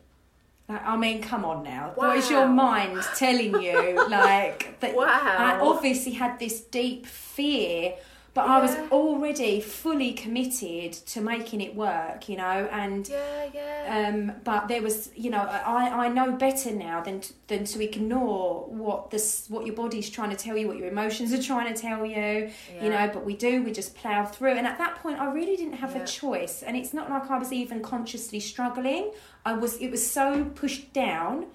Like, 0.69 0.85
I 0.85 0.95
mean, 0.95 1.23
come 1.23 1.45
on 1.45 1.63
now. 1.63 1.93
What 1.95 2.15
is 2.15 2.29
your 2.29 2.47
mind 2.47 3.01
telling 3.15 3.59
you? 3.59 4.07
like, 4.07 4.79
that 4.81 4.95
Wow. 4.95 5.07
I 5.07 5.59
obviously 5.59 6.11
had 6.11 6.37
this 6.37 6.61
deep 6.61 7.07
fear, 7.07 7.95
but 8.33 8.45
I 8.47 8.59
was 8.61 8.75
already 8.91 9.59
fully 9.59 10.13
committed 10.13 10.93
to 10.93 11.21
making 11.21 11.61
it 11.61 11.75
work, 11.75 12.29
you 12.29 12.37
know, 12.37 12.67
and. 12.71 13.07
Yeah, 13.07 13.49
yeah. 13.53 14.09
Um, 14.09 14.33
but 14.43 14.67
there 14.67 14.81
was, 14.81 15.09
you 15.15 15.29
know, 15.29 15.39
I, 15.41 16.05
I 16.05 16.07
know 16.09 16.31
better 16.33 16.71
now 16.71 17.01
than 17.01 17.21
to, 17.21 17.33
than 17.47 17.63
to 17.65 17.83
ignore 17.83 18.65
what 18.67 19.09
this 19.11 19.45
what 19.49 19.65
your 19.65 19.75
body's 19.75 20.09
trying 20.09 20.29
to 20.29 20.35
tell 20.35 20.55
you, 20.57 20.67
what 20.67 20.77
your 20.77 20.87
emotions 20.87 21.33
are 21.33 21.41
trying 21.41 21.73
to 21.73 21.79
tell 21.81 22.05
you, 22.05 22.51
you 22.81 22.89
know. 22.89 23.09
But 23.11 23.25
we 23.25 23.35
do, 23.35 23.63
we 23.63 23.71
just 23.71 23.95
plough 23.95 24.25
through. 24.25 24.53
And 24.53 24.67
at 24.67 24.77
that 24.77 24.95
point, 24.97 25.19
I 25.19 25.31
really 25.31 25.55
didn't 25.55 25.73
have 25.73 25.95
Yeah. 25.95 26.03
a 26.03 26.07
choice. 26.07 26.61
And 26.63 26.77
it's 26.77 26.93
not 26.93 27.09
like 27.09 27.29
I 27.31 27.37
was 27.37 27.51
even 27.51 27.81
consciously 27.81 28.39
struggling. 28.39 29.11
I 29.45 29.53
was. 29.53 29.77
It 29.77 29.89
was 29.89 30.05
so 30.09 30.45
pushed 30.55 30.93
down. 30.93 31.47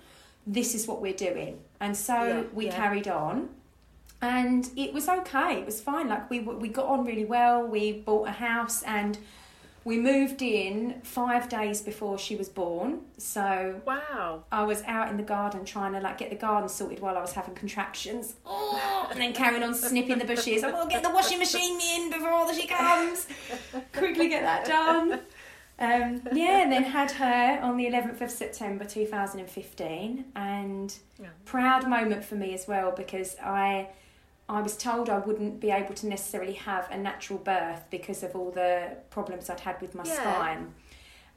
This 0.47 0.75
is 0.75 0.87
what 0.87 1.01
we're 1.01 1.15
doing, 1.15 1.59
and 1.81 1.97
so 1.97 2.15
Yeah, 2.15 2.43
we 2.53 2.67
yeah. 2.67 2.77
carried 2.77 3.09
on. 3.09 3.49
And 4.25 4.71
it 4.75 4.95
was 4.95 5.07
okay. 5.07 5.61
It 5.61 5.67
was 5.67 5.83
fine. 5.83 6.09
Like 6.09 6.31
we 6.31 6.41
we 6.41 6.69
got 6.69 6.87
on 6.87 7.05
really 7.05 7.27
well. 7.27 7.67
We 7.67 7.93
bought 7.93 8.27
a 8.27 8.33
house 8.33 8.83
and 8.85 9.19
we 9.85 9.99
moved 9.99 10.41
in 10.41 11.03
five 11.03 11.51
days 11.51 11.83
before 11.83 12.17
she 12.17 12.35
was 12.35 12.49
born. 12.49 13.01
So 13.19 13.83
wow. 13.85 14.45
I 14.51 14.65
was 14.65 14.83
out 14.85 15.11
in 15.11 15.19
the 15.19 15.23
garden 15.23 15.67
trying 15.67 15.93
to 15.93 16.01
like 16.01 16.17
get 16.17 16.31
the 16.31 16.37
garden 16.37 16.71
sorted 16.71 17.01
while 17.01 17.19
I 17.19 17.21
was 17.21 17.33
having 17.33 17.55
contractions. 17.55 18.37
Oh, 18.47 19.09
and 19.11 19.21
then 19.21 19.35
carrying 19.35 19.63
on 19.63 19.75
snipping 19.75 20.19
the 20.19 20.25
bushes. 20.25 20.65
I 20.65 20.73
will 20.73 20.87
get 20.87 21.03
the 21.03 21.11
washing 21.11 21.39
machine 21.39 21.79
in 21.95 22.11
before 22.11 22.55
she 22.55 22.67
comes. 22.67 23.27
Quickly 23.93 24.29
get 24.29 24.43
that 24.43 24.65
done. 24.65 25.21
Um, 25.79 26.23
yeah, 26.33 26.63
and 26.63 26.73
then 26.73 26.85
had 26.85 27.11
her 27.11 27.59
on 27.61 27.77
the 27.77 27.85
11th 27.85 28.23
of 28.23 28.31
September 28.31 28.87
2015, 28.87 30.25
and 30.35 30.99
proud 31.45 31.87
moment 31.87 32.25
for 32.25 32.37
me 32.37 32.55
as 32.55 32.67
well 32.67 32.93
because 32.93 33.37
I 33.43 33.89
I 34.49 34.61
was 34.61 34.77
told 34.77 35.09
I 35.09 35.19
wouldn't 35.19 35.59
be 35.61 35.71
able 35.71 35.95
to 35.95 36.07
necessarily 36.07 36.53
have 36.53 36.91
a 36.91 36.99
natural 36.99 37.39
birth 37.39 37.85
because 37.91 38.23
of 38.23 38.37
all 38.37 38.51
the 38.51 38.97
problems 39.11 39.49
I'd 39.49 39.61
had 39.61 39.81
with 39.81 39.95
my 39.95 40.05
Yeah. 40.05 40.15
spine. 40.21 40.75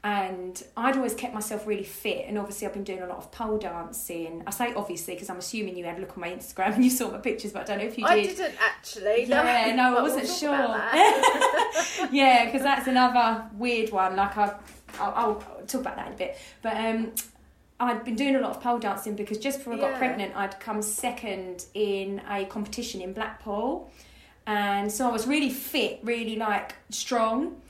And 0.04 0.62
I'd 0.76 0.96
always 0.96 1.14
kept 1.14 1.34
myself 1.34 1.66
really 1.66 1.82
fit, 1.82 2.26
and 2.28 2.38
obviously 2.38 2.68
I've 2.68 2.72
been 2.72 2.84
doing 2.84 3.00
a 3.02 3.06
lot 3.06 3.18
of 3.18 3.32
pole 3.32 3.58
dancing. 3.58 4.44
I 4.46 4.50
say 4.52 4.72
obviously 4.74 5.14
because 5.14 5.28
I'm 5.28 5.38
assuming 5.38 5.76
you 5.76 5.84
had 5.86 5.98
a 5.98 6.00
look 6.00 6.12
on 6.16 6.20
my 6.20 6.30
Instagram 6.30 6.74
and 6.76 6.84
you 6.84 6.90
saw 6.90 7.10
my 7.10 7.18
pictures, 7.18 7.52
but 7.52 7.62
I 7.62 7.64
don't 7.64 7.78
know 7.78 7.84
if 7.84 7.98
you 7.98 8.04
did. 8.06 8.12
I 8.12 8.22
did. 8.22 8.36
didn't 8.36 8.54
actually. 8.62 9.24
Yeah, 9.24 9.74
no, 9.74 9.98
I 9.98 10.02
wasn't 10.02 10.28
sure. 10.28 10.50
yeah, 12.12 12.44
because 12.44 12.62
that's 12.62 12.86
another 12.86 13.44
weird 13.54 13.90
one. 13.90 14.14
Like 14.16 14.36
I, 14.36 14.54
I'll, 15.00 15.14
I'll 15.16 15.34
talk 15.66 15.80
about 15.80 15.96
that 15.96 16.06
in 16.08 16.12
a 16.12 16.16
bit. 16.16 16.36
But 16.62 16.76
um, 16.76 17.12
I'd 17.80 18.04
been 18.04 18.16
doing 18.16 18.34
a 18.34 18.40
lot 18.40 18.50
of 18.56 18.60
pole 18.62 18.78
dancing 18.78 19.14
because 19.14 19.38
just 19.38 19.58
before 19.58 19.74
I 19.74 19.76
got 19.78 19.90
Yeah. 19.92 19.98
pregnant, 19.98 20.36
I'd 20.36 20.58
come 20.58 20.82
second 20.82 21.66
in 21.74 22.20
a 22.28 22.44
competition 22.46 23.00
in 23.00 23.12
Blackpool, 23.12 23.90
and 24.46 24.90
so 24.90 25.08
I 25.08 25.12
was 25.12 25.26
really 25.26 25.50
fit, 25.50 26.00
really 26.02 26.36
like 26.36 26.74
strong. 26.90 27.60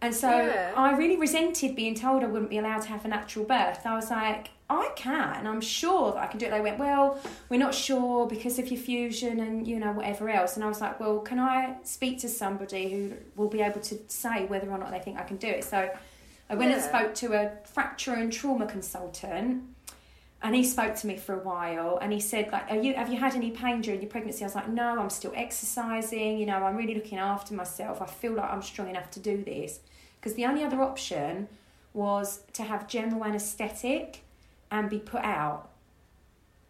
And 0.00 0.12
so 0.12 0.28
Yeah. 0.30 0.72
I 0.76 0.96
really 0.96 1.16
resented 1.16 1.76
being 1.76 1.94
told 1.94 2.24
I 2.24 2.26
wouldn't 2.26 2.50
be 2.50 2.58
allowed 2.58 2.82
to 2.82 2.88
have 2.88 3.04
a 3.04 3.08
natural 3.08 3.44
birth. 3.44 3.86
I 3.86 3.94
was 3.94 4.10
like, 4.10 4.50
I 4.68 4.90
can. 4.96 5.46
I'm 5.46 5.60
sure 5.60 6.10
that 6.12 6.18
I 6.18 6.26
can 6.26 6.40
do 6.40 6.46
it. 6.46 6.50
They 6.50 6.60
went, 6.60 6.78
well, 6.78 7.18
we're 7.48 7.60
not 7.60 7.72
sure 7.74 8.26
because 8.26 8.58
of 8.58 8.68
your 8.68 8.80
fusion 8.80 9.38
and 9.38 9.64
you 9.68 9.78
know 9.78 9.92
whatever 9.92 10.28
else. 10.28 10.56
And 10.56 10.64
I 10.64 10.68
was 10.68 10.80
like, 10.80 10.98
well, 10.98 11.20
can 11.20 11.38
I 11.38 11.76
speak 11.84 12.18
to 12.20 12.28
somebody 12.28 12.90
who 12.90 13.12
will 13.36 13.48
be 13.48 13.60
able 13.60 13.80
to 13.82 13.98
say 14.08 14.46
whether 14.46 14.68
or 14.68 14.78
not 14.78 14.90
they 14.90 14.98
think 14.98 15.20
I 15.20 15.22
can 15.22 15.36
do 15.36 15.46
it? 15.46 15.62
So 15.62 15.88
I 16.52 16.54
went 16.54 16.70
and 16.70 16.82
spoke 16.82 17.14
to 17.14 17.32
a 17.32 17.50
fracture 17.64 18.12
and 18.12 18.30
trauma 18.30 18.66
consultant. 18.66 19.62
And 20.42 20.54
he 20.54 20.64
spoke 20.64 20.96
to 20.96 21.06
me 21.06 21.16
for 21.16 21.34
a 21.34 21.42
while, 21.42 21.98
and 22.02 22.12
he 22.12 22.20
said, 22.20 22.50
"Like, 22.52 22.70
are 22.70 22.76
you 22.76 22.94
have 22.94 23.10
you 23.10 23.18
had 23.18 23.34
any 23.34 23.52
pain 23.52 23.80
during 23.80 24.02
your 24.02 24.10
pregnancy?" 24.10 24.44
I 24.44 24.48
was 24.48 24.54
like, 24.56 24.68
"No, 24.68 24.98
I'm 24.98 25.08
still 25.08 25.32
exercising. 25.34 26.36
You 26.36 26.46
know, 26.46 26.56
I'm 26.56 26.76
really 26.76 26.94
looking 26.94 27.18
after 27.18 27.54
myself. 27.54 28.02
I 28.02 28.06
feel 28.06 28.32
like 28.32 28.50
I'm 28.50 28.60
strong 28.60 28.90
enough 28.90 29.10
to 29.12 29.20
do 29.20 29.42
this." 29.42 29.80
Because 30.16 30.34
the 30.34 30.44
only 30.44 30.62
other 30.62 30.82
option 30.82 31.48
was 31.94 32.40
to 32.54 32.64
have 32.64 32.86
general 32.86 33.24
anaesthetic 33.24 34.22
and 34.70 34.90
be 34.90 34.98
put 34.98 35.22
out. 35.24 35.70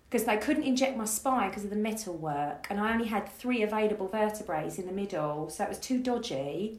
Because 0.08 0.26
they 0.26 0.36
couldn't 0.36 0.64
inject 0.64 0.96
my 0.96 1.06
spine 1.06 1.48
because 1.48 1.64
of 1.64 1.70
the 1.70 1.76
metal 1.76 2.14
work, 2.14 2.66
and 2.70 2.78
I 2.78 2.92
only 2.92 3.08
had 3.08 3.28
three 3.28 3.62
available 3.62 4.06
vertebrae 4.06 4.70
in 4.76 4.86
the 4.86 4.92
middle, 4.92 5.48
so 5.48 5.64
it 5.64 5.70
was 5.70 5.78
too 5.78 5.98
dodgy. 5.98 6.78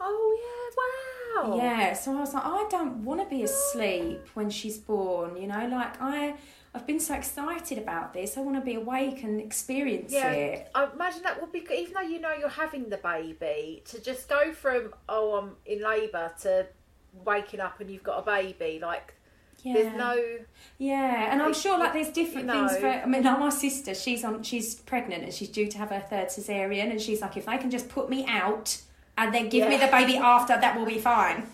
Oh 0.00 0.38
yeah! 0.40 0.74
Wow. 0.76 1.15
Yeah, 1.56 1.92
so 1.94 2.16
I 2.16 2.20
was 2.20 2.34
like, 2.34 2.44
I 2.44 2.66
don't 2.70 3.04
want 3.04 3.20
to 3.22 3.26
be 3.28 3.42
asleep 3.42 4.26
when 4.34 4.50
she's 4.50 4.78
born, 4.78 5.36
you 5.36 5.46
know, 5.46 5.66
like 5.68 6.00
I 6.00 6.34
I've 6.74 6.86
been 6.86 7.00
so 7.00 7.14
excited 7.14 7.78
about 7.78 8.12
this. 8.12 8.36
I 8.36 8.42
want 8.42 8.56
to 8.56 8.60
be 8.62 8.74
awake 8.74 9.22
and 9.22 9.40
experience 9.40 10.12
Yeah, 10.12 10.30
it. 10.32 10.68
I 10.74 10.88
imagine 10.94 11.22
that 11.22 11.40
would 11.40 11.50
be 11.50 11.66
even 11.74 11.94
though 11.94 12.00
you 12.02 12.20
know 12.20 12.34
you're 12.34 12.48
having 12.50 12.90
the 12.90 12.98
baby 12.98 13.82
to 13.86 14.00
just 14.00 14.28
go 14.28 14.52
from 14.52 14.92
oh 15.08 15.36
I'm 15.36 15.56
in 15.64 15.82
labour 15.82 16.32
to 16.42 16.66
waking 17.24 17.60
up 17.60 17.80
and 17.80 17.90
you've 17.90 18.02
got 18.02 18.18
a 18.18 18.22
baby 18.22 18.78
like 18.82 19.14
Yeah. 19.62 19.72
there's 19.74 19.96
no 19.96 20.22
Yeah, 20.76 21.32
and 21.32 21.40
I'm 21.40 21.54
sure 21.54 21.78
like 21.78 21.94
there's 21.94 22.10
different 22.10 22.46
you 22.48 22.52
things 22.52 22.72
know. 22.74 22.80
for 22.80 22.88
I 22.88 23.06
mean 23.06 23.22
like 23.22 23.38
my 23.38 23.48
sister, 23.48 23.94
she's 23.94 24.22
on 24.22 24.42
she's 24.42 24.74
pregnant 24.74 25.24
and 25.24 25.32
she's 25.32 25.48
due 25.48 25.68
to 25.68 25.78
have 25.78 25.88
her 25.88 26.00
third 26.00 26.28
cesarean 26.28 26.90
and 26.90 27.00
she's 27.00 27.22
like 27.22 27.38
if 27.38 27.46
they 27.46 27.56
can 27.56 27.70
just 27.70 27.88
put 27.88 28.10
me 28.10 28.26
out 28.28 28.82
and 29.18 29.34
then 29.34 29.48
give 29.48 29.68
me 29.68 29.76
the 29.76 29.88
baby 29.88 30.16
after 30.16 30.58
that 30.60 30.78
will 30.78 30.86
be 30.86 30.98
fine. 30.98 31.46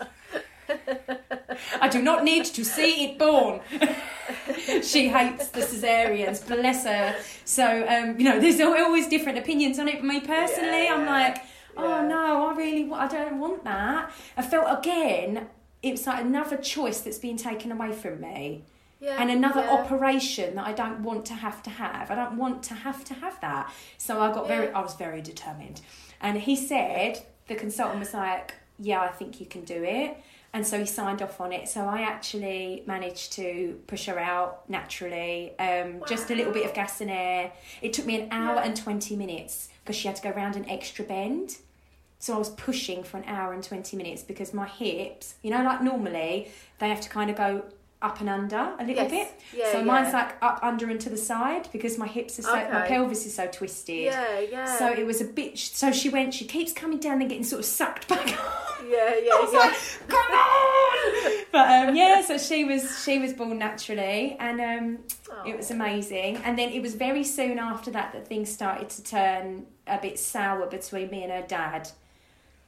I 1.81 1.89
do 1.89 2.01
not 2.01 2.23
need 2.23 2.45
to 2.45 2.63
see 2.63 3.05
it 3.05 3.19
born. 3.19 3.59
she 4.81 5.09
hates 5.09 5.49
the 5.49 5.61
cesareans, 5.61 6.45
bless 6.47 6.85
her. 6.85 7.15
So, 7.45 7.85
um, 7.87 8.17
you 8.19 8.25
know, 8.25 8.39
there's 8.39 8.59
always 8.61 9.07
different 9.07 9.37
opinions 9.37 9.79
on 9.79 9.87
it. 9.87 9.95
But 9.95 10.05
me 10.05 10.19
personally, 10.21 10.87
I'm 10.87 11.05
like, 11.05 11.43
oh 11.77 12.01
Yeah. 12.01 12.07
no, 12.07 12.47
I 12.49 12.53
really, 12.55 12.91
I 12.91 13.07
don't 13.07 13.39
want 13.39 13.63
that. 13.65 14.11
I 14.37 14.41
felt 14.41 14.79
again, 14.79 15.47
it's 15.81 16.07
like 16.07 16.21
another 16.21 16.57
choice 16.57 17.01
that's 17.01 17.17
being 17.19 17.37
taken 17.37 17.71
away 17.71 17.91
from 17.91 18.21
me. 18.21 18.63
yeah 18.99 19.17
And 19.19 19.29
another 19.29 19.61
yeah. 19.61 19.73
operation 19.73 20.55
that 20.55 20.65
I 20.65 20.71
don't 20.73 21.03
want 21.03 21.25
to 21.25 21.33
have 21.33 21.61
to 21.63 21.69
have. 21.69 22.09
I 22.09 22.15
don't 22.15 22.37
want 22.37 22.63
to 22.63 22.73
have 22.73 23.03
to 23.05 23.13
have 23.15 23.39
that. 23.41 23.71
So 23.97 24.21
I 24.21 24.31
got 24.33 24.47
very, 24.47 24.69
I 24.69 24.81
was 24.81 24.95
very 24.95 25.21
determined. 25.21 25.81
And 26.21 26.37
he 26.39 26.55
said, 26.55 27.21
the 27.47 27.55
consultant 27.55 27.99
was 27.99 28.13
like, 28.13 28.53
yeah, 28.79 29.01
I 29.01 29.09
think 29.09 29.39
you 29.39 29.45
can 29.45 29.63
do 29.63 29.83
it. 29.83 30.17
And 30.55 30.65
so 30.65 30.79
he 30.79 30.85
signed 30.85 31.21
off 31.23 31.41
on 31.41 31.51
it. 31.51 31.67
So 31.67 31.81
I 31.85 32.01
actually 32.01 32.83
managed 32.85 33.33
to 33.33 33.79
push 33.87 34.05
her 34.05 34.19
out 34.19 34.69
naturally, 34.69 35.57
um, 35.57 36.03
just 36.07 36.29
a 36.29 36.35
little 36.35 36.53
bit 36.53 36.65
of 36.65 36.75
gas 36.75 37.01
and 37.01 37.09
air. 37.09 37.51
It 37.81 37.91
took 37.91 38.05
me 38.05 38.21
an 38.21 38.27
hour 38.31 38.59
and 38.59 38.75
20 38.75 39.15
minutes 39.15 39.69
because 39.83 39.95
she 39.95 40.07
had 40.07 40.15
to 40.17 40.21
go 40.21 40.29
around 40.29 40.55
an 40.55 40.69
extra 40.69 41.05
bend. 41.05 41.57
So 42.19 42.35
I 42.35 42.37
was 42.37 42.51
pushing 42.51 43.03
for 43.03 43.17
an 43.17 43.25
hour 43.25 43.51
and 43.51 43.63
20 43.63 43.97
minutes 43.97 44.21
because 44.21 44.53
my 44.53 44.67
hips, 44.67 45.35
you 45.41 45.49
know, 45.49 45.63
like 45.63 45.81
normally 45.81 46.49
they 46.77 46.87
have 46.87 47.01
to 47.01 47.09
kind 47.09 47.31
of 47.31 47.35
go 47.35 47.63
up 48.03 48.19
and 48.19 48.29
under 48.29 48.73
a 48.77 48.83
little 48.85 49.03
Yes. 49.05 49.11
bit. 49.11 49.41
Yeah, 49.57 49.71
so 49.71 49.83
mine's 49.83 50.13
like 50.13 50.35
up, 50.41 50.59
under, 50.61 50.89
and 50.89 50.99
to 51.01 51.09
the 51.09 51.17
side 51.17 51.69
because 51.71 51.97
my 51.97 52.07
hips 52.07 52.37
are 52.37 52.43
so, 52.43 52.53
my 52.53 52.85
pelvis 52.87 53.25
is 53.25 53.33
so 53.33 53.47
twisted. 53.47 54.03
Yeah, 54.03 54.39
yeah. 54.39 54.77
So 54.77 54.91
it 54.91 55.05
was 55.05 55.21
a 55.21 55.25
bit, 55.25 55.57
so 55.57 55.91
she 55.91 56.09
went, 56.09 56.33
she 56.33 56.45
keeps 56.45 56.73
coming 56.73 56.99
down 56.99 57.21
and 57.21 57.29
getting 57.29 57.43
sort 57.45 57.59
of 57.61 57.65
sucked 57.65 58.07
back 58.09 58.27
up. 58.39 58.81
yeah 58.87 59.15
yeah 59.23 59.31
I 59.33 59.39
was 59.41 59.53
yeah 59.53 59.59
like, 59.59 60.07
come 60.09 60.31
on! 60.37 61.45
But 61.51 61.89
um, 61.89 61.95
yeah, 61.95 62.21
so 62.23 62.37
she 62.37 62.63
was 62.65 63.03
she 63.03 63.19
was 63.19 63.31
born 63.33 63.57
naturally, 63.57 64.35
and 64.39 64.59
um, 64.59 64.99
it 65.47 65.55
was 65.55 65.71
amazing. 65.71 66.37
And 66.37 66.57
then 66.59 66.69
it 66.69 66.81
was 66.81 66.95
very 66.95 67.23
soon 67.23 67.57
after 67.59 67.89
that 67.91 68.11
that 68.13 68.27
things 68.27 68.51
started 68.51 68.89
to 68.89 69.03
turn 69.03 69.65
a 69.87 69.97
bit 69.99 70.17
sour 70.19 70.65
between 70.65 71.09
me 71.09 71.23
and 71.23 71.31
her 71.31 71.45
dad. 71.47 71.89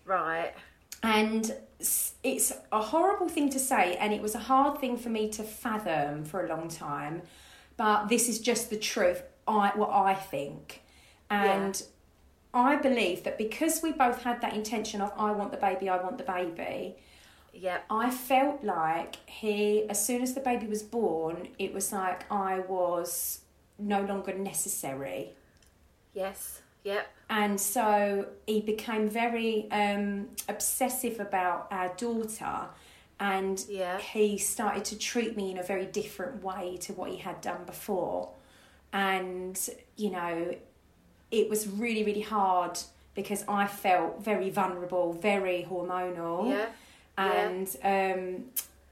right 0.06 0.54
And 1.06 1.54
it's 2.24 2.52
a 2.72 2.82
horrible 2.82 3.30
thing 3.30 3.50
to 3.52 3.60
say, 3.60 3.96
and 3.96 4.14
it 4.14 4.22
was 4.22 4.36
a 4.36 4.40
hard 4.40 4.80
thing 4.80 4.98
for 4.98 5.10
me 5.10 5.30
to 5.30 5.44
fathom 5.44 6.26
for 6.26 6.46
a 6.46 6.50
long 6.50 6.68
time. 6.68 7.22
But 7.78 8.08
this 8.08 8.28
is 8.30 8.40
just 8.40 8.70
the 8.70 8.78
truth. 8.78 9.22
I 9.48 9.72
what 9.76 9.92
I 9.92 10.16
think, 10.16 10.82
and 11.30 11.82
I 12.54 12.78
believe 12.78 13.24
that 13.26 13.38
because 13.38 13.82
we 13.84 13.92
both 13.92 14.24
had 14.24 14.42
that 14.42 14.54
intention 14.56 15.02
of 15.02 15.12
I 15.18 15.32
want 15.32 15.52
the 15.52 15.58
baby, 15.58 15.90
I 15.90 16.02
want 16.02 16.18
the 16.18 16.24
baby. 16.24 16.96
yeah 17.54 17.80
I 17.90 18.10
felt 18.10 18.64
like 18.64 19.18
he, 19.28 19.88
as 19.90 20.04
soon 20.04 20.22
as 20.24 20.34
the 20.34 20.40
baby 20.40 20.66
was 20.66 20.82
born, 20.82 21.50
it 21.60 21.74
was 21.74 21.92
like 21.92 22.30
I 22.32 22.60
was 22.62 23.42
no 23.78 24.02
longer 24.02 24.34
necessary. 24.34 25.34
yes 26.14 26.62
yep 26.84 27.08
And 27.30 27.60
so 27.60 28.28
he 28.46 28.62
became 28.62 29.10
very 29.10 29.68
um, 29.72 30.30
obsessive 30.48 31.20
about 31.20 31.68
our 31.72 31.90
daughter, 31.96 32.68
and 33.20 33.64
Yeah. 33.68 33.98
he 34.00 34.38
started 34.38 34.86
to 34.86 34.98
treat 34.98 35.36
me 35.36 35.52
in 35.52 35.58
a 35.58 35.64
very 35.64 35.86
different 35.86 36.44
way 36.44 36.78
to 36.82 36.94
what 36.94 37.10
he 37.10 37.18
had 37.18 37.42
done 37.42 37.64
before. 37.66 38.30
And, 38.94 39.60
you 39.98 40.12
know, 40.12 40.56
it 41.32 41.50
was 41.50 41.68
really, 41.68 42.04
really 42.04 42.22
hard 42.22 42.78
because 43.16 43.44
I 43.48 43.68
felt 43.68 44.22
very 44.24 44.50
vulnerable, 44.50 45.14
very 45.14 45.66
hormonal. 45.70 46.50
yeah 46.50 46.68
yeah. 47.18 47.48
And 47.48 47.68
um, 47.84 48.46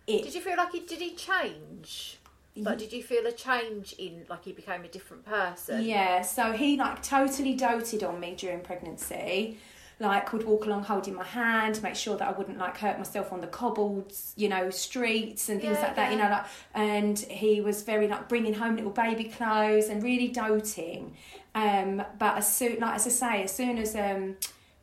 it 0.08 0.24
did 0.24 0.34
you 0.36 0.42
feel 0.42 0.56
like 0.58 0.72
he 0.72 0.80
did 0.82 1.00
he 1.00 1.14
change 1.14 2.18
like 2.56 2.78
did 2.78 2.94
you 2.94 3.04
feel 3.04 3.26
a 3.26 3.32
change 3.32 3.94
in 3.98 4.26
like 4.30 4.44
he 4.46 4.52
became 4.54 4.84
a 4.84 4.88
different 4.88 5.26
person 5.26 5.86
Yeah, 5.86 6.22
so 6.22 6.52
he 6.52 6.78
like 6.78 7.02
totally 7.02 7.56
doted 7.56 8.04
on 8.04 8.20
me 8.20 8.36
during 8.36 8.62
pregnancy. 8.62 9.58
Like 10.00 10.34
would 10.34 10.46
walk 10.46 10.66
along 10.66 10.84
holding 10.84 11.14
my 11.16 11.24
hand, 11.24 11.82
make 11.82 11.96
sure 11.96 12.18
that 12.18 12.28
I 12.28 12.32
wouldn't 12.38 12.58
like 12.58 12.78
hurt 12.78 12.98
myself 12.98 13.32
on 13.32 13.42
the 13.42 13.48
cobbled, 13.48 14.12
you 14.36 14.50
know, 14.50 14.70
streets 14.70 15.50
and 15.50 15.62
things 15.62 15.78
Yeah, 15.78 15.82
like 15.82 15.96
that. 15.96 16.12
You 16.12 16.18
know, 16.18 16.30
like 16.30 16.46
and 16.74 17.18
he 17.18 17.62
was 17.62 17.84
very 17.84 18.08
like 18.08 18.28
bringing 18.28 18.54
home 18.56 18.76
little 18.76 18.92
baby 18.92 19.26
clothes 19.26 19.90
and 19.90 20.04
really 20.04 20.28
doting. 20.28 21.16
Um, 21.56 22.04
but 22.20 22.38
as 22.38 22.56
soon, 22.56 22.80
like 22.80 22.96
as 22.96 23.08
I 23.08 23.10
say, 23.12 23.44
as 23.44 23.56
soon 23.56 23.78
as 23.78 23.96
um, 23.96 24.36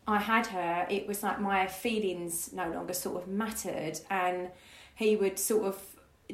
I 0.07 0.19
had 0.19 0.47
her, 0.49 0.87
it 0.89 1.07
was 1.07 1.23
like 1.23 1.41
my 1.41 1.67
feelings 1.67 2.53
no 2.53 2.71
longer 2.71 2.95
sort 2.95 3.23
of 3.23 3.29
mattered, 3.29 4.01
and 4.11 4.51
he 4.95 5.17
would 5.17 5.39
sort 5.39 5.65
of 5.67 5.83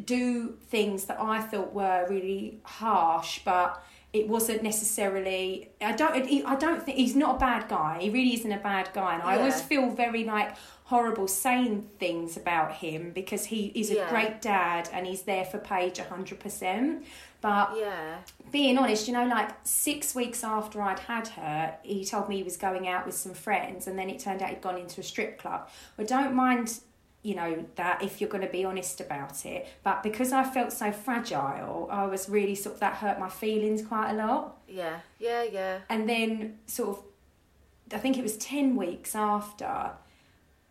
do 0.05 0.57
things 0.69 1.07
that 1.07 1.21
I 1.21 1.41
thought 1.41 1.73
were 1.73 2.07
really 2.09 2.61
harsh, 2.65 3.41
but 3.45 3.83
it 4.13 4.29
wasn't 4.29 4.63
necessarily. 4.63 5.71
I 5.81 5.93
don't. 5.93 6.15
I 6.47 6.57
don't 6.57 6.83
think 6.83 6.97
he's 6.97 7.17
not 7.17 7.37
a 7.37 7.39
bad 7.39 7.69
guy. 7.69 7.99
He 8.01 8.11
really 8.11 8.35
isn't 8.35 8.53
a 8.53 8.59
bad 8.59 8.91
guy, 8.95 9.15
and 9.15 9.23
I 9.23 9.39
always 9.39 9.61
feel 9.61 9.91
very 9.91 10.25
like 10.25 10.57
horrible 10.85 11.27
saying 11.27 11.89
things 11.99 12.37
about 12.37 12.73
him 12.73 13.11
because 13.11 13.47
he 13.47 13.67
is 13.75 13.91
a 13.91 14.07
great 14.09 14.41
dad 14.41 14.89
and 14.93 15.05
he's 15.05 15.23
there 15.23 15.45
for 15.45 15.59
Paige 15.59 15.99
hundred 15.99 16.41
percent. 16.41 17.05
But 17.41 17.77
yeah 17.77 18.19
being 18.51 18.79
honest, 18.79 19.09
you 19.09 19.15
know, 19.15 19.27
like 19.27 19.51
six 19.65 20.15
weeks 20.15 20.45
after 20.45 20.81
I'd 20.81 21.01
had 21.01 21.29
her, 21.29 21.77
he 21.83 22.05
told 22.05 22.29
me 22.29 22.37
he 22.37 22.43
was 22.43 22.57
going 22.57 22.89
out 22.89 23.07
with 23.07 23.15
some 23.15 23.35
friends, 23.35 23.87
and 23.87 23.99
then 23.99 24.09
it 24.09 24.19
turned 24.19 24.43
out 24.43 24.51
he'd 24.51 24.61
gone 24.61 24.79
into 24.79 25.01
a 25.01 25.05
strip 25.05 25.39
club. 25.39 25.69
I 25.99 26.05
don't 26.05 26.35
mind, 26.35 26.81
you 27.27 27.35
know 27.35 27.53
that 27.81 27.97
if 28.03 28.13
you're 28.21 28.31
going 28.35 28.47
to 28.51 28.53
be 28.59 28.65
honest 28.71 29.01
about 29.01 29.37
it 29.45 29.61
but 29.83 29.97
because 30.09 30.31
i 30.41 30.45
felt 30.57 30.71
so 30.83 30.89
fragile 30.93 31.89
i 31.91 32.05
was 32.15 32.29
really 32.29 32.55
sort 32.55 32.75
of 32.77 32.81
that 32.81 32.95
hurt 33.03 33.19
my 33.19 33.29
feelings 33.29 33.81
quite 33.93 34.11
a 34.11 34.15
lot 34.15 34.43
Yeah, 34.69 34.97
yeah, 35.19 35.43
yeah. 35.59 35.79
and 35.89 36.09
then 36.09 36.59
sort 36.67 36.89
of 36.93 36.97
i 37.93 37.99
think 37.99 38.17
it 38.21 38.23
was 38.23 38.37
10 38.37 38.77
weeks 38.77 39.15
after 39.15 39.91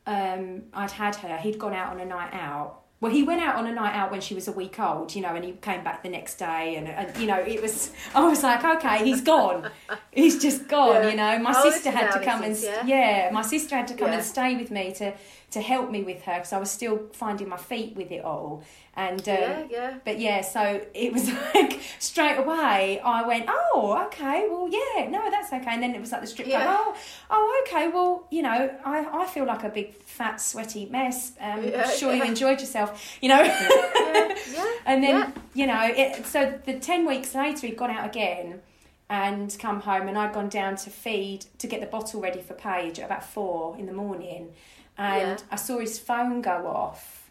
um, 0.08 0.64
i'd 0.74 0.92
had 0.92 1.16
her 1.18 1.38
he'd 1.38 1.58
gone 1.60 1.74
out 1.74 1.92
on 1.94 2.00
a 2.00 2.06
night 2.06 2.34
out 2.34 2.82
well 3.02 3.12
he 3.12 3.24
went 3.24 3.42
out 3.42 3.56
on 3.56 3.66
a 3.68 3.74
night 3.74 3.94
out 3.96 4.12
when 4.12 4.22
she 4.22 4.34
was 4.36 4.48
a 4.48 4.52
week 4.52 4.80
old 4.80 5.14
you 5.16 5.22
know 5.22 5.34
and 5.36 5.44
he 5.44 5.52
came 5.54 5.84
back 5.84 6.04
the 6.04 6.10
next 6.10 6.36
day 6.36 6.76
and, 6.78 6.88
and 6.88 7.18
you 7.18 7.28
know 7.28 7.40
it 7.40 7.62
was 7.62 7.92
i 8.16 8.24
was 8.28 8.44
like 8.44 8.64
okay 8.64 9.04
he's 9.04 9.22
gone 9.22 9.70
he's 10.12 10.42
just 10.42 10.68
gone 10.68 10.96
Yeah. 11.04 11.10
you 11.10 11.16
know 11.18 11.40
my 11.40 11.54
Oh, 11.56 11.70
sister 11.70 11.90
had 11.92 12.12
to 12.12 12.20
come 12.24 12.44
and 12.44 12.56
yeah? 12.58 12.86
yeah 12.86 13.30
my 13.34 13.42
sister 13.42 13.76
had 13.76 13.88
to 13.88 13.96
come 13.96 14.10
Yeah. 14.10 14.16
and 14.18 14.24
stay 14.24 14.56
with 14.56 14.72
me 14.72 14.94
to 14.94 15.14
to 15.56 15.62
help 15.62 15.88
me 15.96 16.02
with 16.04 16.22
her 16.28 16.36
because 16.36 16.54
i 16.54 16.60
was 16.66 16.72
still 16.80 16.98
finding 17.14 17.48
my 17.56 17.58
feet 17.58 17.92
with 17.96 18.12
it 18.12 18.24
all 18.24 18.64
and 18.98 19.20
um, 19.28 19.36
Yeah, 19.36 19.64
yeah. 19.70 19.94
but 20.06 20.20
yeah, 20.20 20.40
so 20.40 20.62
it 20.94 21.12
was 21.12 21.30
like 21.56 21.82
straight 22.00 22.38
away 22.38 23.02
I 23.04 23.28
went, 23.28 23.46
oh, 23.50 24.02
okay, 24.06 24.48
well, 24.50 24.70
yeah, 24.70 25.10
no, 25.10 25.30
that's 25.30 25.52
okay. 25.52 25.74
And 25.76 25.84
then 25.84 25.94
it 25.94 26.00
was 26.00 26.14
like 26.14 26.22
the 26.22 26.28
strip 26.28 26.48
club, 26.48 26.62
Yeah. 26.62 26.78
oh, 26.80 26.96
oh, 27.30 27.64
okay, 27.68 27.90
well, 27.90 28.26
you 28.32 28.42
know, 28.42 28.74
I, 28.86 29.06
I 29.22 29.26
feel 29.26 29.46
like 29.46 29.64
a 29.66 29.70
big 29.70 29.96
fat 29.96 30.40
sweaty 30.40 30.86
mess. 30.86 31.34
Um, 31.42 31.66
Yeah, 31.66 31.90
sure 31.90 32.14
you 32.16 32.24
enjoyed 32.24 32.62
yourself, 32.62 33.18
you 33.22 33.28
know. 33.28 33.42
Yeah, 33.44 34.36
yeah. 34.54 34.72
and 34.86 35.04
then 35.04 35.16
yeah. 35.16 35.32
you 35.54 35.68
know, 35.68 35.82
it, 35.84 36.26
so 36.26 36.58
the 36.66 36.80
ten 36.80 37.06
weeks 37.06 37.36
later 37.36 37.68
he'd 37.68 37.76
gone 37.76 37.92
out 37.92 38.06
again 38.06 38.62
and 39.10 39.56
come 39.60 39.82
home, 39.82 40.08
and 40.08 40.18
I'd 40.18 40.34
gone 40.34 40.50
down 40.50 40.78
to 40.78 40.90
feed 40.90 41.46
to 41.60 41.68
get 41.68 41.80
the 41.82 41.86
bottle 41.88 42.22
ready 42.22 42.42
for 42.42 42.54
Paige 42.54 43.00
at 43.00 43.06
about 43.06 43.24
four 43.26 43.78
in 43.78 43.86
the 43.88 43.94
morning, 43.94 44.54
and 44.98 45.40
Yeah. 45.40 45.46
I 45.52 45.56
saw 45.56 45.80
his 45.80 46.00
phone 46.00 46.42
go 46.42 46.68
off 46.68 47.30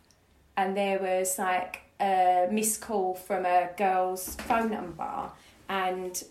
and 0.56 0.76
there 0.76 0.98
was 0.98 1.38
like 1.38 1.80
a 2.00 2.48
missed 2.50 2.80
call 2.80 3.14
from 3.14 3.46
a 3.46 3.70
girl's 3.76 4.34
phone 4.36 4.70
number 4.70 5.30
and 5.68 6.22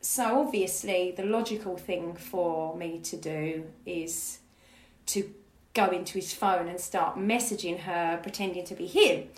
so 0.00 0.40
obviously 0.40 1.12
the 1.16 1.24
logical 1.24 1.76
thing 1.76 2.14
for 2.14 2.76
me 2.76 3.00
to 3.00 3.16
do 3.16 3.64
is 3.84 4.38
to 5.06 5.32
go 5.74 5.86
into 5.88 6.14
his 6.14 6.32
phone 6.32 6.68
and 6.68 6.80
start 6.80 7.16
messaging 7.18 7.80
her 7.80 8.18
pretending 8.22 8.64
to 8.64 8.74
be 8.74 8.86
him 8.86 9.28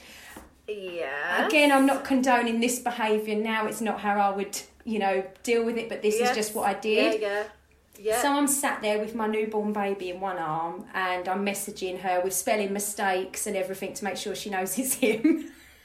Yeah. 0.69 1.47
again 1.47 1.73
i'm 1.73 1.87
not 1.87 2.05
condoning 2.05 2.61
this 2.61 2.79
behaviour 2.81 3.37
now 3.37 3.67
it's 3.67 3.81
not 3.81 4.01
how 4.01 4.21
i 4.21 4.31
would 4.31 4.61
you 4.85 4.99
know 4.99 5.25
deal 5.43 5.65
with 5.65 5.77
it 5.79 5.89
but 5.89 6.03
this 6.03 6.19
Yes. 6.19 6.31
is 6.31 6.37
just 6.37 6.55
what 6.55 6.67
i 6.69 6.75
did 6.75 7.21
Yeah, 7.21 7.29
yeah. 7.29 7.43
Yeah. 8.01 8.23
so 8.23 8.33
I'm 8.33 8.47
sat 8.47 8.81
there 8.81 9.01
with 9.01 9.15
my 9.17 9.27
newborn 9.27 9.73
baby 9.73 10.11
in 10.11 10.21
one 10.21 10.39
arm 10.39 10.85
and 10.95 11.29
I'm 11.29 11.45
messaging 11.45 11.99
her 12.01 12.21
with 12.23 12.33
spelling 12.33 12.73
mistakes 12.73 13.47
and 13.49 13.57
everything 13.57 13.93
to 13.95 14.05
make 14.05 14.17
sure 14.17 14.35
she 14.37 14.51
knows 14.51 14.79
it's 14.79 14.95
him. 14.95 15.51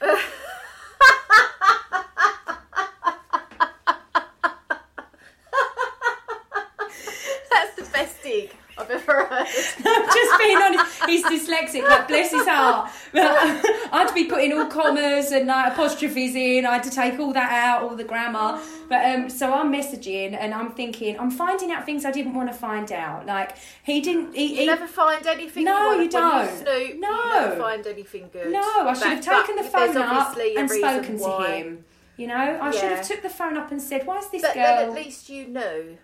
That's 7.50 7.74
the 7.76 7.84
best 7.92 8.22
dig 8.22 8.50
I've 8.78 8.90
ever 8.90 9.24
heard. 9.24 9.30
I'm 9.86 10.06
just 10.06 10.38
being 10.38 10.56
honest. 10.58 11.04
He's 11.06 11.24
dyslexic, 11.24 11.82
like 11.88 12.08
bless 12.08 12.30
his 12.30 12.46
heart. 12.46 12.90
But 13.12 13.63
I 13.94 13.98
had 13.98 14.08
to 14.08 14.14
be 14.14 14.24
putting 14.24 14.52
all 14.52 14.66
commas 14.66 15.30
and 15.30 15.46
like 15.46 15.72
apostrophes 15.72 16.34
in. 16.34 16.66
I 16.66 16.74
had 16.74 16.82
to 16.82 16.90
take 16.90 17.18
all 17.20 17.32
that 17.32 17.52
out, 17.52 17.82
all 17.84 17.94
the 17.96 18.02
grammar. 18.04 18.60
But 18.88 19.04
um, 19.14 19.30
so 19.30 19.52
I'm 19.54 19.72
messaging 19.72 20.36
and 20.38 20.52
I'm 20.52 20.72
thinking, 20.72 21.18
I'm 21.18 21.30
finding 21.30 21.70
out 21.70 21.86
things 21.86 22.04
I 22.04 22.10
didn't 22.10 22.34
want 22.34 22.48
to 22.50 22.54
find 22.54 22.90
out. 22.90 23.24
Like 23.24 23.56
he 23.84 24.00
didn't. 24.00 24.34
He, 24.34 24.46
You 24.50 24.56
he, 24.62 24.66
never 24.66 24.88
find 24.88 25.24
anything. 25.26 25.64
No, 25.64 25.92
you, 25.92 26.02
you 26.02 26.10
don't. 26.10 26.50
You 26.50 26.56
snoop, 26.56 27.00
No. 27.00 27.08
you 27.10 27.30
never 27.40 27.56
find 27.56 27.86
anything 27.86 28.28
good. 28.32 28.50
No, 28.52 28.60
I 28.60 28.94
should 28.94 29.12
have 29.12 29.24
taken 29.24 29.56
the 29.56 29.70
phone 29.70 29.96
up 29.96 30.36
and 30.36 30.70
spoken 30.70 31.18
to 31.18 31.42
him. 31.52 31.84
You 32.16 32.26
know, 32.28 32.58
I 32.60 32.70
should 32.72 32.90
have 32.90 33.06
took 33.06 33.22
the 33.22 33.30
phone 33.30 33.56
up 33.56 33.70
and 33.70 33.80
said, 33.80 34.06
"Why 34.06 34.18
is 34.18 34.28
this 34.30 34.42
But 34.42 34.54
girl?" 34.54 34.62
then 34.76 34.88
at 34.90 34.94
least 34.94 35.28
you 35.28 35.46
know. 35.48 35.96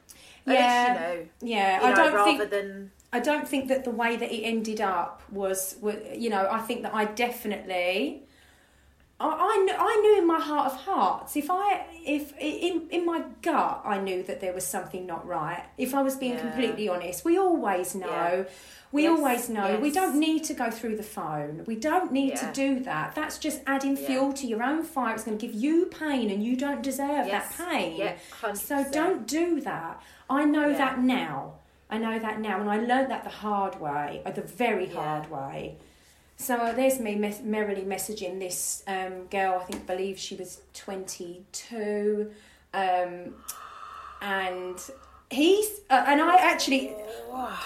At 0.47 0.55
yeah, 0.55 0.61
least 0.61 0.88
you 0.88 1.49
know. 1.49 1.57
yeah. 1.57 1.80
You 1.80 1.86
I 1.86 1.91
know, 1.91 1.97
don't 1.97 2.14
rather 2.14 2.38
think 2.38 2.51
than 2.51 2.91
I 3.12 3.20
don't 3.20 3.46
think 3.48 3.68
that 3.68 3.84
the 3.84 3.90
way 3.90 4.16
that 4.16 4.30
it 4.32 4.42
ended 4.42 4.80
up 4.80 5.22
was, 5.30 5.76
you 6.14 6.30
know, 6.30 6.48
I 6.50 6.61
think 6.61 6.82
that 6.82 6.94
I 6.94 7.06
definitely. 7.06 8.22
I, 9.18 9.26
I, 9.26 9.64
kn- 9.66 9.78
I 9.78 9.96
knew 9.96 10.18
in 10.18 10.26
my 10.26 10.40
heart 10.40 10.72
of 10.72 10.78
hearts 10.80 11.36
if 11.36 11.50
I 11.50 11.84
if 12.06 12.32
in 12.38 12.88
in 12.90 13.04
my 13.04 13.22
gut 13.42 13.82
I 13.84 13.98
knew 13.98 14.22
that 14.22 14.40
there 14.40 14.54
was 14.54 14.66
something 14.66 15.04
not 15.06 15.26
right. 15.26 15.62
If 15.76 15.94
I 15.94 16.00
was 16.00 16.16
being 16.16 16.32
Yeah. 16.34 16.40
completely 16.40 16.88
honest 16.88 17.22
we 17.22 17.36
always 17.36 17.94
know. 17.94 18.06
Yeah. 18.08 18.44
we 18.92 19.02
Yes, 19.02 19.18
always 19.18 19.48
know. 19.50 19.78
We 19.78 19.90
don't 19.90 20.18
need 20.18 20.44
to 20.44 20.54
go 20.54 20.70
through 20.70 20.96
the 20.96 21.02
phone. 21.02 21.64
We 21.66 21.76
don't 21.76 22.11
need 22.12 22.30
Yeah. 22.30 22.50
to 22.50 22.52
do 22.54 22.80
that. 22.84 23.14
That's 23.14 23.36
just 23.38 23.61
adding 23.66 23.94
fuel 23.94 24.32
to 24.32 24.46
your 24.46 24.62
own 24.62 24.82
fire. 24.84 25.14
It's 25.14 25.24
going 25.24 25.36
to 25.36 25.46
give 25.46 25.54
you 25.54 25.86
pain 25.86 26.30
and 26.30 26.42
you 26.42 26.56
don't 26.56 26.82
deserve 26.82 27.26
Yes. 27.26 27.56
that 27.58 27.68
pain. 27.68 28.14
So 28.54 28.84
don't 28.90 29.26
do 29.26 29.61
that. 29.61 30.00
I 30.30 30.44
know 30.46 30.72
that 30.72 30.98
now 31.00 31.56
I 31.91 31.99
know 31.99 32.18
that 32.18 32.41
now, 32.41 32.61
and 32.61 32.70
I 32.70 32.78
learnt 32.78 33.09
that 33.09 33.24
the 33.24 33.30
hard 33.30 33.80
way, 33.80 34.22
or 34.24 34.32
the 34.32 34.43
very 34.43 34.86
Yeah. 34.86 34.95
hard 35.01 35.30
way. 35.30 35.76
So 36.36 36.55
uh, 36.57 36.72
there's 36.72 36.99
me 37.01 37.16
mes- 37.16 37.43
merrily 37.43 37.82
messaging 37.82 38.38
this 38.38 38.82
um, 38.86 39.26
girl. 39.26 39.59
I 39.61 39.64
think 39.64 39.86
believe 39.86 40.18
she 40.18 40.36
was 40.36 40.61
22, 40.74 42.30
um, 42.72 43.34
and 44.22 44.78
he's 45.30 45.80
uh, 45.91 46.05
and 46.07 46.20
I 46.20 46.36
actually 46.36 46.95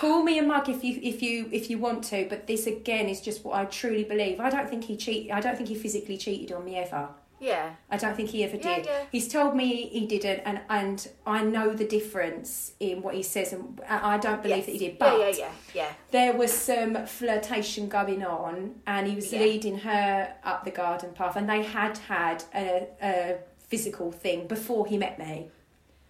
call 0.00 0.22
me 0.22 0.38
a 0.38 0.42
mug 0.42 0.68
if 0.68 0.82
you 0.84 0.98
if 1.02 1.22
you 1.22 1.48
if 1.52 1.70
you 1.70 1.78
want 1.78 2.04
to. 2.04 2.26
But 2.28 2.46
this 2.46 2.66
again 2.66 3.08
is 3.08 3.20
just 3.20 3.44
what 3.44 3.54
I 3.56 3.64
truly 3.66 4.04
believe. 4.04 4.40
I 4.40 4.50
don't 4.50 4.68
think 4.68 4.84
he 4.84 4.96
cheat. 4.96 5.30
I 5.32 5.40
don't 5.40 5.56
think 5.56 5.68
he 5.68 5.74
physically 5.74 6.16
cheated 6.16 6.52
on 6.52 6.64
me 6.64 6.76
ever. 6.76 7.08
Yeah. 7.40 7.74
I 7.90 7.96
don't 7.96 8.16
think 8.16 8.30
he 8.30 8.44
ever 8.44 8.56
Yeah, 8.56 8.76
did. 8.76 8.86
yeah. 8.86 9.02
He's 9.12 9.28
told 9.28 9.54
me 9.56 9.88
he 9.88 10.06
didn't, 10.06 10.40
and 10.40 10.60
and 10.68 11.08
I 11.26 11.42
know 11.42 11.72
the 11.72 11.84
difference 11.86 12.72
in 12.80 13.02
what 13.02 13.14
he 13.14 13.22
says, 13.22 13.52
and 13.52 13.80
I 13.88 14.18
don't 14.18 14.42
believe 14.42 14.58
Yes. 14.58 14.66
that 14.66 14.72
he 14.72 14.78
did. 14.78 14.98
But 14.98 15.18
yeah, 15.18 15.28
yeah, 15.28 15.36
yeah, 15.38 15.50
yeah. 15.74 15.92
there 16.10 16.32
was 16.34 16.52
some 16.52 17.06
flirtation 17.06 17.88
going 17.88 18.24
on, 18.24 18.76
and 18.86 19.06
he 19.06 19.14
was 19.14 19.32
leading 19.32 19.78
her 19.78 20.34
up 20.44 20.64
the 20.64 20.70
garden 20.70 21.12
path, 21.12 21.36
and 21.36 21.48
they 21.48 21.62
had 21.62 21.98
had 21.98 22.44
a, 22.54 22.86
a 23.02 23.36
physical 23.68 24.12
thing 24.12 24.46
before 24.46 24.86
he 24.86 24.96
met 24.98 25.18
me. 25.18 25.50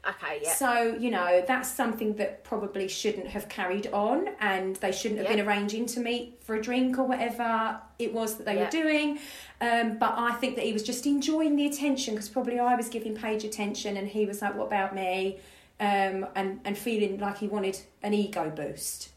Okay, 0.09 0.41
yeah. 0.43 0.53
So, 0.55 0.97
you 0.99 1.11
know, 1.11 1.43
that's 1.47 1.69
something 1.69 2.15
that 2.17 2.45
probably 2.45 2.89
shouldn't 2.89 3.27
have 3.29 3.49
carried 3.49 3.87
on 3.89 4.29
and 4.41 4.77
they 4.77 4.93
shouldn't 4.93 5.19
have 5.21 5.31
Yeah. 5.31 5.37
been 5.37 5.47
arranging 5.49 5.87
to 5.87 6.01
meet 6.01 6.43
for 6.45 6.55
a 6.57 6.63
drink 6.63 6.99
or 6.99 7.05
whatever 7.05 7.81
it 7.99 8.13
was 8.13 8.37
that 8.37 8.45
they 8.45 8.57
Yeah. 8.57 8.65
were 8.65 8.71
doing. 8.71 9.19
Um, 9.61 9.97
but 9.99 10.15
I 10.19 10.33
think 10.33 10.57
that 10.57 10.65
he 10.65 10.73
was 10.75 10.83
just 10.83 11.07
enjoying 11.07 11.57
the 11.57 11.67
attention 11.67 12.15
because 12.15 12.29
probably 12.29 12.59
I 12.59 12.75
was 12.75 12.89
giving 12.89 13.15
Paige 13.15 13.45
attention 13.45 13.97
and 13.97 14.07
he 14.09 14.27
was 14.27 14.43
like, 14.43 14.55
what 14.57 14.67
about 14.67 14.95
me? 14.95 15.39
Um, 15.81 16.27
and, 16.35 16.61
and 16.65 16.77
feeling 16.77 17.19
like 17.19 17.39
he 17.39 17.49
wanted 17.49 17.79
an 18.03 18.13
ego 18.15 18.51
boost. 18.55 19.09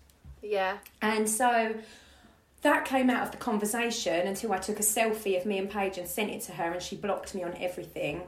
yeah. 0.41 0.77
And 1.01 1.29
so 1.29 1.75
that 2.61 2.85
came 2.85 3.09
out 3.09 3.23
of 3.23 3.31
the 3.31 3.37
conversation 3.37 4.25
until 4.27 4.51
I 4.53 4.57
took 4.57 4.79
a 4.79 4.83
selfie 4.83 5.37
of 5.37 5.45
me 5.45 5.57
and 5.59 5.69
Paige 5.69 5.97
and 5.99 6.07
sent 6.07 6.31
it 6.31 6.41
to 6.43 6.53
her, 6.53 6.71
and 6.71 6.81
she 6.81 6.95
blocked 6.95 7.35
me 7.35 7.43
on 7.43 7.55
everything 7.59 8.21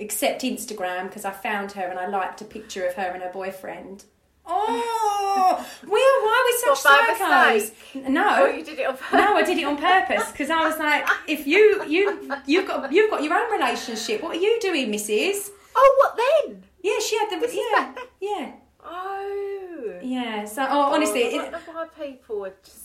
except 0.00 0.42
Instagram 0.42 1.04
because 1.04 1.24
I 1.24 1.30
found 1.30 1.72
her 1.72 1.82
and 1.82 1.98
I 1.98 2.06
liked 2.08 2.40
a 2.40 2.44
picture 2.44 2.84
of 2.86 2.94
her 2.94 3.10
and 3.14 3.22
her 3.22 3.30
boyfriend. 3.32 4.04
Oh, 4.46 5.66
we 5.84 5.88
are 5.88 6.20
why 6.24 6.34
are 6.40 6.46
we 6.48 6.74
such 6.74 6.84
What, 6.84 7.18
psychos? 7.18 8.08
No, 8.08 8.26
Oh, 8.40 8.46
you 8.46 8.64
did 8.64 8.78
it 8.80 8.86
on 8.86 8.96
purpose. 8.96 9.12
no, 9.12 9.36
I 9.36 9.42
did 9.44 9.58
it 9.58 9.64
on 9.64 9.76
purpose 9.76 10.30
because 10.32 10.50
I 10.50 10.66
was 10.66 10.78
like, 10.78 11.06
if 11.28 11.46
you 11.46 11.84
you 11.86 12.02
you've 12.46 12.66
got 12.66 12.92
you've 12.92 13.10
got 13.10 13.22
your 13.22 13.34
own 13.34 13.52
relationship, 13.52 14.22
what 14.22 14.36
are 14.36 14.40
you 14.40 14.58
doing, 14.60 14.90
Mrs? 14.90 15.50
Oh, 15.76 15.94
what 16.00 16.16
then? 16.16 16.62
Yeah, 16.82 16.98
she 16.98 17.16
had 17.18 17.28
the 17.30 17.36
This 17.46 17.54
yeah 17.54 17.94
yeah 18.20 18.52
Oh. 18.82 19.98
yeah. 20.02 20.44
So 20.46 20.66
oh, 20.68 20.94
honestly, 20.94 21.22
oh, 21.24 21.26
I 21.26 21.30
it, 21.46 21.50
don't 21.52 21.52
know 21.52 21.72
why 21.74 21.86
people 22.06 22.46
are 22.46 22.54
just. 22.64 22.79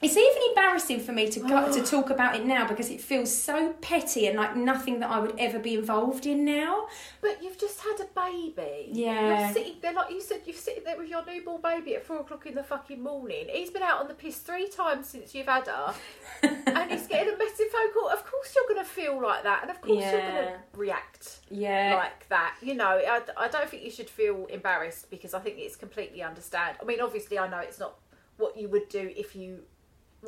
It's 0.00 0.16
even 0.16 0.42
embarrassing 0.50 1.00
for 1.00 1.10
me 1.10 1.28
to 1.28 1.40
go, 1.40 1.72
to 1.72 1.82
talk 1.90 2.10
about 2.10 2.36
it 2.36 2.46
now 2.46 2.68
because 2.68 2.88
it 2.88 3.00
feels 3.00 3.34
so 3.36 3.72
petty 3.80 4.28
and 4.28 4.36
like 4.36 4.54
nothing 4.54 5.00
that 5.00 5.10
I 5.10 5.18
would 5.18 5.34
ever 5.38 5.58
be 5.58 5.74
involved 5.74 6.24
in 6.24 6.44
now. 6.44 6.86
But 7.20 7.42
you've 7.42 7.58
just 7.58 7.80
had 7.80 7.96
a 8.00 8.06
baby. 8.14 8.90
Yeah. 8.92 9.46
You're 9.46 9.54
sitting 9.54 9.74
there, 9.82 9.92
like 9.92 10.10
you 10.12 10.20
said, 10.20 10.42
you're 10.46 10.54
sitting 10.54 10.84
there 10.84 10.96
with 10.96 11.08
your 11.08 11.24
newborn 11.26 11.60
baby 11.62 11.96
at 11.96 12.06
four 12.06 12.20
o'clock 12.20 12.46
in 12.46 12.54
the 12.54 12.62
fucking 12.62 13.02
morning. 13.02 13.46
He's 13.52 13.70
been 13.70 13.82
out 13.82 14.00
on 14.00 14.06
the 14.06 14.14
piss 14.14 14.36
three 14.38 14.68
times 14.68 15.08
since 15.08 15.34
you've 15.34 15.46
had 15.48 15.66
her. 15.66 15.94
and 16.42 16.90
he's 16.92 17.08
getting 17.08 17.34
a 17.34 17.36
massive 17.36 17.66
phone 17.72 17.92
call. 17.92 18.08
Of 18.08 18.24
course 18.24 18.54
you're 18.54 18.68
going 18.68 18.84
to 18.84 18.88
feel 18.88 19.20
like 19.20 19.42
that. 19.42 19.62
And 19.62 19.70
of 19.72 19.80
course 19.80 20.04
you're 20.04 20.12
gonna 20.20 20.58
react 20.76 21.40
Yeah. 21.50 21.96
like 21.96 22.28
that. 22.28 22.54
You 22.62 22.74
know, 22.74 22.86
I, 22.86 23.20
I 23.36 23.48
don't 23.48 23.68
think 23.68 23.82
you 23.82 23.90
should 23.90 24.08
feel 24.10 24.46
embarrassed 24.46 25.10
because 25.10 25.34
I 25.34 25.40
think 25.40 25.56
it's 25.58 25.74
completely 25.74 26.22
understand. 26.22 26.76
I 26.80 26.84
mean, 26.84 27.00
obviously, 27.00 27.36
I 27.36 27.48
know 27.48 27.58
it's 27.58 27.80
not 27.80 27.96
what 28.36 28.56
you 28.56 28.68
would 28.68 28.88
do 28.88 29.10
if 29.16 29.34
you 29.34 29.62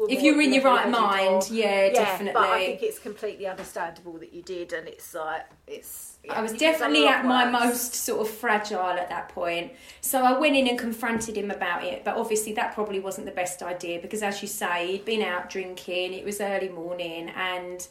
If 0.09 0.23
you 0.23 0.37
were 0.37 0.43
in 0.43 0.53
your 0.55 0.63
right 0.63 0.89
mind, 0.89 1.43
or- 1.51 1.55
yeah, 1.55 1.89
But 2.33 2.37
I 2.37 2.65
think 2.67 2.83
it's 2.83 2.99
completely 2.99 3.47
understandable 3.47 4.13
that 4.19 4.33
you 4.33 4.41
did, 4.43 4.73
and 4.73 4.87
it's 4.87 5.13
like 5.15 5.47
it's. 5.67 6.19
yeah, 6.25 6.35
I 6.39 6.43
was 6.43 6.53
you 6.53 6.59
could've 6.59 6.79
done 6.79 6.91
a 6.91 6.95
definitely 6.95 7.09
at 7.09 7.25
my 7.25 7.45
worse. 7.53 7.65
most 7.65 7.95
sort 7.97 8.21
of 8.21 8.29
fragile 8.33 8.81
at 8.81 9.09
that 9.09 9.31
point. 9.31 9.73
So 10.01 10.23
I 10.25 10.39
went 10.39 10.55
in 10.57 10.69
and 10.69 10.79
confronted 10.79 11.37
him 11.37 11.51
about 11.51 11.83
it, 11.85 12.05
but 12.05 12.17
obviously 12.17 12.53
that 12.55 12.73
probably 12.73 13.01
wasn't 13.01 13.27
the 13.27 13.33
best 13.33 13.63
idea 13.63 13.99
because, 14.01 14.23
as 14.23 14.41
you 14.43 14.49
say, 14.49 14.87
he'd 14.93 15.05
been 15.05 15.23
out 15.23 15.51
drinking, 15.51 16.15
it 16.15 16.25
was 16.25 16.41
early 16.41 16.69
morning, 16.69 17.29
and 17.31 17.87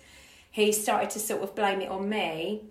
he 0.52 0.72
started 0.72 1.10
to 1.12 1.20
sort 1.20 1.44
of 1.44 1.54
blame 1.54 1.82
it 1.82 1.90
on 1.90 2.08
me. 2.08 2.64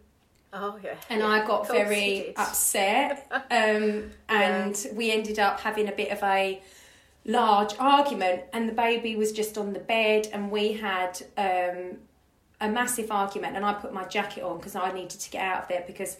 Oh 0.50 0.78
yeah. 0.82 0.94
and 1.10 1.20
yeah, 1.20 1.26
I 1.28 1.46
got 1.46 1.68
very 1.68 2.34
upset. 2.34 3.30
Um, 3.50 4.10
and 4.30 4.86
we 4.94 5.10
ended 5.12 5.38
up 5.38 5.60
having 5.60 5.88
a 5.88 5.92
bit 5.92 6.10
of 6.10 6.22
a 6.22 6.60
large 7.28 7.74
argument, 7.78 8.42
and 8.52 8.68
the 8.68 8.72
baby 8.72 9.14
was 9.14 9.30
just 9.30 9.56
on 9.56 9.72
the 9.74 9.78
bed, 9.78 10.28
and 10.32 10.50
we 10.50 10.72
had 10.72 11.20
um, 11.36 11.98
a 12.60 12.68
massive 12.68 13.12
argument. 13.12 13.54
And 13.54 13.64
I 13.64 13.74
put 13.74 13.92
my 13.92 14.04
jacket 14.04 14.42
on 14.42 14.56
because 14.56 14.74
I 14.74 14.90
needed 14.92 15.20
to 15.20 15.30
get 15.30 15.42
out 15.42 15.62
of 15.62 15.68
there 15.68 15.84
because 15.86 16.16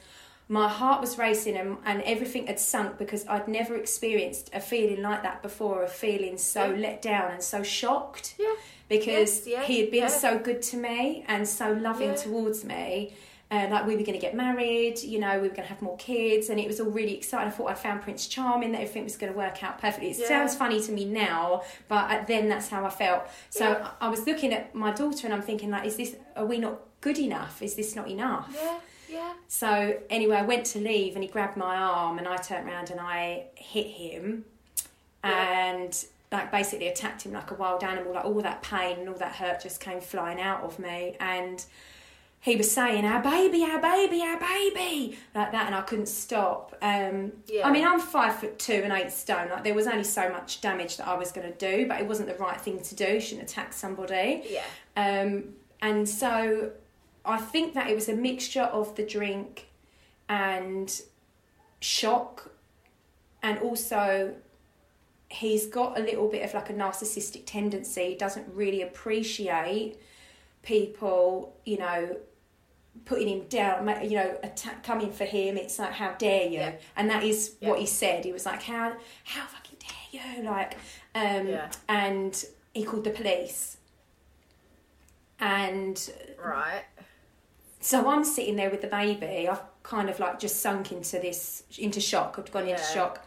my 0.51 0.69
heart 0.69 1.01
was 1.01 1.19
racing 1.19 1.57
and, 1.57 1.77
and 1.85 2.03
everything 2.03 2.47
had 2.47 2.61
sunk 2.61 2.97
because 2.99 3.27
I'd 3.27 3.49
never 3.49 3.75
experienced 3.77 4.51
a 4.55 4.61
feeling 4.61 5.03
like 5.03 5.23
that 5.23 5.43
before, 5.43 5.83
of 5.83 5.93
feeling 5.93 6.39
so 6.39 6.75
let 6.79 7.03
down 7.03 7.33
and 7.33 7.43
so 7.43 7.63
shocked. 7.63 8.35
Yeah. 8.39 8.55
Because 8.89 9.41
Yes, 9.41 9.47
yeah, 9.47 9.63
he 9.65 9.81
had 9.81 9.91
been 9.91 10.01
yeah. 10.05 10.09
so 10.09 10.39
good 10.39 10.63
to 10.63 10.77
me 10.79 11.25
and 11.29 11.47
so 11.47 11.73
loving 11.73 12.11
Yeah. 12.11 12.15
towards 12.17 12.65
me. 12.65 13.13
Uh, 13.51 13.67
like 13.71 13.87
we 13.87 13.97
were 13.97 14.03
going 14.03 14.13
to 14.13 14.19
get 14.19 14.35
married, 14.35 15.03
you 15.03 15.19
know, 15.19 15.37
we 15.37 15.49
were 15.49 15.55
going 15.55 15.63
to 15.63 15.73
have 15.75 15.81
more 15.81 15.97
kids, 15.97 16.51
and 16.51 16.61
it 16.61 16.67
was 16.67 16.81
all 16.81 16.91
really 16.91 17.17
exciting. 17.17 17.49
I 17.49 17.51
thought 17.51 17.71
I 17.71 17.75
found 17.75 18.03
Prince 18.03 18.27
Charming, 18.27 18.73
that 18.73 18.83
everything 18.83 19.05
was 19.05 19.17
going 19.17 19.33
to 19.33 19.39
work 19.39 19.65
out 19.65 19.81
perfectly. 19.81 20.11
It 20.11 20.19
Yeah. 20.19 20.29
sounds 20.29 20.55
funny 20.55 20.83
to 20.83 20.93
me 20.93 21.07
now, 21.07 21.63
but 21.89 22.27
then 22.27 22.51
that's 22.51 22.69
how 22.69 22.85
I 22.85 22.91
felt. 22.91 23.23
So 23.49 23.65
Yeah. 23.71 23.89
I 24.03 24.09
was 24.11 24.27
looking 24.27 24.53
at 24.53 24.75
my 24.75 24.91
daughter, 24.93 25.27
and 25.27 25.33
I'm 25.33 25.41
thinking, 25.41 25.71
like, 25.71 25.87
is 25.87 25.97
this? 25.97 26.15
Are 26.37 26.45
we 26.45 26.59
not 26.59 26.81
good 27.01 27.19
enough? 27.19 27.63
Is 27.63 27.75
this 27.75 27.97
not 27.97 28.09
enough? 28.11 28.51
Yeah, 28.55 28.79
yeah. 29.09 29.33
So 29.49 29.97
anyway, 30.11 30.37
I 30.37 30.43
went 30.43 30.67
to 30.67 30.79
leave, 30.79 31.15
and 31.15 31.25
he 31.25 31.31
grabbed 31.31 31.57
my 31.57 31.75
arm, 31.79 32.19
and 32.19 32.29
I 32.29 32.37
turned 32.37 32.69
around 32.69 32.91
and 32.91 33.01
I 33.01 33.45
hit 33.55 33.87
him, 33.87 34.45
and 35.23 36.05
like 36.31 36.51
basically 36.53 36.89
attacked 36.89 37.23
him 37.23 37.33
like 37.33 37.51
a 37.51 37.55
wild 37.55 37.83
animal. 37.83 38.13
Like 38.13 38.27
all 38.27 38.43
that 38.43 38.61
pain 38.63 38.99
and 38.99 39.09
all 39.09 39.15
that 39.15 39.37
hurt 39.37 39.63
just 39.63 39.81
came 39.81 40.03
flying 40.03 40.39
out 40.39 40.63
of 40.65 40.79
me, 40.79 41.17
and 41.19 41.65
he 42.41 42.57
was 42.57 42.71
saying 42.71 43.05
our 43.05 43.21
baby, 43.21 43.65
our 43.65 43.81
baby, 43.81 44.23
our 44.23 44.39
baby, 44.39 45.19
like 45.35 45.53
that, 45.53 45.67
and 45.67 45.75
I 45.75 45.83
couldn't 45.83 46.09
stop. 46.09 46.75
Um, 46.81 47.33
Yeah. 47.47 47.67
I 47.67 47.73
mean, 47.73 47.85
I'm 47.85 47.99
five 48.01 48.37
foot 48.37 48.59
two 48.59 48.81
and 48.85 48.93
eight 48.93 49.11
stone. 49.11 49.51
Like 49.51 49.65
there 49.65 49.75
was 49.75 49.87
only 49.87 50.05
so 50.05 50.31
much 50.31 50.61
damage 50.61 50.97
that 50.99 51.09
I 51.09 51.15
was 51.15 51.33
going 51.33 51.53
to 51.53 51.59
do, 51.59 51.87
but 51.89 52.01
it 52.01 52.07
wasn't 52.07 52.29
the 52.29 52.37
right 52.37 52.61
thing 52.61 52.81
to 52.81 52.95
do. 52.95 53.21
Shouldn't 53.21 53.51
attack 53.51 53.73
somebody. 53.73 54.45
Yeah. 54.49 54.65
Um, 54.97 55.55
and 55.83 56.09
so 56.09 56.73
I 57.25 57.39
think 57.39 57.75
that 57.75 57.89
it 57.91 57.95
was 57.95 58.09
a 58.09 58.15
mixture 58.15 58.63
of 58.63 58.95
the 58.95 59.05
drink 59.05 59.69
and 60.29 61.01
shock, 61.81 62.53
and 63.43 63.59
also 63.59 64.35
he's 65.29 65.67
got 65.67 65.99
a 65.99 66.03
little 66.03 66.29
bit 66.29 66.43
of 66.43 66.55
like 66.55 66.71
a 66.71 66.73
narcissistic 66.73 67.43
tendency. 67.47 68.11
He 68.11 68.15
doesn't 68.15 68.47
really 68.55 68.81
appreciate 68.83 69.99
people, 70.63 71.55
you 71.65 71.79
know, 71.79 72.17
putting 73.05 73.29
him 73.29 73.47
down, 73.49 73.87
you 74.03 74.17
know, 74.17 74.37
attack, 74.43 74.83
coming 74.83 75.13
for 75.13 75.25
him. 75.25 75.57
It's 75.57 75.79
like, 75.79 75.93
how 75.93 76.13
dare 76.15 76.45
you? 76.47 76.59
Yeah. 76.59 76.73
And 76.97 77.09
that 77.11 77.23
is 77.23 77.57
Yeah. 77.61 77.71
what 77.71 77.79
he 77.81 77.87
said. 77.87 78.25
He 78.25 78.33
was 78.33 78.47
like, 78.47 78.63
how, 78.63 78.95
how 79.25 79.47
fucking 79.47 79.79
dare 80.13 80.37
you? 80.37 80.43
Like, 80.43 80.75
um, 81.15 81.47
Yeah. 81.49 81.71
and 81.89 82.45
he 82.75 82.85
called 82.85 83.05
the 83.05 83.11
police. 83.11 83.77
And 85.41 86.11
Right. 86.43 86.85
so 87.81 88.09
I'm 88.09 88.25
sitting 88.25 88.57
there 88.57 88.71
with 88.71 88.81
the 88.83 88.89
baby. 88.89 89.49
I've 89.49 89.63
kind 89.83 90.11
of 90.11 90.19
like 90.19 90.39
just 90.39 90.61
sunk 90.61 90.93
into 90.93 91.19
this, 91.19 91.63
into 91.79 92.01
shock. 92.01 92.37
I've 92.39 92.51
gone 92.53 92.69
into 92.69 92.83
shock. 92.83 93.25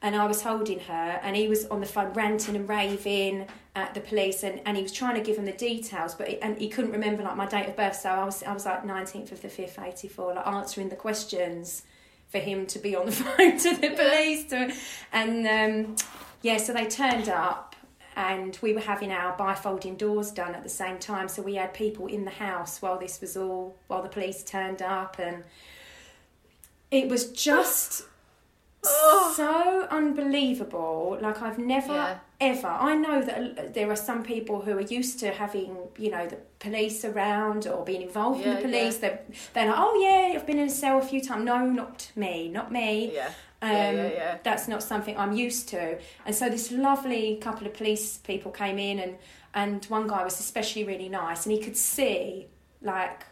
And 0.00 0.14
I 0.14 0.26
was 0.26 0.42
holding 0.42 0.78
her, 0.80 1.20
and 1.22 1.34
he 1.34 1.48
was 1.48 1.66
on 1.66 1.80
the 1.80 1.86
phone 1.86 2.12
ranting 2.12 2.54
and 2.54 2.68
raving 2.68 3.48
at 3.74 3.94
the 3.94 4.00
police, 4.00 4.42
and, 4.44 4.60
and 4.64 4.76
he 4.76 4.82
was 4.82 4.92
trying 4.92 5.16
to 5.16 5.20
give 5.20 5.36
him 5.36 5.44
the 5.44 5.52
details, 5.52 6.14
but 6.14 6.28
he, 6.28 6.40
and 6.40 6.56
he 6.58 6.68
couldn't 6.68 6.92
remember 6.92 7.22
like 7.22 7.36
my 7.36 7.46
date 7.46 7.68
of 7.68 7.76
birth. 7.76 7.96
So 7.96 8.10
I 8.10 8.24
was 8.24 8.42
I 8.42 8.52
was 8.52 8.64
like 8.64 8.84
nineteenth 8.84 9.32
of 9.32 9.42
the 9.42 9.48
fifth, 9.48 9.78
eighty 9.78 10.08
four, 10.08 10.34
like 10.34 10.46
answering 10.46 10.88
the 10.88 10.96
questions 10.96 11.82
for 12.28 12.38
him 12.38 12.66
to 12.66 12.78
be 12.78 12.94
on 12.94 13.06
the 13.06 13.12
phone 13.24 13.58
to 13.58 13.76
the 13.76 13.90
police. 13.90 14.44
To, 14.50 14.72
and 15.12 15.46
um, 15.46 15.96
yeah, 16.42 16.58
so 16.58 16.72
they 16.72 16.86
turned 16.86 17.28
up, 17.28 17.74
and 18.16 18.58
we 18.62 18.72
were 18.72 18.80
having 18.80 19.12
our 19.12 19.36
bifolding 19.36 19.96
doors 19.98 20.30
done 20.30 20.54
at 20.54 20.62
the 20.62 20.68
same 20.68 20.98
time. 20.98 21.28
So 21.28 21.42
we 21.42 21.54
had 21.56 21.74
people 21.74 22.06
in 22.06 22.24
the 22.24 22.30
house 22.30 22.82
while 22.82 22.98
this 22.98 23.20
was 23.20 23.36
all 23.36 23.76
while 23.86 24.02
the 24.02 24.08
police 24.08 24.42
turned 24.44 24.82
up, 24.82 25.18
and 25.18 25.44
it 26.90 27.08
was 27.08 27.32
just 27.32 28.04
so 28.82 29.86
unbelievable. 29.90 31.18
Like 31.20 31.42
I've 31.42 31.58
never 31.58 31.92
Yeah. 31.92 32.18
ever. 32.40 32.68
I 32.68 32.94
know 32.94 33.22
that 33.22 33.74
there 33.74 33.90
are 33.90 33.96
some 33.96 34.22
people 34.22 34.60
who 34.60 34.72
are 34.78 34.80
used 34.98 35.18
to 35.20 35.30
having, 35.30 35.76
you 35.98 36.10
know, 36.10 36.26
the 36.26 36.36
police 36.58 37.04
around 37.04 37.66
or 37.66 37.84
being 37.84 38.02
involved 38.02 38.44
in 38.44 38.54
the 38.54 38.60
police. 38.62 38.94
yeah. 38.94 39.00
They're, 39.00 39.20
they're 39.54 39.66
like, 39.66 39.78
oh 39.78 40.00
yeah, 40.00 40.34
I've 40.38 40.46
been 40.46 40.58
in 40.58 40.68
a 40.68 40.70
cell 40.70 40.98
a 40.98 41.02
few 41.02 41.20
times. 41.20 41.44
No, 41.44 41.66
not 41.66 42.10
me, 42.16 42.48
not 42.48 42.70
me. 42.72 43.12
Yeah. 43.14 43.30
Um, 43.60 43.70
Yeah, 43.72 43.90
yeah, 43.92 44.08
yeah. 44.12 44.38
That's 44.44 44.68
not 44.68 44.82
something 44.82 45.16
I'm 45.18 45.32
used 45.32 45.68
to. 45.70 45.98
And 46.24 46.34
so 46.34 46.48
this 46.48 46.70
lovely 46.70 47.36
couple 47.36 47.66
of 47.66 47.74
police 47.74 48.18
people 48.18 48.52
came 48.52 48.78
in, 48.78 48.98
and 49.00 49.16
and 49.54 49.84
one 49.86 50.06
guy 50.06 50.22
was 50.22 50.38
especially 50.38 50.84
really 50.84 51.08
nice, 51.08 51.44
and 51.44 51.52
he 51.52 51.60
could 51.60 51.76
see 51.76 52.46
like 52.82 53.24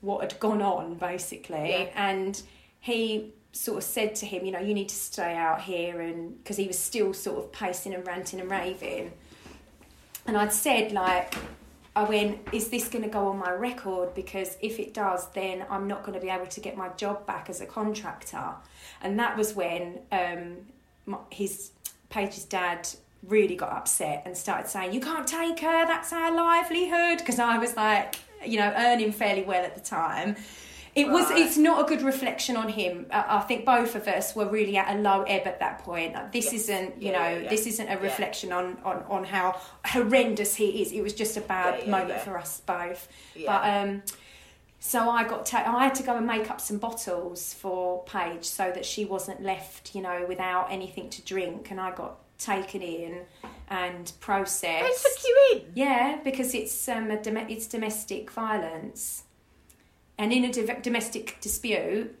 what 0.00 0.22
had 0.22 0.40
gone 0.40 0.62
on 0.62 0.94
basically, 0.94 1.70
Yeah. 1.70 1.88
and 1.94 2.42
he 2.80 3.34
sort 3.56 3.78
of 3.78 3.84
said 3.84 4.14
to 4.16 4.26
him, 4.26 4.44
you 4.44 4.52
know, 4.52 4.60
you 4.60 4.74
need 4.74 4.88
to 4.88 4.94
stay 4.94 5.34
out 5.34 5.62
here, 5.62 6.00
and 6.00 6.36
because 6.38 6.56
he 6.56 6.66
was 6.66 6.78
still 6.78 7.12
sort 7.14 7.38
of 7.38 7.52
pacing 7.52 7.94
and 7.94 8.06
ranting 8.06 8.40
and 8.40 8.50
raving, 8.50 9.12
and 10.26 10.36
I'd 10.36 10.52
said 10.52 10.92
like. 10.92 11.34
I 11.94 12.02
went, 12.02 12.46
is 12.52 12.68
this 12.68 12.88
going 12.88 13.04
to 13.04 13.08
go 13.08 13.28
on 13.28 13.38
my 13.38 13.52
record? 13.52 14.12
Because 14.12 14.58
if 14.60 14.78
it 14.78 14.92
does, 14.92 15.30
then 15.30 15.64
I'm 15.70 15.88
not 15.88 16.02
going 16.02 16.12
to 16.12 16.20
be 16.20 16.28
able 16.28 16.44
to 16.44 16.60
get 16.60 16.76
my 16.76 16.90
job 16.90 17.24
back 17.24 17.48
as 17.48 17.62
a 17.62 17.66
contractor. 17.66 18.50
And 19.00 19.18
that 19.18 19.34
was 19.34 19.54
when 19.54 20.00
um, 20.12 20.58
my, 21.06 21.16
his 21.30 21.70
Paige's 22.10 22.44
dad 22.44 22.86
really 23.22 23.56
got 23.56 23.72
upset 23.72 24.22
and 24.26 24.36
started 24.36 24.68
saying, 24.68 24.92
"You 24.92 25.00
can't 25.00 25.26
take 25.26 25.60
her. 25.60 25.86
That's 25.86 26.12
our 26.12 26.34
livelihood." 26.34 27.18
Because 27.18 27.38
I 27.38 27.58
was 27.58 27.76
like, 27.76 28.16
you 28.44 28.58
know, 28.58 28.72
earning 28.76 29.12
fairly 29.12 29.42
well 29.42 29.64
at 29.64 29.74
the 29.74 29.80
time. 29.80 30.36
It 30.96 31.08
was. 31.08 31.30
It's 31.30 31.56
not 31.58 31.84
a 31.84 31.86
good 31.88 32.02
reflection 32.02 32.56
on 32.56 32.68
him. 32.70 33.06
I, 33.12 33.36
I 33.36 33.40
think 33.42 33.64
both 33.66 33.94
of 33.94 34.08
us 34.08 34.34
were 34.34 34.48
really 34.48 34.76
at 34.78 34.96
a 34.96 34.98
low 34.98 35.22
ebb 35.24 35.46
at 35.46 35.60
that 35.60 35.80
point. 35.84 36.14
Like, 36.14 36.32
this 36.32 36.46
Yes. 36.46 36.54
isn't, 36.54 37.00
you 37.02 37.12
Yeah, 37.12 37.18
know, 37.18 37.28
yeah, 37.28 37.38
yeah. 37.44 37.48
this 37.50 37.66
isn't 37.66 37.86
a 37.86 37.90
Yeah. 37.92 37.98
reflection 38.00 38.50
on, 38.50 38.78
on 38.82 39.04
on 39.08 39.24
how 39.24 39.60
horrendous 39.84 40.54
he 40.56 40.80
is. 40.82 40.92
It 40.92 41.02
was 41.02 41.12
just 41.12 41.36
a 41.36 41.42
bad 41.42 41.80
Yeah, 41.80 41.84
yeah, 41.84 41.90
moment 41.90 42.10
yeah. 42.10 42.18
for 42.20 42.38
us 42.38 42.60
both. 42.66 43.08
Yeah. 43.34 43.46
But 43.52 43.88
um, 43.88 44.02
so 44.80 45.10
I 45.10 45.24
got 45.24 45.44
ta- 45.46 45.64
I 45.66 45.84
had 45.84 45.94
to 45.96 46.02
go 46.02 46.16
and 46.16 46.26
make 46.26 46.50
up 46.50 46.60
some 46.60 46.78
bottles 46.78 47.52
for 47.54 48.02
Paige 48.04 48.44
so 48.44 48.70
that 48.74 48.86
she 48.86 49.04
wasn't 49.04 49.42
left, 49.42 49.94
you 49.94 50.00
know, 50.00 50.24
without 50.26 50.72
anything 50.72 51.10
to 51.10 51.22
drink. 51.22 51.70
And 51.70 51.78
I 51.80 51.90
got 51.94 52.18
taken 52.38 52.80
in 52.82 53.20
and 53.68 54.12
processed. 54.20 54.84
They 55.02 55.10
took 55.10 55.24
you 55.24 55.34
in. 55.52 55.72
Yeah, 55.74 56.18
because 56.24 56.54
it's 56.54 56.88
um, 56.88 57.10
a 57.10 57.22
dom- 57.22 57.36
it's 57.48 57.66
domestic 57.66 58.30
violence, 58.30 59.24
and 60.18 60.32
in 60.32 60.44
a 60.44 60.52
div- 60.52 60.82
domestic 60.82 61.38
dispute, 61.40 62.14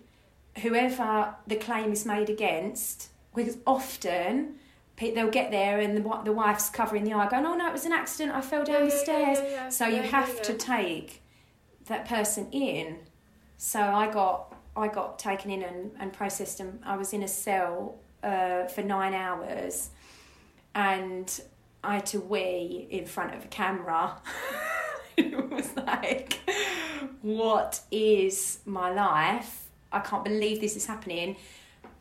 whoever 0.62 1.34
the 1.46 1.56
claim 1.56 1.92
is 1.92 2.04
made 2.06 2.30
against, 2.30 3.08
because 3.34 3.58
often 3.66 4.54
they'll 4.98 5.30
get 5.30 5.50
there 5.50 5.78
and 5.80 5.96
the 5.96 6.20
the 6.24 6.32
wife's 6.32 6.68
covering 6.70 7.04
the 7.04 7.12
eye, 7.12 7.28
going, 7.28 7.44
"Oh 7.46 7.54
no, 7.54 7.66
it 7.68 7.72
was 7.72 7.84
an 7.86 7.92
accident. 7.92 8.34
I 8.36 8.40
fell 8.40 8.64
down 8.64 8.76
Yeah, 8.84 8.86
the 8.90 8.94
yeah, 8.96 9.02
stairs." 9.02 9.38
yeah. 9.42 9.68
So 9.68 9.86
you 9.86 10.02
have 10.02 10.42
to 10.42 10.54
take 10.54 11.22
that 11.86 12.06
person 12.08 12.48
in. 12.52 12.98
So 13.58 13.80
I 13.80 14.10
got 14.10 14.54
I 14.76 14.88
got 14.88 15.18
taken 15.18 15.50
in 15.50 15.62
and, 15.62 15.90
and 15.98 16.12
processed, 16.12 16.60
and 16.60 16.80
I 16.84 16.96
was 16.96 17.12
in 17.12 17.22
a 17.22 17.28
cell 17.28 17.98
uh, 18.22 18.66
for 18.66 18.82
nine 18.82 19.14
hours, 19.14 19.90
and 20.74 21.40
I 21.84 21.94
had 21.96 22.06
to 22.06 22.20
wee 22.20 22.86
in 22.90 23.06
front 23.06 23.34
of 23.34 23.44
a 23.44 23.48
camera. 23.48 24.20
it 25.34 25.50
was 25.50 25.74
like, 25.76 26.38
what 27.22 27.80
is 27.90 28.60
my 28.66 28.90
life? 28.92 29.68
I 29.92 30.00
can't 30.00 30.24
believe 30.24 30.60
this 30.60 30.76
is 30.76 30.86
happening. 30.86 31.36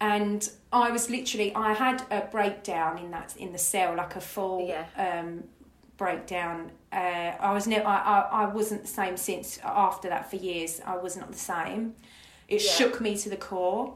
And 0.01 0.49
I 0.73 0.91
was 0.91 1.09
literally, 1.09 1.53
I 1.55 1.73
had 1.73 2.03
a 2.11 2.21
breakdown 2.29 2.97
in 2.97 3.11
that 3.11 3.35
in 3.37 3.51
the 3.53 3.57
cell, 3.57 3.95
like 3.95 4.15
a 4.15 4.21
full 4.21 4.67
Yeah. 4.67 4.85
um, 4.97 5.43
breakdown. 5.97 6.71
Uh, 6.91 7.31
I 7.39 7.53
was 7.53 7.67
never, 7.67 7.87
I, 7.87 7.97
I, 7.97 8.43
I 8.43 8.45
wasn't 8.47 8.81
the 8.81 8.87
same 8.89 9.15
since 9.17 9.59
after 9.63 10.09
that 10.09 10.29
for 10.29 10.35
years. 10.35 10.81
I 10.85 10.97
was 10.97 11.15
not 11.15 11.31
the 11.31 11.37
same. 11.37 11.95
It 12.47 12.61
Yeah. 12.63 12.71
shook 12.71 12.99
me 12.99 13.17
to 13.17 13.29
the 13.29 13.37
core 13.37 13.93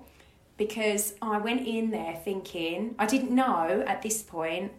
because 0.57 1.13
I 1.22 1.38
went 1.38 1.67
in 1.67 1.91
there 1.91 2.15
thinking 2.24 2.95
I 2.97 3.05
didn't 3.05 3.32
know 3.32 3.84
at 3.86 4.01
this 4.01 4.24
point 4.24 4.72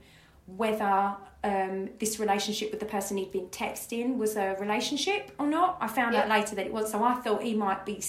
whether 0.46 1.14
um, 1.42 1.88
this 1.98 2.18
relationship 2.18 2.70
with 2.70 2.80
the 2.80 2.86
person 2.86 3.16
he'd 3.16 3.32
been 3.32 3.46
texting 3.48 4.16
was 4.16 4.36
a 4.36 4.56
relationship 4.60 5.32
or 5.38 5.46
not. 5.46 5.78
I 5.80 5.88
found 5.88 6.14
out 6.14 6.28
later 6.28 6.54
that 6.56 6.66
it 6.66 6.72
was. 6.72 6.90
So 6.92 7.02
I 7.02 7.14
thought 7.14 7.42
he 7.42 7.54
might 7.54 7.86
be 7.86 8.02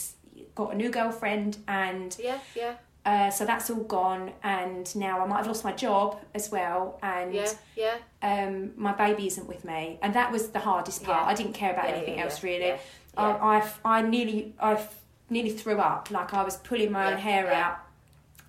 got 0.56 0.74
a 0.74 0.76
new 0.76 0.90
girlfriend, 0.90 1.58
and 1.68 2.16
Yeah, 2.20 2.40
yeah, 2.56 2.74
uh, 3.06 3.30
so 3.32 3.46
that's 3.46 3.70
all 3.70 3.84
gone. 3.84 4.32
And 4.44 4.94
now 4.96 5.22
I 5.22 5.28
might 5.28 5.38
have 5.38 5.48
lost 5.48 5.64
my 5.64 5.72
job 5.72 6.20
as 6.36 6.52
well, 6.52 7.00
and 7.02 7.34
yeah, 7.34 7.52
yeah. 7.76 7.98
um, 8.22 8.72
my 8.76 8.92
baby 8.92 9.28
isn't 9.28 9.48
with 9.48 9.64
me, 9.64 9.98
and 10.02 10.14
that 10.14 10.32
was 10.32 10.50
the 10.50 10.60
hardest 10.60 11.04
part. 11.04 11.24
Yeah. 11.24 11.32
I 11.32 11.34
didn't 11.34 11.54
care 11.54 11.72
about 11.72 11.86
Yeah, 11.86 11.96
anything 11.96 12.18
yeah, 12.18 12.24
else 12.26 12.44
yeah, 12.44 12.50
really. 12.50 12.66
yeah, 12.68 12.78
yeah. 13.18 13.22
I, 13.22 13.58
I, 13.86 14.00
I 14.00 14.02
nearly, 14.02 14.54
I 14.60 14.86
nearly 15.30 15.52
threw 15.52 15.78
up. 15.80 16.12
Like 16.12 16.34
I 16.34 16.44
was 16.44 16.58
pulling 16.58 16.92
my 16.92 17.12
own 17.14 17.18
hair 17.18 17.46
yeah. 17.46 17.68
out, 17.68 17.78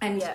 and 0.01 0.35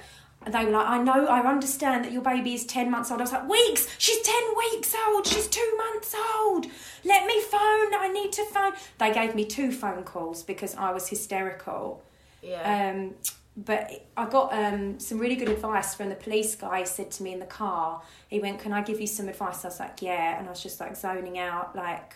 Yeah. 0.51 0.59
they 0.59 0.65
were 0.65 0.71
like, 0.71 0.87
"I 0.87 0.97
know, 0.97 1.25
I 1.25 1.41
understand 1.47 2.05
that 2.05 2.11
your 2.11 2.21
baby 2.21 2.53
is 2.53 2.65
ten 2.65 2.89
months 2.91 3.11
old." 3.11 3.21
I 3.21 3.23
was 3.23 3.31
like, 3.31 3.49
"Weeks? 3.49 3.87
She's 3.97 4.21
ten 4.21 4.43
weeks 4.57 4.95
old. 5.07 5.25
She's 5.25 5.47
two 5.47 5.73
months 5.77 6.15
old. 6.39 6.67
Let 7.03 7.25
me 7.25 7.41
phone. 7.41 7.93
I 7.95 8.09
need 8.13 8.31
to 8.33 8.45
phone." 8.45 8.73
They 8.97 9.13
gave 9.13 9.35
me 9.35 9.45
two 9.45 9.71
phone 9.71 10.03
calls 10.03 10.43
because 10.43 10.75
I 10.75 10.91
was 10.91 11.07
hysterical. 11.07 12.03
Yeah. 12.41 12.91
Um, 12.91 13.15
but 13.55 14.07
I 14.15 14.25
got 14.29 14.53
um, 14.53 14.99
some 14.99 15.17
really 15.17 15.35
good 15.35 15.49
advice 15.49 15.95
from 15.95 16.09
the 16.09 16.15
police 16.15 16.55
guy. 16.55 16.79
He 16.81 16.85
said 16.85 17.09
to 17.11 17.23
me 17.23 17.33
in 17.33 17.39
the 17.39 17.45
car, 17.45 18.01
he 18.27 18.39
went, 18.39 18.59
"Can 18.59 18.71
I 18.71 18.81
give 18.81 19.01
you 19.01 19.07
some 19.07 19.27
advice?" 19.27 19.65
I 19.65 19.69
was 19.69 19.79
like, 19.79 20.01
"Yeah," 20.01 20.37
and 20.37 20.47
I 20.47 20.49
was 20.51 20.61
just 20.61 20.79
like 20.79 20.95
zoning 20.95 21.39
out, 21.39 21.75
like, 21.75 22.13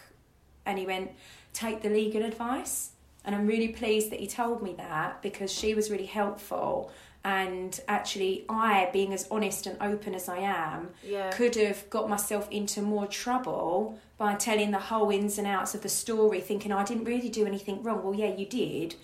and 0.66 0.78
he 0.78 0.86
went, 0.86 1.12
"Take 1.54 1.82
the 1.82 1.90
legal 1.90 2.24
advice." 2.24 2.92
And 3.24 3.36
I'm 3.36 3.46
really 3.46 3.68
pleased 3.70 4.12
that 4.12 4.20
he 4.20 4.28
told 4.28 4.64
me 4.64 4.74
that 4.78 5.22
because 5.22 5.52
she 5.52 5.74
was 5.76 5.92
really 5.92 6.08
helpful. 6.08 6.92
And 7.24 7.80
actually, 7.88 8.46
I, 8.50 8.90
being 8.92 9.14
as 9.14 9.28
honest 9.30 9.68
and 9.68 9.78
open 9.82 10.16
as 10.16 10.28
I 10.28 10.40
am, 10.40 10.90
Yeah. 11.04 11.30
could 11.30 11.56
have 11.56 11.88
got 11.90 12.10
myself 12.10 12.48
into 12.50 12.82
more 12.82 13.06
trouble 13.06 14.00
by 14.18 14.34
telling 14.36 14.72
the 14.72 14.80
whole 14.80 15.12
ins 15.12 15.38
and 15.38 15.48
outs 15.48 15.76
of 15.76 15.82
the 15.82 15.90
story, 15.90 16.42
thinking 16.42 16.72
oh, 16.72 16.78
I 16.80 16.84
didn't 16.84 17.04
really 17.06 17.30
do 17.30 17.46
anything 17.46 17.84
wrong. 17.84 18.04
Well, 18.04 18.16
yeah, 18.16 18.34
you 18.36 18.46
did. 18.46 18.96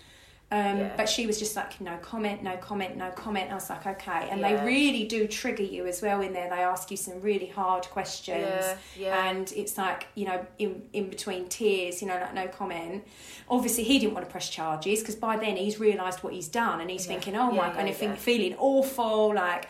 Um, 0.49 0.77
Yeah. 0.77 0.93
But 0.95 1.09
she 1.09 1.27
was 1.27 1.39
just 1.39 1.57
like, 1.57 1.81
no 1.81 1.97
comment, 1.97 2.41
no 2.41 2.55
comment, 2.57 2.95
no 2.95 3.11
comment. 3.11 3.45
And 3.45 3.51
I 3.51 3.55
was 3.55 3.69
like, 3.69 3.85
okay. 3.85 4.29
And 4.29 4.39
Yeah. 4.39 4.55
they 4.55 4.65
really 4.65 5.03
do 5.03 5.27
trigger 5.27 5.63
you 5.63 5.85
as 5.87 6.01
well 6.01 6.21
in 6.21 6.31
there. 6.31 6.49
They 6.49 6.63
ask 6.63 6.89
you 6.89 6.95
some 6.95 7.19
really 7.19 7.47
hard 7.47 7.83
questions. 7.89 8.63
Yeah. 8.97 9.27
And 9.27 9.51
it's 9.51 9.77
like, 9.77 10.07
you 10.15 10.25
know, 10.25 10.45
in, 10.57 10.83
in 10.93 11.09
between 11.09 11.49
tears, 11.49 12.01
you 12.01 12.07
know, 12.07 12.15
like 12.15 12.33
no 12.33 12.47
comment. 12.47 13.05
Obviously, 13.49 13.83
he 13.83 13.99
didn't 13.99 14.13
want 14.13 14.25
to 14.25 14.31
press 14.31 14.49
charges 14.49 15.01
because 15.01 15.15
by 15.15 15.35
then 15.35 15.57
he's 15.57 15.79
realised 15.81 16.23
what 16.23 16.31
he's 16.31 16.47
done 16.47 16.79
and 16.79 16.89
he's 16.89 17.05
thinking, 17.05 17.35
oh 17.35 17.51
my 17.51 17.67
God, 17.67 17.79
and 17.79 18.01
yeah. 18.01 18.15
feeling 18.15 18.55
awful. 18.57 19.35
Like, 19.35 19.67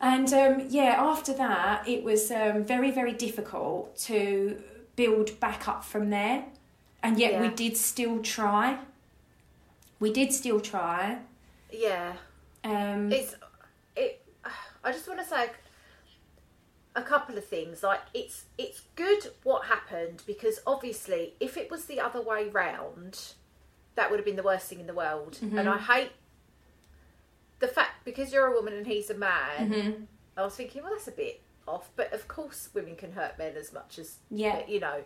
and 0.00 0.32
um, 0.32 0.66
yeah, 0.68 0.94
after 0.96 1.32
that, 1.34 1.88
it 1.88 2.04
was 2.04 2.30
um, 2.30 2.62
very, 2.62 2.92
very 2.92 3.12
difficult 3.12 3.96
to 3.98 4.62
build 4.94 5.40
back 5.40 5.66
up 5.66 5.82
from 5.82 6.10
there. 6.10 6.44
And 7.02 7.18
yet, 7.18 7.40
we 7.40 7.48
did 7.48 7.76
still 7.76 8.20
try. 8.22 8.78
We 10.00 10.12
did 10.12 10.32
still 10.32 10.60
try. 10.60 11.18
yeah. 11.72 12.14
Um, 12.64 13.10
It's 13.12 13.34
it. 13.96 14.24
I 14.84 14.92
just 14.92 15.06
want 15.08 15.20
to 15.20 15.26
say 15.26 15.50
a 16.96 17.02
couple 17.02 17.36
of 17.38 17.44
things. 17.44 17.82
Like 17.82 18.00
it's 18.14 18.44
it's 18.56 18.82
good 18.96 19.30
what 19.44 19.66
happened 19.66 20.22
because 20.26 20.60
obviously 20.66 21.34
if 21.40 21.56
it 21.56 21.70
was 21.70 21.84
the 21.86 22.00
other 22.00 22.20
way 22.20 22.48
round, 22.48 23.32
that 23.94 24.10
would 24.10 24.18
have 24.18 24.26
been 24.26 24.36
the 24.36 24.42
worst 24.42 24.68
thing 24.68 24.80
in 24.80 24.86
the 24.86 24.94
world. 24.94 25.38
Mm-hmm. 25.42 25.58
And 25.58 25.68
I 25.68 25.78
hate 25.78 26.10
the 27.60 27.68
fact 27.68 28.04
because 28.04 28.32
you're 28.32 28.46
a 28.46 28.52
woman 28.52 28.72
and 28.74 28.86
he's 28.86 29.10
a 29.10 29.14
man. 29.14 29.70
Mm-hmm. 29.70 30.02
I 30.36 30.44
was 30.44 30.54
thinking, 30.54 30.82
well, 30.82 30.92
that's 30.92 31.08
a 31.08 31.12
bit 31.12 31.40
off. 31.66 31.90
But 31.96 32.12
of 32.12 32.28
course, 32.28 32.68
women 32.74 32.96
can 32.96 33.12
hurt 33.12 33.38
men 33.38 33.56
as 33.56 33.72
much 33.72 33.98
as 33.98 34.18
Yeah. 34.30 34.62
you 34.68 34.80
know. 34.80 35.02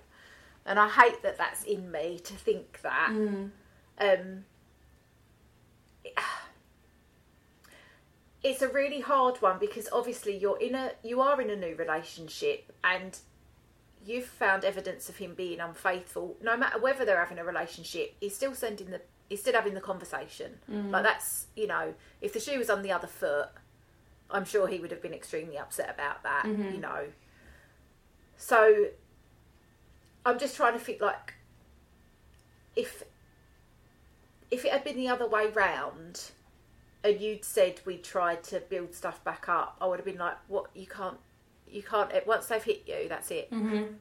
And 0.64 0.78
I 0.78 0.88
hate 0.88 1.22
that 1.22 1.38
that's 1.38 1.64
in 1.64 1.90
me 1.90 2.18
to 2.24 2.34
think 2.34 2.80
that. 2.82 3.08
Mm. 3.10 3.50
Um, 3.98 4.44
it's 8.42 8.62
a 8.62 8.68
really 8.68 9.00
hard 9.00 9.40
one 9.40 9.58
because 9.58 9.88
obviously 9.92 10.36
you're 10.36 10.58
in 10.58 10.74
a 10.74 10.92
you 11.02 11.20
are 11.20 11.40
in 11.40 11.50
a 11.50 11.56
new 11.56 11.74
relationship 11.76 12.72
and 12.82 13.18
you've 14.04 14.26
found 14.26 14.64
evidence 14.64 15.08
of 15.08 15.16
him 15.18 15.34
being 15.34 15.60
unfaithful. 15.60 16.36
No 16.42 16.56
matter 16.56 16.78
whether 16.80 17.04
they're 17.04 17.20
having 17.20 17.38
a 17.38 17.44
relationship 17.44 18.14
he's 18.20 18.34
still 18.34 18.54
sending 18.54 18.90
the 18.90 19.00
he's 19.28 19.40
still 19.40 19.54
having 19.54 19.74
the 19.74 19.80
conversation. 19.80 20.58
Mm. 20.70 20.90
Like 20.90 21.04
that's 21.04 21.46
you 21.56 21.66
know 21.66 21.94
if 22.20 22.32
the 22.32 22.40
shoe 22.40 22.58
was 22.58 22.70
on 22.70 22.82
the 22.82 22.92
other 22.92 23.06
foot 23.06 23.48
i'm 24.30 24.46
sure 24.46 24.66
he 24.66 24.78
would 24.78 24.90
have 24.90 25.02
been 25.02 25.12
extremely 25.12 25.58
upset 25.58 25.90
about 25.94 26.22
that 26.22 26.44
mm-hmm. 26.44 26.74
you 26.74 26.78
know. 26.78 27.06
So 28.36 28.86
i'm 30.24 30.38
just 30.38 30.56
trying 30.56 30.72
to 30.72 30.78
think 30.78 31.00
like 31.00 31.34
if 32.74 33.02
if 34.52 34.66
it 34.66 34.70
had 34.70 34.84
been 34.84 34.96
the 34.96 35.08
other 35.08 35.26
way 35.26 35.48
round 35.48 36.30
and 37.02 37.20
you'd 37.20 37.44
said 37.44 37.80
we 37.84 37.96
tried 37.96 38.44
to 38.44 38.60
build 38.60 38.94
stuff 38.94 39.24
back 39.24 39.48
up, 39.48 39.76
I 39.80 39.86
would 39.86 39.98
have 39.98 40.04
been 40.04 40.18
like, 40.18 40.36
"What? 40.46 40.66
You 40.74 40.86
can't, 40.86 41.16
you 41.68 41.82
can't. 41.82 42.12
Once 42.26 42.46
they've 42.46 42.62
hit 42.62 42.84
you, 42.86 43.08
that's 43.08 43.30
it." 43.30 43.50
Mm-hmm. 43.50 43.94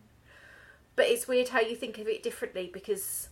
But 0.98 1.08
it's 1.08 1.28
weird 1.28 1.50
how 1.50 1.62
you 1.62 1.76
think 1.76 1.98
of 2.00 2.08
it 2.08 2.22
differently 2.22 2.70
because, 2.72 3.30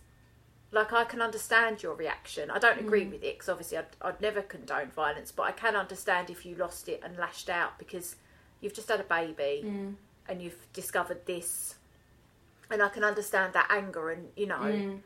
like, 0.72 0.94
I 0.94 1.04
can 1.04 1.20
understand 1.20 1.82
your 1.82 1.94
reaction. 1.94 2.50
I 2.50 2.58
don't 2.58 2.80
agree 2.80 3.04
mm. 3.04 3.12
with 3.12 3.22
it 3.22 3.34
because 3.34 3.50
obviously 3.50 3.76
I'd, 3.76 3.96
I'd 4.00 4.20
never 4.20 4.40
condone 4.40 4.90
violence, 4.90 5.30
but 5.30 5.42
I 5.42 5.52
can 5.52 5.76
understand 5.76 6.30
if 6.30 6.46
you 6.46 6.56
lost 6.56 6.88
it 6.88 7.02
and 7.04 7.18
lashed 7.18 7.50
out 7.50 7.78
because 7.78 8.16
you've 8.62 8.74
just 8.74 8.88
had 8.88 8.98
a 8.98 9.04
baby 9.04 9.62
mm. 9.62 9.94
and 10.26 10.40
you've 10.40 10.66
discovered 10.72 11.26
this, 11.26 11.74
and 12.70 12.82
I 12.82 12.88
can 12.88 13.04
understand 13.04 13.52
that 13.52 13.66
anger 13.70 14.08
and 14.08 14.28
you 14.36 14.46
know. 14.46 14.56
Mm. 14.56 15.00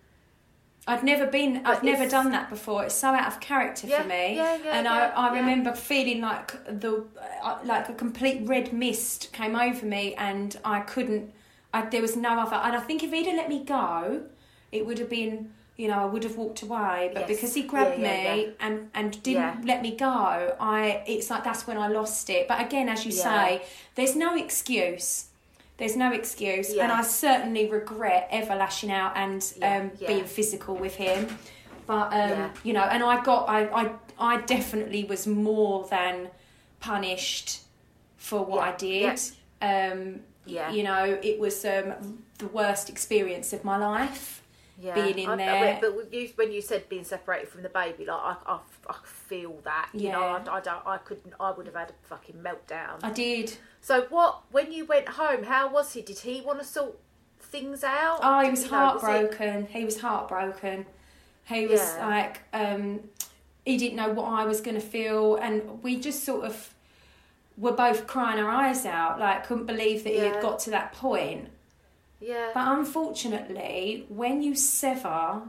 I've 0.86 1.02
never 1.04 1.26
been. 1.26 1.58
I've 1.58 1.80
But 1.80 1.84
never 1.84 2.08
done 2.08 2.30
that 2.32 2.50
before. 2.50 2.84
It's 2.84 2.94
so 2.94 3.08
out 3.08 3.26
of 3.26 3.40
character 3.40 3.86
Yeah, 3.86 4.02
for 4.02 4.08
me. 4.08 4.36
yeah, 4.36 4.58
yeah, 4.62 4.78
and 4.78 4.86
I, 4.86 5.08
I 5.08 5.34
remember 5.34 5.72
feeling 5.72 6.20
like 6.20 6.52
the 6.66 7.04
uh, 7.42 7.58
like 7.64 7.88
a 7.88 7.94
complete 7.94 8.46
red 8.46 8.72
mist 8.72 9.32
came 9.32 9.56
over 9.56 9.86
me, 9.86 10.14
and 10.14 10.56
I 10.64 10.80
couldn't. 10.80 11.32
I, 11.72 11.82
there 11.86 12.02
was 12.02 12.16
no 12.16 12.38
other. 12.38 12.56
And 12.56 12.76
I 12.76 12.80
think 12.80 13.02
if 13.02 13.12
he'd 13.12 13.26
have 13.26 13.36
let 13.36 13.48
me 13.48 13.64
go, 13.64 14.22
it 14.72 14.84
would 14.86 14.98
have 14.98 15.10
been. 15.10 15.52
You 15.76 15.88
know, 15.88 15.98
I 15.98 16.04
would 16.04 16.22
have 16.22 16.36
walked 16.36 16.62
away, 16.62 17.10
but 17.12 17.22
Yes. 17.22 17.28
because 17.30 17.54
he 17.54 17.62
grabbed 17.64 17.98
me 17.98 18.50
and 18.60 18.90
and 18.94 19.20
didn't 19.24 19.64
let 19.66 19.82
me 19.82 19.96
go, 19.96 20.54
I 20.60 21.02
it's 21.04 21.30
like 21.30 21.42
that's 21.42 21.66
when 21.66 21.76
I 21.78 21.88
lost 21.88 22.30
it. 22.30 22.46
But 22.46 22.60
again, 22.60 22.88
as 22.88 23.04
you 23.04 23.10
say, 23.10 23.60
there's 23.96 24.14
no 24.14 24.36
excuse. 24.36 25.24
There's 25.76 25.96
no 25.96 26.12
excuse, 26.12 26.72
and 26.74 26.92
I 26.92 27.02
certainly 27.02 27.68
regret 27.68 28.28
ever 28.30 28.54
lashing 28.54 28.92
out 28.92 29.16
and 29.16 29.44
Yeah, 29.56 29.78
um, 29.78 29.90
yeah. 29.98 30.08
being 30.08 30.24
physical 30.24 30.76
with 30.76 30.94
him. 30.94 31.36
But 31.86 32.12
um, 32.14 32.50
you 32.62 32.72
know, 32.72 32.82
and 32.84 33.02
I 33.02 33.22
got, 33.22 33.48
I, 33.48 33.66
I, 33.66 33.90
I 34.18 34.40
definitely 34.42 35.04
was 35.04 35.26
more 35.26 35.86
than 35.88 36.28
punished 36.80 37.62
for 38.16 38.44
what 38.44 38.60
I 38.68 38.76
did. 38.76 39.20
Um, 39.60 40.20
Yeah. 40.46 40.70
You 40.70 40.82
know, 40.84 41.18
it 41.22 41.40
was 41.40 41.64
um, 41.64 42.22
the 42.38 42.46
worst 42.48 42.88
experience 42.88 43.52
of 43.52 43.64
my 43.64 43.76
life. 43.76 44.42
Yeah. 44.80 44.94
being 44.94 45.18
in 45.18 45.28
I- 45.30 45.36
there. 45.36 45.78
But 45.80 45.96
when 45.96 46.06
you, 46.12 46.28
when 46.36 46.52
you 46.52 46.60
said 46.60 46.88
being 46.88 47.04
separated 47.04 47.48
from 47.48 47.62
the 47.62 47.68
baby, 47.68 48.04
like 48.06 48.20
I, 48.20 48.36
I, 48.46 48.58
I 48.88 48.94
feel 49.04 49.58
that. 49.64 49.88
You 49.92 50.10
know, 50.12 50.22
I, 50.22 50.56
I 50.56 50.60
don't. 50.60 50.86
I 50.86 50.98
couldn't. 50.98 51.34
I 51.40 51.50
would 51.52 51.66
have 51.66 51.74
had 51.74 51.90
a 51.90 52.06
fucking 52.08 52.36
meltdown. 52.36 52.98
I 53.02 53.10
did. 53.10 53.56
So 53.80 54.02
what? 54.10 54.42
When 54.50 54.72
you 54.72 54.84
went 54.84 55.08
home, 55.08 55.44
how 55.44 55.70
was 55.72 55.92
he? 55.92 56.02
Did 56.02 56.18
he 56.20 56.40
want 56.40 56.58
to 56.60 56.64
sort 56.64 56.98
things 57.40 57.84
out? 57.84 58.20
Oh, 58.22 58.40
he 58.40 58.50
was 58.50 58.64
you 58.64 58.70
know, 58.70 58.76
it- 58.76 58.80
heartbroken. 59.00 59.66
He 59.66 59.84
was 59.84 60.00
heartbroken. 60.00 60.86
He 61.46 61.66
was 61.66 61.80
Yeah. 61.80 62.06
like, 62.08 62.40
um, 62.54 63.00
he 63.66 63.76
didn't 63.76 63.96
know 63.96 64.08
what 64.10 64.24
I 64.26 64.44
was 64.46 64.60
going 64.62 64.76
to 64.76 64.80
feel, 64.80 65.36
and 65.36 65.82
we 65.82 66.00
just 66.00 66.24
sort 66.24 66.44
of 66.46 66.72
were 67.58 67.72
both 67.72 68.06
crying 68.06 68.42
our 68.42 68.50
eyes 68.50 68.86
out. 68.86 69.20
Like, 69.20 69.46
couldn't 69.46 69.66
believe 69.66 70.04
that 70.04 70.12
he 70.14 70.20
had 70.20 70.40
got 70.40 70.58
to 70.60 70.70
that 70.70 70.92
point. 70.94 71.50
Yeah. 72.24 72.50
But 72.54 72.78
unfortunately, 72.78 74.06
when 74.08 74.42
you 74.42 74.54
sever 74.54 75.42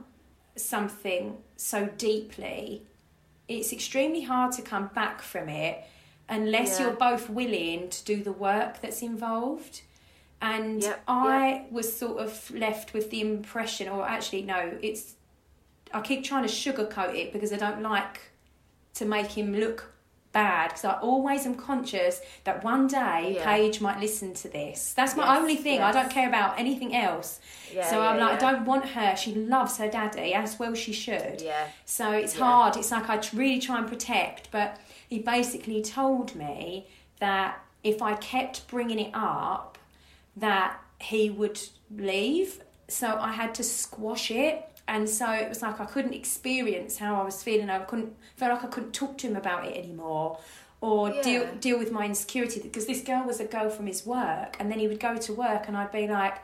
something 0.56 1.38
so 1.56 1.88
deeply, 1.98 2.84
it's 3.48 3.72
extremely 3.72 4.22
hard 4.22 4.52
to 4.54 4.62
come 4.62 4.88
back 4.94 5.22
from 5.22 5.50
it 5.50 5.84
unless 6.28 6.80
Yeah. 6.80 6.88
you're 6.88 6.96
both 6.96 7.30
willing 7.30 7.90
to 7.90 8.04
do 8.04 8.24
the 8.24 8.32
work 8.32 8.82
that's 8.82 9.02
involved. 9.02 9.82
And 10.42 10.84
Yep, 10.84 11.04
I 11.08 11.66
was 11.72 11.98
sort 11.98 12.18
of 12.20 12.52
left 12.52 12.94
with 12.94 13.10
the 13.10 13.22
impression, 13.22 13.88
or 13.90 14.08
actually, 14.08 14.42
no, 14.44 14.78
it's. 14.82 15.16
I 15.94 16.02
keep 16.02 16.24
trying 16.24 16.44
to 16.44 16.50
sugarcoat 16.50 17.16
it 17.16 17.32
because 17.32 17.54
I 17.54 17.58
don't 17.58 17.82
like 17.82 18.20
to 18.96 19.06
make 19.06 19.28
him 19.32 19.54
look 19.56 19.94
bad 20.36 20.68
because 20.70 20.86
I 20.86 20.94
always 21.10 21.46
am 21.50 21.56
conscious 21.56 22.22
that 22.44 22.64
one 22.64 22.86
day 22.88 23.36
Yeah. 23.36 23.46
Paige 23.46 23.80
might 23.82 24.00
listen 24.00 24.34
to 24.44 24.48
this. 24.50 24.94
That's 24.94 25.16
my 25.16 25.26
Yes, 25.26 25.40
only 25.40 25.56
thing. 25.56 25.82
I 25.82 25.92
don't 25.92 26.12
care 26.12 26.28
about 26.28 26.60
anything 26.60 26.92
else. 27.08 27.40
Yeah, 27.74 27.90
so 27.90 28.02
I'm 28.02 28.20
like. 28.20 28.34
I 28.44 28.52
don't 28.52 28.66
want 28.66 28.86
her. 28.98 29.16
She 29.16 29.34
loves 29.34 29.78
her 29.78 29.90
daddy 29.90 30.34
as 30.34 30.60
well. 30.60 30.76
She 30.76 30.94
should. 30.94 31.42
Yeah. 31.42 31.68
So 31.86 32.12
it's 32.12 32.36
hard. 32.38 32.76
It's 32.78 32.92
like 32.92 33.10
I 33.10 33.18
really 33.34 33.60
try 33.60 33.78
and 33.80 33.88
protect, 33.88 34.52
but 34.52 34.78
he 35.08 35.18
basically 35.20 35.82
told 35.82 36.36
me 36.36 36.88
that 37.20 37.50
if 37.84 38.02
I 38.02 38.14
kept 38.16 38.68
bringing 38.68 39.00
it 39.00 39.12
up, 39.14 39.78
that 40.36 40.80
he 41.00 41.30
would 41.30 41.60
leave. 41.90 42.62
So 42.88 43.08
I 43.30 43.32
had 43.32 43.56
to 43.56 43.64
squash 43.64 44.30
it. 44.32 44.68
And 44.88 45.10
so 45.10 45.32
it 45.32 45.50
was 45.50 45.62
like 45.62 45.80
I 45.80 45.86
couldn't 45.86 46.14
experience 46.14 46.98
how 46.98 47.20
I 47.20 47.24
was 47.24 47.42
feeling. 47.42 47.70
I 47.70 47.80
couldn't 47.80 48.16
felt 48.38 48.54
like 48.54 48.64
I 48.64 48.68
couldn't 48.68 48.94
talk 48.94 49.18
to 49.20 49.28
him 49.28 49.36
about 49.36 49.66
it 49.66 49.76
anymore 49.76 50.38
or 50.82 51.10
Yeah. 51.10 51.22
deal 51.22 51.56
deal 51.56 51.80
with 51.80 51.92
my 51.92 52.06
insecurity 52.06 52.60
because 52.62 52.86
this 52.86 53.02
girl 53.02 53.24
was 53.26 53.40
a 53.40 53.46
girl 53.46 53.70
from 53.70 53.88
his 53.88 54.06
work 54.06 54.56
and 54.60 54.70
then 54.72 54.78
he 54.80 54.88
would 54.88 55.00
go 55.00 55.16
to 55.18 55.34
work 55.34 55.68
and 55.68 55.76
I'd 55.78 55.92
be 55.92 56.08
like 56.08 56.36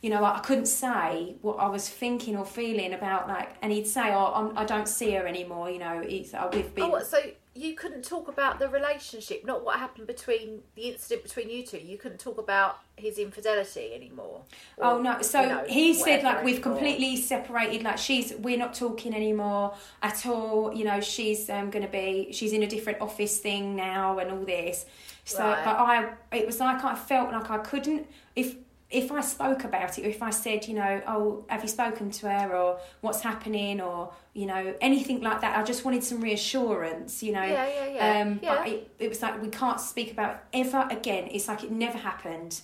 you 0.00 0.10
know 0.10 0.24
I 0.24 0.40
couldn't 0.40 0.66
say 0.66 1.34
what 1.42 1.58
I 1.60 1.68
was 1.68 1.88
thinking 1.88 2.36
or 2.36 2.44
feeling 2.44 2.92
about 2.94 3.28
like 3.28 3.50
and 3.62 3.70
he'd 3.72 3.86
say 3.86 4.12
oh 4.12 4.32
I'm, 4.34 4.58
I 4.58 4.64
don't 4.64 4.88
see 4.88 5.12
her 5.12 5.26
anymore 5.26 5.70
you 5.70 5.78
know 5.78 6.02
it's, 6.04 6.34
uh, 6.34 6.48
we've 6.52 6.74
been 6.74 6.84
Oh, 6.84 6.88
what, 6.88 7.06
so 7.06 7.18
you 7.56 7.74
couldn't 7.74 8.02
talk 8.04 8.26
about 8.28 8.58
the 8.58 8.68
relationship, 8.68 9.44
not 9.44 9.64
what 9.64 9.78
happened 9.78 10.06
between 10.08 10.62
the 10.74 10.82
incident 10.90 11.22
between 11.22 11.48
you 11.50 11.64
two. 11.64 11.78
You 11.78 11.96
couldn't 11.96 12.18
talk 12.18 12.38
about 12.38 12.78
his 12.96 13.18
infidelity 13.18 13.92
anymore. 13.94 14.42
Or, 14.76 14.84
Oh 14.86 15.02
no! 15.02 15.22
So 15.22 15.40
you 15.40 15.48
know, 15.48 15.64
he 15.68 15.94
said 15.94 16.22
like 16.24 16.42
we've 16.44 16.56
anymore. 16.56 16.72
completely 16.78 17.16
separated. 17.16 17.82
Like 17.84 17.98
she's 17.98 18.34
we're 18.38 18.58
not 18.58 18.74
talking 18.74 19.14
anymore 19.14 19.74
at 20.02 20.26
all. 20.26 20.74
You 20.74 20.84
know 20.84 21.00
she's 21.00 21.48
um, 21.48 21.70
going 21.70 21.84
to 21.84 21.90
be 21.90 22.32
she's 22.32 22.52
in 22.52 22.62
a 22.64 22.66
different 22.66 23.00
office 23.00 23.38
thing 23.38 23.76
now 23.76 24.18
and 24.18 24.30
all 24.32 24.44
this. 24.44 24.86
So, 25.24 25.38
Right. 25.42 25.64
but 25.64 25.76
I 25.76 26.12
it 26.36 26.46
was 26.46 26.58
like 26.60 26.82
I 26.84 26.94
felt 26.96 27.30
like 27.32 27.50
I 27.50 27.58
couldn't 27.58 28.06
if 28.36 28.56
if 28.94 29.10
I 29.10 29.20
spoke 29.20 29.64
about 29.64 29.98
it, 29.98 30.06
or 30.06 30.08
if 30.08 30.22
I 30.22 30.30
said, 30.30 30.68
you 30.68 30.74
know, 30.74 31.02
oh, 31.06 31.44
have 31.48 31.62
you 31.62 31.68
spoken 31.68 32.10
to 32.10 32.28
her, 32.30 32.56
or 32.56 32.78
what's 33.00 33.20
happening, 33.20 33.80
or 33.80 34.12
you 34.32 34.46
know, 34.46 34.74
anything 34.80 35.20
like 35.20 35.40
that, 35.40 35.58
I 35.58 35.62
just 35.62 35.84
wanted 35.84 36.04
some 36.04 36.20
reassurance, 36.20 37.22
you 37.22 37.32
know. 37.32 37.42
Yeah, 37.42 37.68
yeah, 37.68 37.86
yeah. 37.86 38.20
Um, 38.20 38.40
Yeah. 38.42 38.56
But 38.56 38.68
it, 38.68 38.90
it 39.00 39.08
was 39.08 39.20
like 39.20 39.42
we 39.42 39.48
can't 39.48 39.80
speak 39.80 40.12
about 40.12 40.30
it 40.52 40.66
ever 40.66 40.86
again. 40.90 41.28
It's 41.30 41.48
like 41.48 41.64
it 41.64 41.70
never 41.70 41.98
happened. 41.98 42.60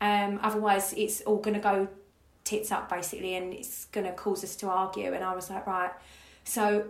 Um, 0.00 0.38
otherwise, 0.42 0.94
it's 0.96 1.20
all 1.22 1.38
going 1.38 1.54
to 1.54 1.60
go 1.60 1.88
tits 2.44 2.70
up 2.70 2.88
basically, 2.88 3.34
and 3.34 3.52
it's 3.52 3.86
going 3.86 4.06
to 4.06 4.12
cause 4.12 4.44
us 4.44 4.54
to 4.56 4.68
argue. 4.68 5.12
And 5.12 5.24
I 5.24 5.34
was 5.34 5.50
like, 5.50 5.66
right. 5.66 5.92
So 6.44 6.86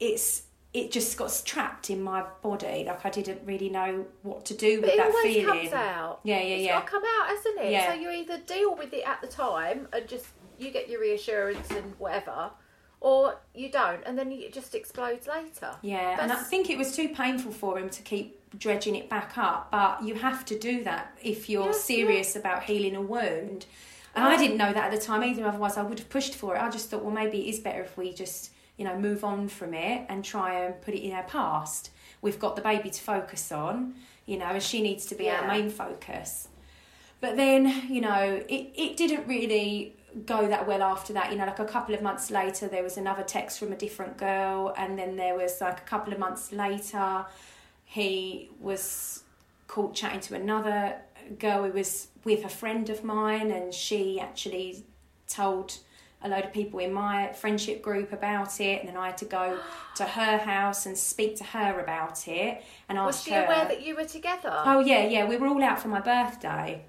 it's 0.00 0.42
it 0.74 0.92
just 0.92 1.16
got 1.16 1.42
trapped 1.44 1.90
in 1.90 2.02
my 2.02 2.24
body. 2.42 2.84
Like 2.86 3.04
I 3.04 3.10
didn't 3.10 3.40
really 3.46 3.70
know 3.70 4.06
what 4.22 4.44
to 4.46 4.54
do 4.54 4.80
But 4.80 4.90
with 4.90 4.98
it 4.98 5.00
always 5.00 5.44
comes 5.46 5.72
out. 5.72 6.20
Yeah, 6.24 6.36
yeah, 6.40 6.42
It's 6.56 6.66
yeah. 6.66 6.72
got 6.74 6.86
to 6.86 6.90
come 6.90 7.02
out, 7.04 7.28
hasn't 7.28 7.58
it? 7.60 7.72
Yeah. 7.72 7.92
So 7.92 8.00
you 8.00 8.10
either 8.10 8.38
deal 8.38 8.74
with 8.76 8.92
it 8.92 9.06
at 9.06 9.20
the 9.20 9.26
time 9.28 9.88
and 9.92 10.06
just 10.06 10.26
you 10.58 10.70
get 10.70 10.88
your 10.88 11.00
reassurance 11.00 11.70
and 11.70 11.94
whatever, 11.98 12.50
or 13.00 13.36
you 13.54 13.70
don't, 13.70 14.02
and 14.04 14.18
then 14.18 14.30
it 14.32 14.52
just 14.52 14.74
explodes 14.74 15.26
later. 15.26 15.70
Yeah, 15.82 16.18
and 16.20 16.32
I 16.32 16.36
think 16.36 16.68
it 16.68 16.76
was 16.76 16.94
too 16.94 17.08
painful 17.10 17.52
for 17.52 17.78
him 17.78 17.88
to 17.90 18.02
keep 18.02 18.58
dredging 18.58 18.96
it 18.96 19.08
back 19.08 19.38
up. 19.38 19.70
But 19.70 20.02
you 20.02 20.14
have 20.16 20.44
to 20.46 20.58
do 20.58 20.82
that 20.84 21.16
if 21.22 21.48
you're 21.48 21.66
Yeah, 21.66 21.72
serious 21.72 22.34
about 22.36 22.64
healing 22.64 22.96
a 22.96 23.00
wound. 23.00 23.66
And 24.14 24.24
I 24.24 24.36
didn't 24.36 24.56
know 24.56 24.72
that 24.72 24.86
at 24.86 24.90
the 24.90 24.98
time 24.98 25.22
either. 25.22 25.46
Otherwise, 25.46 25.76
I 25.76 25.82
would 25.82 26.00
have 26.00 26.08
pushed 26.08 26.34
for 26.34 26.56
it. 26.56 26.60
I 26.60 26.68
just 26.70 26.90
thought, 26.90 27.04
well, 27.04 27.14
maybe 27.14 27.46
it 27.46 27.50
is 27.50 27.60
better 27.60 27.82
if 27.82 27.96
we 27.96 28.12
just, 28.12 28.50
you 28.78 28.84
know, 28.84 28.98
move 28.98 29.24
on 29.24 29.48
from 29.48 29.74
it 29.74 30.06
and 30.08 30.24
try 30.24 30.64
and 30.64 30.80
put 30.80 30.94
it 30.94 31.00
in 31.00 31.12
our 31.12 31.24
past. 31.24 31.90
We've 32.22 32.38
got 32.38 32.56
the 32.56 32.62
baby 32.62 32.88
to 32.88 33.00
focus 33.00 33.52
on, 33.52 33.94
you 34.24 34.38
know, 34.38 34.46
and 34.46 34.62
she 34.62 34.80
needs 34.80 35.04
to 35.06 35.14
be 35.14 35.28
our 35.28 35.46
main 35.46 35.68
focus. 35.68 36.48
But 37.20 37.36
then, 37.36 37.90
you 37.90 38.00
know, 38.00 38.42
it, 38.48 38.72
it 38.76 38.96
didn't 38.96 39.26
really 39.26 39.96
go 40.24 40.46
that 40.46 40.66
well 40.66 40.82
after 40.82 41.12
that. 41.12 41.32
You 41.32 41.38
know, 41.38 41.46
like 41.46 41.58
a 41.58 41.64
couple 41.64 41.94
of 41.94 42.02
months 42.02 42.30
later, 42.30 42.68
there 42.68 42.84
was 42.84 42.96
another 42.96 43.24
text 43.24 43.58
from 43.58 43.72
a 43.72 43.76
different 43.76 44.16
girl, 44.16 44.72
and 44.76 44.98
then 44.98 45.16
there 45.16 45.34
was 45.34 45.60
like 45.60 45.78
a 45.78 45.84
couple 45.84 46.12
of 46.12 46.18
months 46.18 46.52
later, 46.52 47.26
he 47.84 48.50
was 48.60 49.24
caught 49.66 49.94
chatting 49.94 50.20
to 50.20 50.34
another 50.34 50.96
girl 51.38 51.64
who 51.64 51.72
was 51.72 52.08
with 52.24 52.44
a 52.44 52.48
friend 52.48 52.88
of 52.90 53.02
mine, 53.02 53.50
and 53.50 53.74
she 53.74 54.20
actually 54.20 54.84
told 55.26 55.78
a 56.22 56.28
load 56.28 56.44
of 56.44 56.52
people 56.52 56.80
in 56.80 56.92
my 56.92 57.32
friendship 57.32 57.80
group 57.80 58.12
about 58.12 58.60
it, 58.60 58.80
and 58.80 58.88
then 58.88 58.96
I 58.96 59.06
had 59.06 59.18
to 59.18 59.24
go 59.24 59.58
to 59.96 60.04
her 60.04 60.38
house 60.38 60.86
and 60.86 60.96
speak 60.98 61.36
to 61.36 61.44
her 61.44 61.78
about 61.80 62.26
it 62.26 62.62
and 62.88 62.98
Was 62.98 63.16
ask 63.16 63.24
she 63.24 63.32
her. 63.34 63.44
aware 63.44 63.64
that 63.66 63.82
you 63.84 63.94
were 63.96 64.04
together? 64.04 64.52
Oh 64.64 64.80
yeah, 64.80 65.06
yeah. 65.06 65.24
We 65.26 65.36
were 65.36 65.46
all 65.46 65.62
out 65.62 65.80
for 65.80 65.88
my 65.88 66.00
birthday. 66.00 66.84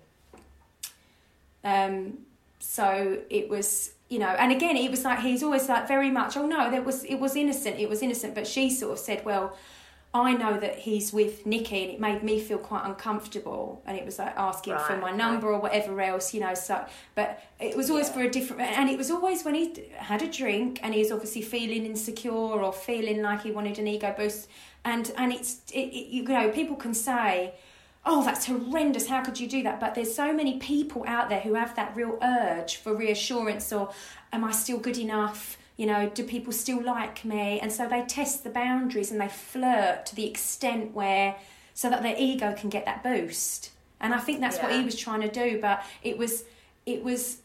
Um, 1.63 2.19
so 2.59 3.19
it 3.29 3.49
was, 3.49 3.93
you 4.09 4.19
know, 4.19 4.29
and 4.29 4.51
again, 4.51 4.75
it 4.77 4.89
was 4.89 5.03
like 5.03 5.19
he's 5.19 5.43
always 5.43 5.69
like 5.69 5.87
very 5.87 6.09
much. 6.09 6.35
Oh 6.37 6.47
no, 6.47 6.71
that 6.71 6.85
was 6.85 7.03
it 7.03 7.15
was 7.19 7.35
innocent. 7.35 7.79
It 7.79 7.89
was 7.89 8.01
innocent. 8.01 8.35
But 8.35 8.47
she 8.47 8.69
sort 8.69 8.93
of 8.93 8.99
said, 8.99 9.25
well. 9.25 9.55
I 10.11 10.33
know 10.33 10.59
that 10.59 10.79
he's 10.79 11.13
with 11.13 11.45
Nikki, 11.45 11.83
and 11.83 11.93
it 11.93 11.99
made 11.99 12.23
me 12.23 12.39
feel 12.39 12.57
quite 12.57 12.83
uncomfortable. 12.83 13.83
And 13.85 13.95
it 13.95 14.03
was 14.05 14.17
like 14.17 14.33
asking 14.35 14.73
for 14.73 14.93
Right, 14.93 14.99
my 15.01 15.07
right. 15.09 15.15
number 15.15 15.53
or 15.53 15.59
whatever 15.59 16.01
else, 16.01 16.33
you 16.33 16.39
know. 16.39 16.55
So, 16.55 16.83
but 17.13 17.43
it 17.59 17.77
was 17.77 17.91
always 17.91 18.07
Yeah. 18.07 18.13
for 18.13 18.21
a 18.21 18.29
different, 18.29 18.61
and 18.77 18.89
it 18.89 18.97
was 18.97 19.11
always 19.11 19.45
when 19.45 19.53
he 19.53 19.91
had 19.97 20.23
a 20.23 20.27
drink 20.27 20.79
and 20.81 20.95
he 20.95 20.99
was 21.01 21.11
obviously 21.11 21.43
feeling 21.43 21.85
insecure 21.85 22.31
or 22.31 22.73
feeling 22.73 23.21
like 23.21 23.43
he 23.43 23.51
wanted 23.51 23.77
an 23.77 23.85
ego 23.87 24.11
boost. 24.17 24.47
And 24.83 25.11
and 25.15 25.31
it's 25.31 25.61
it, 25.71 25.81
it, 25.81 26.07
you 26.07 26.23
know 26.23 26.49
people 26.49 26.75
can 26.75 26.95
say, 26.95 27.53
oh 28.03 28.23
that's 28.23 28.47
horrendous. 28.47 29.07
How 29.07 29.21
could 29.23 29.39
you 29.39 29.47
do 29.47 29.61
that? 29.61 29.79
But 29.79 29.93
there's 29.93 30.15
so 30.15 30.33
many 30.33 30.57
people 30.57 31.03
out 31.05 31.29
there 31.29 31.41
who 31.41 31.53
have 31.53 31.75
that 31.75 31.95
real 31.95 32.17
urge 32.23 32.77
for 32.77 32.95
reassurance 32.95 33.71
or 33.71 33.91
am 34.33 34.43
I 34.43 34.53
still 34.53 34.79
good 34.79 34.97
enough? 34.97 35.57
You 35.79 35.85
know, 35.85 36.09
do 36.09 36.25
people 36.25 36.51
still 36.51 36.81
like 36.83 37.23
me? 37.23 37.57
And 37.61 37.71
so 37.71 37.87
they 37.87 38.01
test 38.03 38.43
the 38.43 38.49
boundaries 38.49 39.11
and 39.11 39.21
they 39.21 39.29
flirt 39.29 40.05
to 40.07 40.13
the 40.15 40.27
extent 40.27 40.93
where 40.93 41.37
so 41.73 41.89
that 41.89 42.03
their 42.03 42.15
ego 42.17 42.53
can 42.53 42.69
get 42.69 42.83
that 42.83 43.01
boost. 43.01 43.71
And 44.01 44.13
I 44.13 44.19
think 44.19 44.41
that's 44.41 44.57
what 44.57 44.73
he 44.73 44.83
was 44.83 44.97
trying 44.97 45.21
to 45.21 45.29
do, 45.31 45.57
but 45.61 45.81
it 46.03 46.17
was 46.17 46.43
it 46.85 47.01
was 47.01 47.37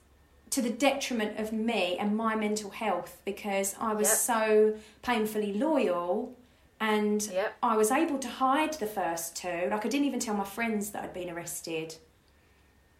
to 0.50 0.60
the 0.60 0.70
detriment 0.70 1.38
of 1.38 1.52
me 1.52 1.96
and 1.96 2.16
my 2.16 2.34
mental 2.34 2.70
health 2.70 3.18
because 3.24 3.76
I 3.80 3.92
was 3.94 4.08
Yep. 4.08 4.16
so 4.16 4.74
painfully 5.02 5.52
loyal 5.52 6.34
and 6.80 7.22
Yep. 7.32 7.54
I 7.62 7.76
was 7.76 7.92
able 7.92 8.18
to 8.18 8.28
hide 8.28 8.72
the 8.74 8.86
first 8.88 9.36
two. 9.36 9.68
Like 9.70 9.86
I 9.86 9.88
didn't 9.88 10.06
even 10.06 10.18
tell 10.18 10.34
my 10.34 10.44
friends 10.58 10.90
that 10.90 11.04
I'd 11.04 11.14
been 11.14 11.30
arrested. 11.30 11.94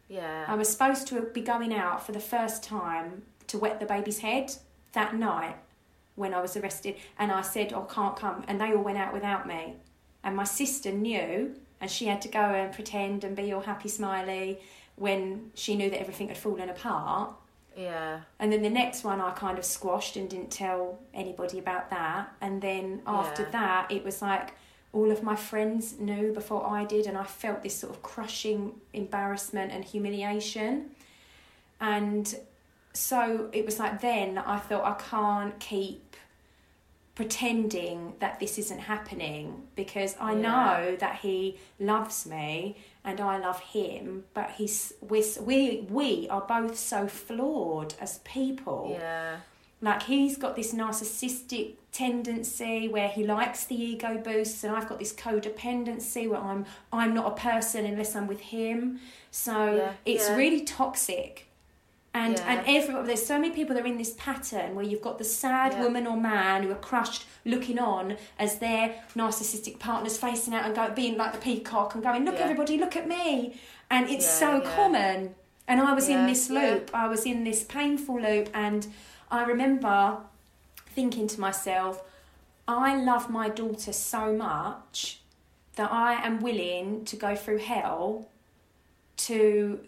yeah. 0.08 0.44
I 0.46 0.54
was 0.54 0.68
supposed 0.68 1.08
to 1.08 1.22
be 1.22 1.40
going 1.40 1.74
out 1.74 2.06
for 2.06 2.12
the 2.12 2.20
first 2.20 2.62
time 2.62 3.22
to 3.48 3.58
wet 3.58 3.80
the 3.80 3.86
baby's 3.86 4.20
head 4.20 4.52
that 4.94 5.14
night 5.14 5.56
when 6.16 6.32
I 6.34 6.40
was 6.40 6.56
arrested, 6.56 6.96
and 7.18 7.30
I 7.32 7.42
said, 7.42 7.72
"I 7.72 7.82
can't 7.92 8.16
come," 8.16 8.44
and 8.48 8.60
they 8.60 8.72
all 8.72 8.82
went 8.82 8.98
out 8.98 9.12
without 9.12 9.46
me. 9.46 9.74
And 10.22 10.36
my 10.36 10.44
sister 10.44 10.90
knew, 10.92 11.54
and 11.80 11.90
she 11.90 12.06
had 12.06 12.22
to 12.22 12.28
go 12.28 12.40
and 12.40 12.72
pretend 12.72 13.24
and 13.24 13.36
be 13.36 13.52
all 13.52 13.60
happy, 13.60 13.88
smiley 13.88 14.58
when 14.96 15.50
she 15.54 15.76
knew 15.76 15.90
that 15.90 16.00
everything 16.00 16.28
had 16.28 16.38
fallen 16.38 16.68
apart. 16.68 17.30
yeah. 17.76 18.20
And 18.38 18.52
then 18.52 18.62
the 18.62 18.70
next 18.70 19.02
one 19.02 19.20
I 19.20 19.32
kind 19.32 19.58
of 19.58 19.64
squashed 19.64 20.14
and 20.16 20.30
didn't 20.30 20.52
tell 20.52 21.00
anybody 21.12 21.58
about 21.58 21.90
that. 21.90 22.32
And 22.40 22.62
then 22.62 23.02
after 23.04 23.42
Yeah. 23.42 23.50
that, 23.50 23.90
it 23.90 24.04
was 24.04 24.22
like 24.22 24.52
all 24.92 25.10
of 25.10 25.24
my 25.24 25.34
friends 25.34 25.98
knew 25.98 26.32
before 26.32 26.64
I 26.64 26.84
did, 26.84 27.08
and 27.08 27.18
I 27.18 27.24
felt 27.24 27.64
this 27.64 27.74
sort 27.80 27.92
of 27.92 28.00
crushing 28.04 28.80
embarrassment 28.92 29.72
and 29.72 29.84
humiliation. 29.84 30.94
And 31.80 32.32
so 32.94 33.48
it 33.52 33.64
was 33.66 33.78
like 33.78 34.00
then 34.00 34.38
I 34.38 34.58
thought 34.58 34.84
I 34.84 34.94
can't 35.10 35.58
keep 35.60 36.16
pretending 37.14 38.14
that 38.18 38.40
this 38.40 38.58
isn't 38.58 38.80
happening 38.80 39.68
because 39.76 40.16
I 40.18 40.32
Yeah. 40.32 40.40
know 40.40 40.96
that 40.96 41.16
he 41.20 41.58
loves 41.78 42.26
me 42.26 42.76
and 43.04 43.20
I 43.20 43.38
love 43.38 43.60
him, 43.60 44.24
but 44.34 44.50
he's 44.52 44.92
we 45.00 45.24
we 45.40 45.86
we 45.88 46.28
are 46.28 46.40
both 46.40 46.76
so 46.76 47.06
flawed 47.06 47.94
as 48.00 48.18
people. 48.24 48.96
Yeah. 48.98 49.36
Like 49.80 50.04
he's 50.04 50.36
got 50.38 50.56
this 50.56 50.72
narcissistic 50.72 51.74
tendency 51.92 52.88
where 52.88 53.08
he 53.08 53.24
likes 53.24 53.64
the 53.66 53.76
ego 53.80 54.16
boosts, 54.18 54.64
and 54.64 54.74
I've 54.74 54.88
got 54.88 54.98
this 54.98 55.12
codependency 55.12 56.28
where 56.28 56.40
I'm 56.40 56.64
I'm 56.92 57.14
not 57.14 57.26
a 57.32 57.34
person 57.40 57.84
unless 57.84 58.16
I'm 58.16 58.26
with 58.26 58.40
him. 58.40 58.98
So 59.30 59.76
Yeah, 59.76 59.92
it's 60.04 60.28
yeah. 60.28 60.36
really 60.36 60.62
toxic. 60.62 61.46
And 62.16 62.34
Yeah. 62.38 62.50
and 62.50 62.66
everyone 62.68 63.06
there's 63.06 63.26
so 63.26 63.38
many 63.40 63.52
people 63.52 63.74
that 63.74 63.82
are 63.84 63.88
in 63.88 63.98
this 63.98 64.14
pattern 64.16 64.74
where 64.76 64.84
you've 64.84 65.02
got 65.02 65.18
the 65.18 65.24
sad 65.24 65.72
Yeah. 65.72 65.82
woman 65.82 66.06
or 66.06 66.16
man 66.16 66.62
who 66.62 66.70
are 66.70 66.76
crushed 66.76 67.26
looking 67.44 67.78
on 67.78 68.16
as 68.38 68.58
their 68.60 69.02
narcissistic 69.16 69.78
partners 69.80 70.16
facing 70.16 70.54
out 70.54 70.64
and 70.64 70.74
go, 70.74 70.88
being 70.90 71.16
like 71.16 71.32
the 71.32 71.38
peacock 71.38 71.94
and 71.94 72.02
going, 72.04 72.24
Look 72.24 72.36
Yeah. 72.36 72.44
everybody, 72.44 72.78
look 72.78 72.94
at 72.96 73.08
me 73.08 73.60
and 73.90 74.08
it's 74.08 74.28
so 74.30 74.60
common. 74.60 75.34
And 75.66 75.80
I 75.80 75.92
was 75.92 76.08
in 76.08 76.26
this 76.26 76.50
loop. 76.50 76.90
I 76.94 77.08
was 77.08 77.24
in 77.26 77.42
this 77.44 77.64
painful 77.64 78.20
loop 78.20 78.48
and 78.54 78.86
I 79.30 79.42
remember 79.44 80.18
thinking 80.94 81.26
to 81.28 81.40
myself, 81.40 82.02
I 82.68 82.94
love 82.94 83.28
my 83.28 83.48
daughter 83.48 83.92
so 83.92 84.32
much 84.32 85.20
that 85.76 85.90
I 85.90 86.14
am 86.14 86.40
willing 86.40 87.04
to 87.06 87.16
go 87.16 87.34
through 87.34 87.58
hell 87.58 88.28
to 89.16 89.80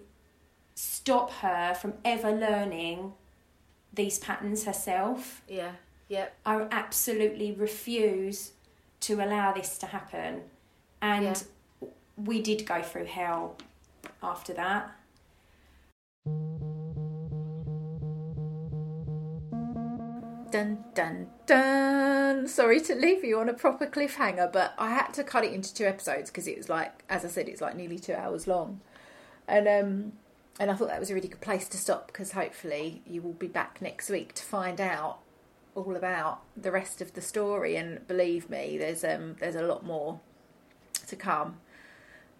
stop 0.77 1.33
her 1.33 1.74
from 1.74 1.95
ever 2.05 2.31
learning 2.31 3.14
these 3.93 4.18
patterns 4.18 4.64
herself. 4.64 5.43
Yeah. 5.49 5.72
Yep. 6.09 6.37
I 6.45 6.66
absolutely 6.70 7.51
refuse 7.53 8.53
to 9.01 9.14
allow 9.14 9.53
this 9.53 9.79
to 9.79 9.87
happen. 9.87 10.43
And 11.03 11.43
we 12.16 12.41
did 12.41 12.66
go 12.66 12.83
through 12.83 13.07
hell 13.07 13.57
after 14.22 14.53
that. 14.55 14.93
Dun 20.51 20.85
dun 20.95 21.27
dun. 21.47 22.47
Sorry 22.47 22.81
to 22.81 22.95
leave 22.95 23.24
you 23.24 23.41
on 23.41 23.49
a 23.49 23.55
proper 23.55 23.87
cliffhanger, 23.87 24.53
but 24.53 24.74
I 24.79 24.91
had 24.91 25.12
to 25.14 25.24
cut 25.24 25.45
it 25.45 25.53
into 25.53 25.74
two 25.74 25.85
episodes 25.85 26.31
because 26.31 26.47
it 26.47 26.57
was 26.57 26.68
like, 26.68 27.05
as 27.09 27.24
I 27.24 27.29
said, 27.29 27.49
it's 27.49 27.61
like 27.61 27.77
nearly 27.77 27.99
two 27.99 28.14
hours 28.14 28.47
long, 28.47 28.81
and 29.49 29.68
um, 29.68 30.12
and 30.59 30.71
I 30.71 30.75
thought 30.75 30.89
that 30.89 31.01
was 31.01 31.11
a 31.11 31.15
really 31.15 31.29
good 31.29 31.41
place 31.41 31.69
to 31.69 31.77
stop 31.77 32.07
because 32.07 32.33
hopefully 32.33 33.03
you 33.07 33.21
will 33.21 33.35
be 33.35 33.47
back 33.47 33.81
next 33.83 34.09
week 34.09 34.35
to 34.35 34.43
find 34.43 34.81
out 34.81 35.19
all 35.75 35.95
about 35.95 36.41
the 36.57 36.73
rest 36.73 37.03
of 37.03 37.13
the 37.13 37.21
story. 37.21 37.77
And 37.77 38.07
believe 38.09 38.49
me, 38.49 38.79
there's 38.79 39.05
um, 39.05 39.37
there's 39.39 39.55
a 39.55 39.63
lot 39.63 39.85
more 39.85 40.21
to 41.07 41.17
come. 41.17 41.59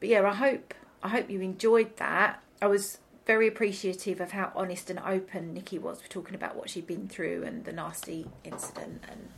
But 0.01 0.09
yeah, 0.09 0.27
I 0.27 0.35
hope 0.35 0.75
I 1.03 1.09
hope 1.09 1.31
you 1.31 1.41
enjoyed 1.41 1.97
that. 1.99 2.43
I 2.61 2.67
was 2.67 2.99
very 3.27 3.49
appreciative 3.49 4.21
of 4.21 4.31
how 4.31 4.53
honest 4.55 4.89
and 4.89 5.01
open 5.01 5.53
Nikki 5.53 5.79
was 5.79 6.01
for 6.01 6.09
talking 6.09 6.35
about 6.35 6.57
what 6.57 6.71
she'd 6.71 6.87
been 6.87 7.09
through 7.09 7.43
and 7.43 7.65
the 7.65 7.73
nasty 7.73 8.27
incident, 8.45 9.05
and, 9.11 9.29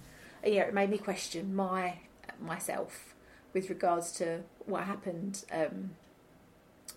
and 0.42 0.54
yeah, 0.54 0.62
it 0.62 0.74
made 0.74 0.90
me 0.90 0.98
question 0.98 1.54
my 1.54 1.98
myself 2.40 3.14
with 3.52 3.68
regards 3.68 4.12
to 4.12 4.42
what 4.66 4.84
happened. 4.84 5.44
Um, 5.50 5.90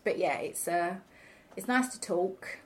but 0.03 0.17
yeah, 0.17 0.37
it's 0.37 0.67
uh, 0.67 0.95
it's 1.55 1.67
nice 1.67 1.89
to 1.89 1.99
talk 1.99 2.59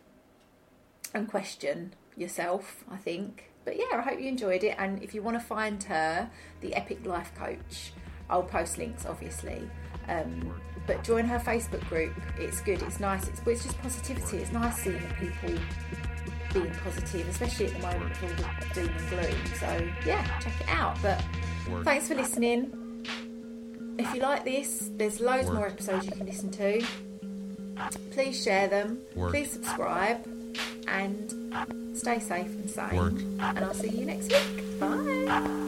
and 1.14 1.28
question 1.28 1.94
yourself. 2.16 2.84
I 2.90 2.98
think. 2.98 3.52
But 3.66 3.78
yeah, 3.78 3.98
I 3.98 4.02
hope 4.02 4.20
you 4.20 4.28
enjoyed 4.28 4.64
it. 4.64 4.76
And 4.78 5.02
if 5.02 5.14
you 5.16 5.24
want 5.24 5.40
to 5.40 5.46
find 5.46 5.82
her, 5.84 6.30
the 6.62 6.76
Epic 6.76 7.06
Life 7.06 7.34
Coach, 7.36 7.94
I'll 8.30 8.44
post 8.44 8.78
links, 8.78 9.06
obviously. 9.06 9.70
Um, 10.08 10.54
but 10.86 11.04
join 11.04 11.26
her 11.26 11.40
Facebook 11.40 11.88
group. 11.90 12.14
It's 12.38 12.62
good. 12.62 12.82
It's 12.84 13.00
nice. 13.00 13.28
It's, 13.28 13.42
it's 13.46 13.64
just 13.64 13.78
positivity. 13.80 14.38
It's 14.38 14.52
nice 14.52 14.78
seeing 14.78 15.02
people 15.20 15.56
being 16.54 16.72
positive, 16.84 17.28
especially 17.28 17.68
at 17.68 17.74
the 17.74 17.80
moment 17.80 18.22
with 18.22 18.46
all 18.46 18.52
the 18.60 18.74
doom 18.74 18.96
and 18.96 19.10
gloom. 19.10 19.46
So 19.60 19.90
yeah, 20.06 20.40
check 20.40 20.62
it 20.62 20.70
out. 20.70 21.02
But 21.02 21.24
thanks 21.84 22.08
for 22.08 22.16
listening. 22.16 23.04
If 23.98 24.14
you 24.14 24.22
like 24.22 24.46
this, 24.46 24.92
there's 24.94 25.20
loads 25.20 25.50
more 25.50 25.68
episodes 25.68 26.06
you 26.06 26.12
can 26.12 26.26
listen 26.26 26.52
to. 26.52 26.86
Please 28.12 28.44
share 28.44 28.68
them. 28.68 29.00
Please 29.16 29.52
subscribe 29.52 30.26
and 30.88 31.98
stay 31.98 32.20
safe 32.20 32.48
and 32.48 32.70
sane. 32.70 33.40
And 33.40 33.60
I'll 33.60 33.74
see 33.74 33.90
you 33.90 34.06
next 34.06 34.32
week. 34.32 34.80
Bye. 34.80 35.62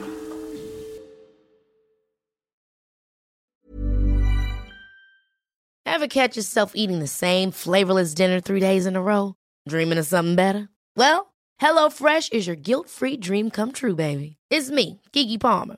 Ever 5.85 6.07
catch 6.07 6.37
yourself 6.37 6.73
eating 6.75 6.99
the 6.99 7.07
same 7.07 7.49
flavorless 7.51 8.13
dinner 8.13 8.39
three 8.39 8.59
days 8.59 8.85
in 8.85 8.95
a 8.95 9.01
row? 9.01 9.33
Dreaming 9.67 9.97
of 9.97 10.05
something 10.05 10.35
better? 10.35 10.69
Well, 10.95 11.33
HelloFresh 11.59 12.33
is 12.33 12.45
your 12.45 12.55
guilt 12.55 12.87
free 12.87 13.17
dream 13.17 13.49
come 13.49 13.71
true, 13.71 13.95
baby. 13.95 14.37
It's 14.51 14.69
me, 14.69 15.01
Keke 15.11 15.39
Palmer. 15.39 15.77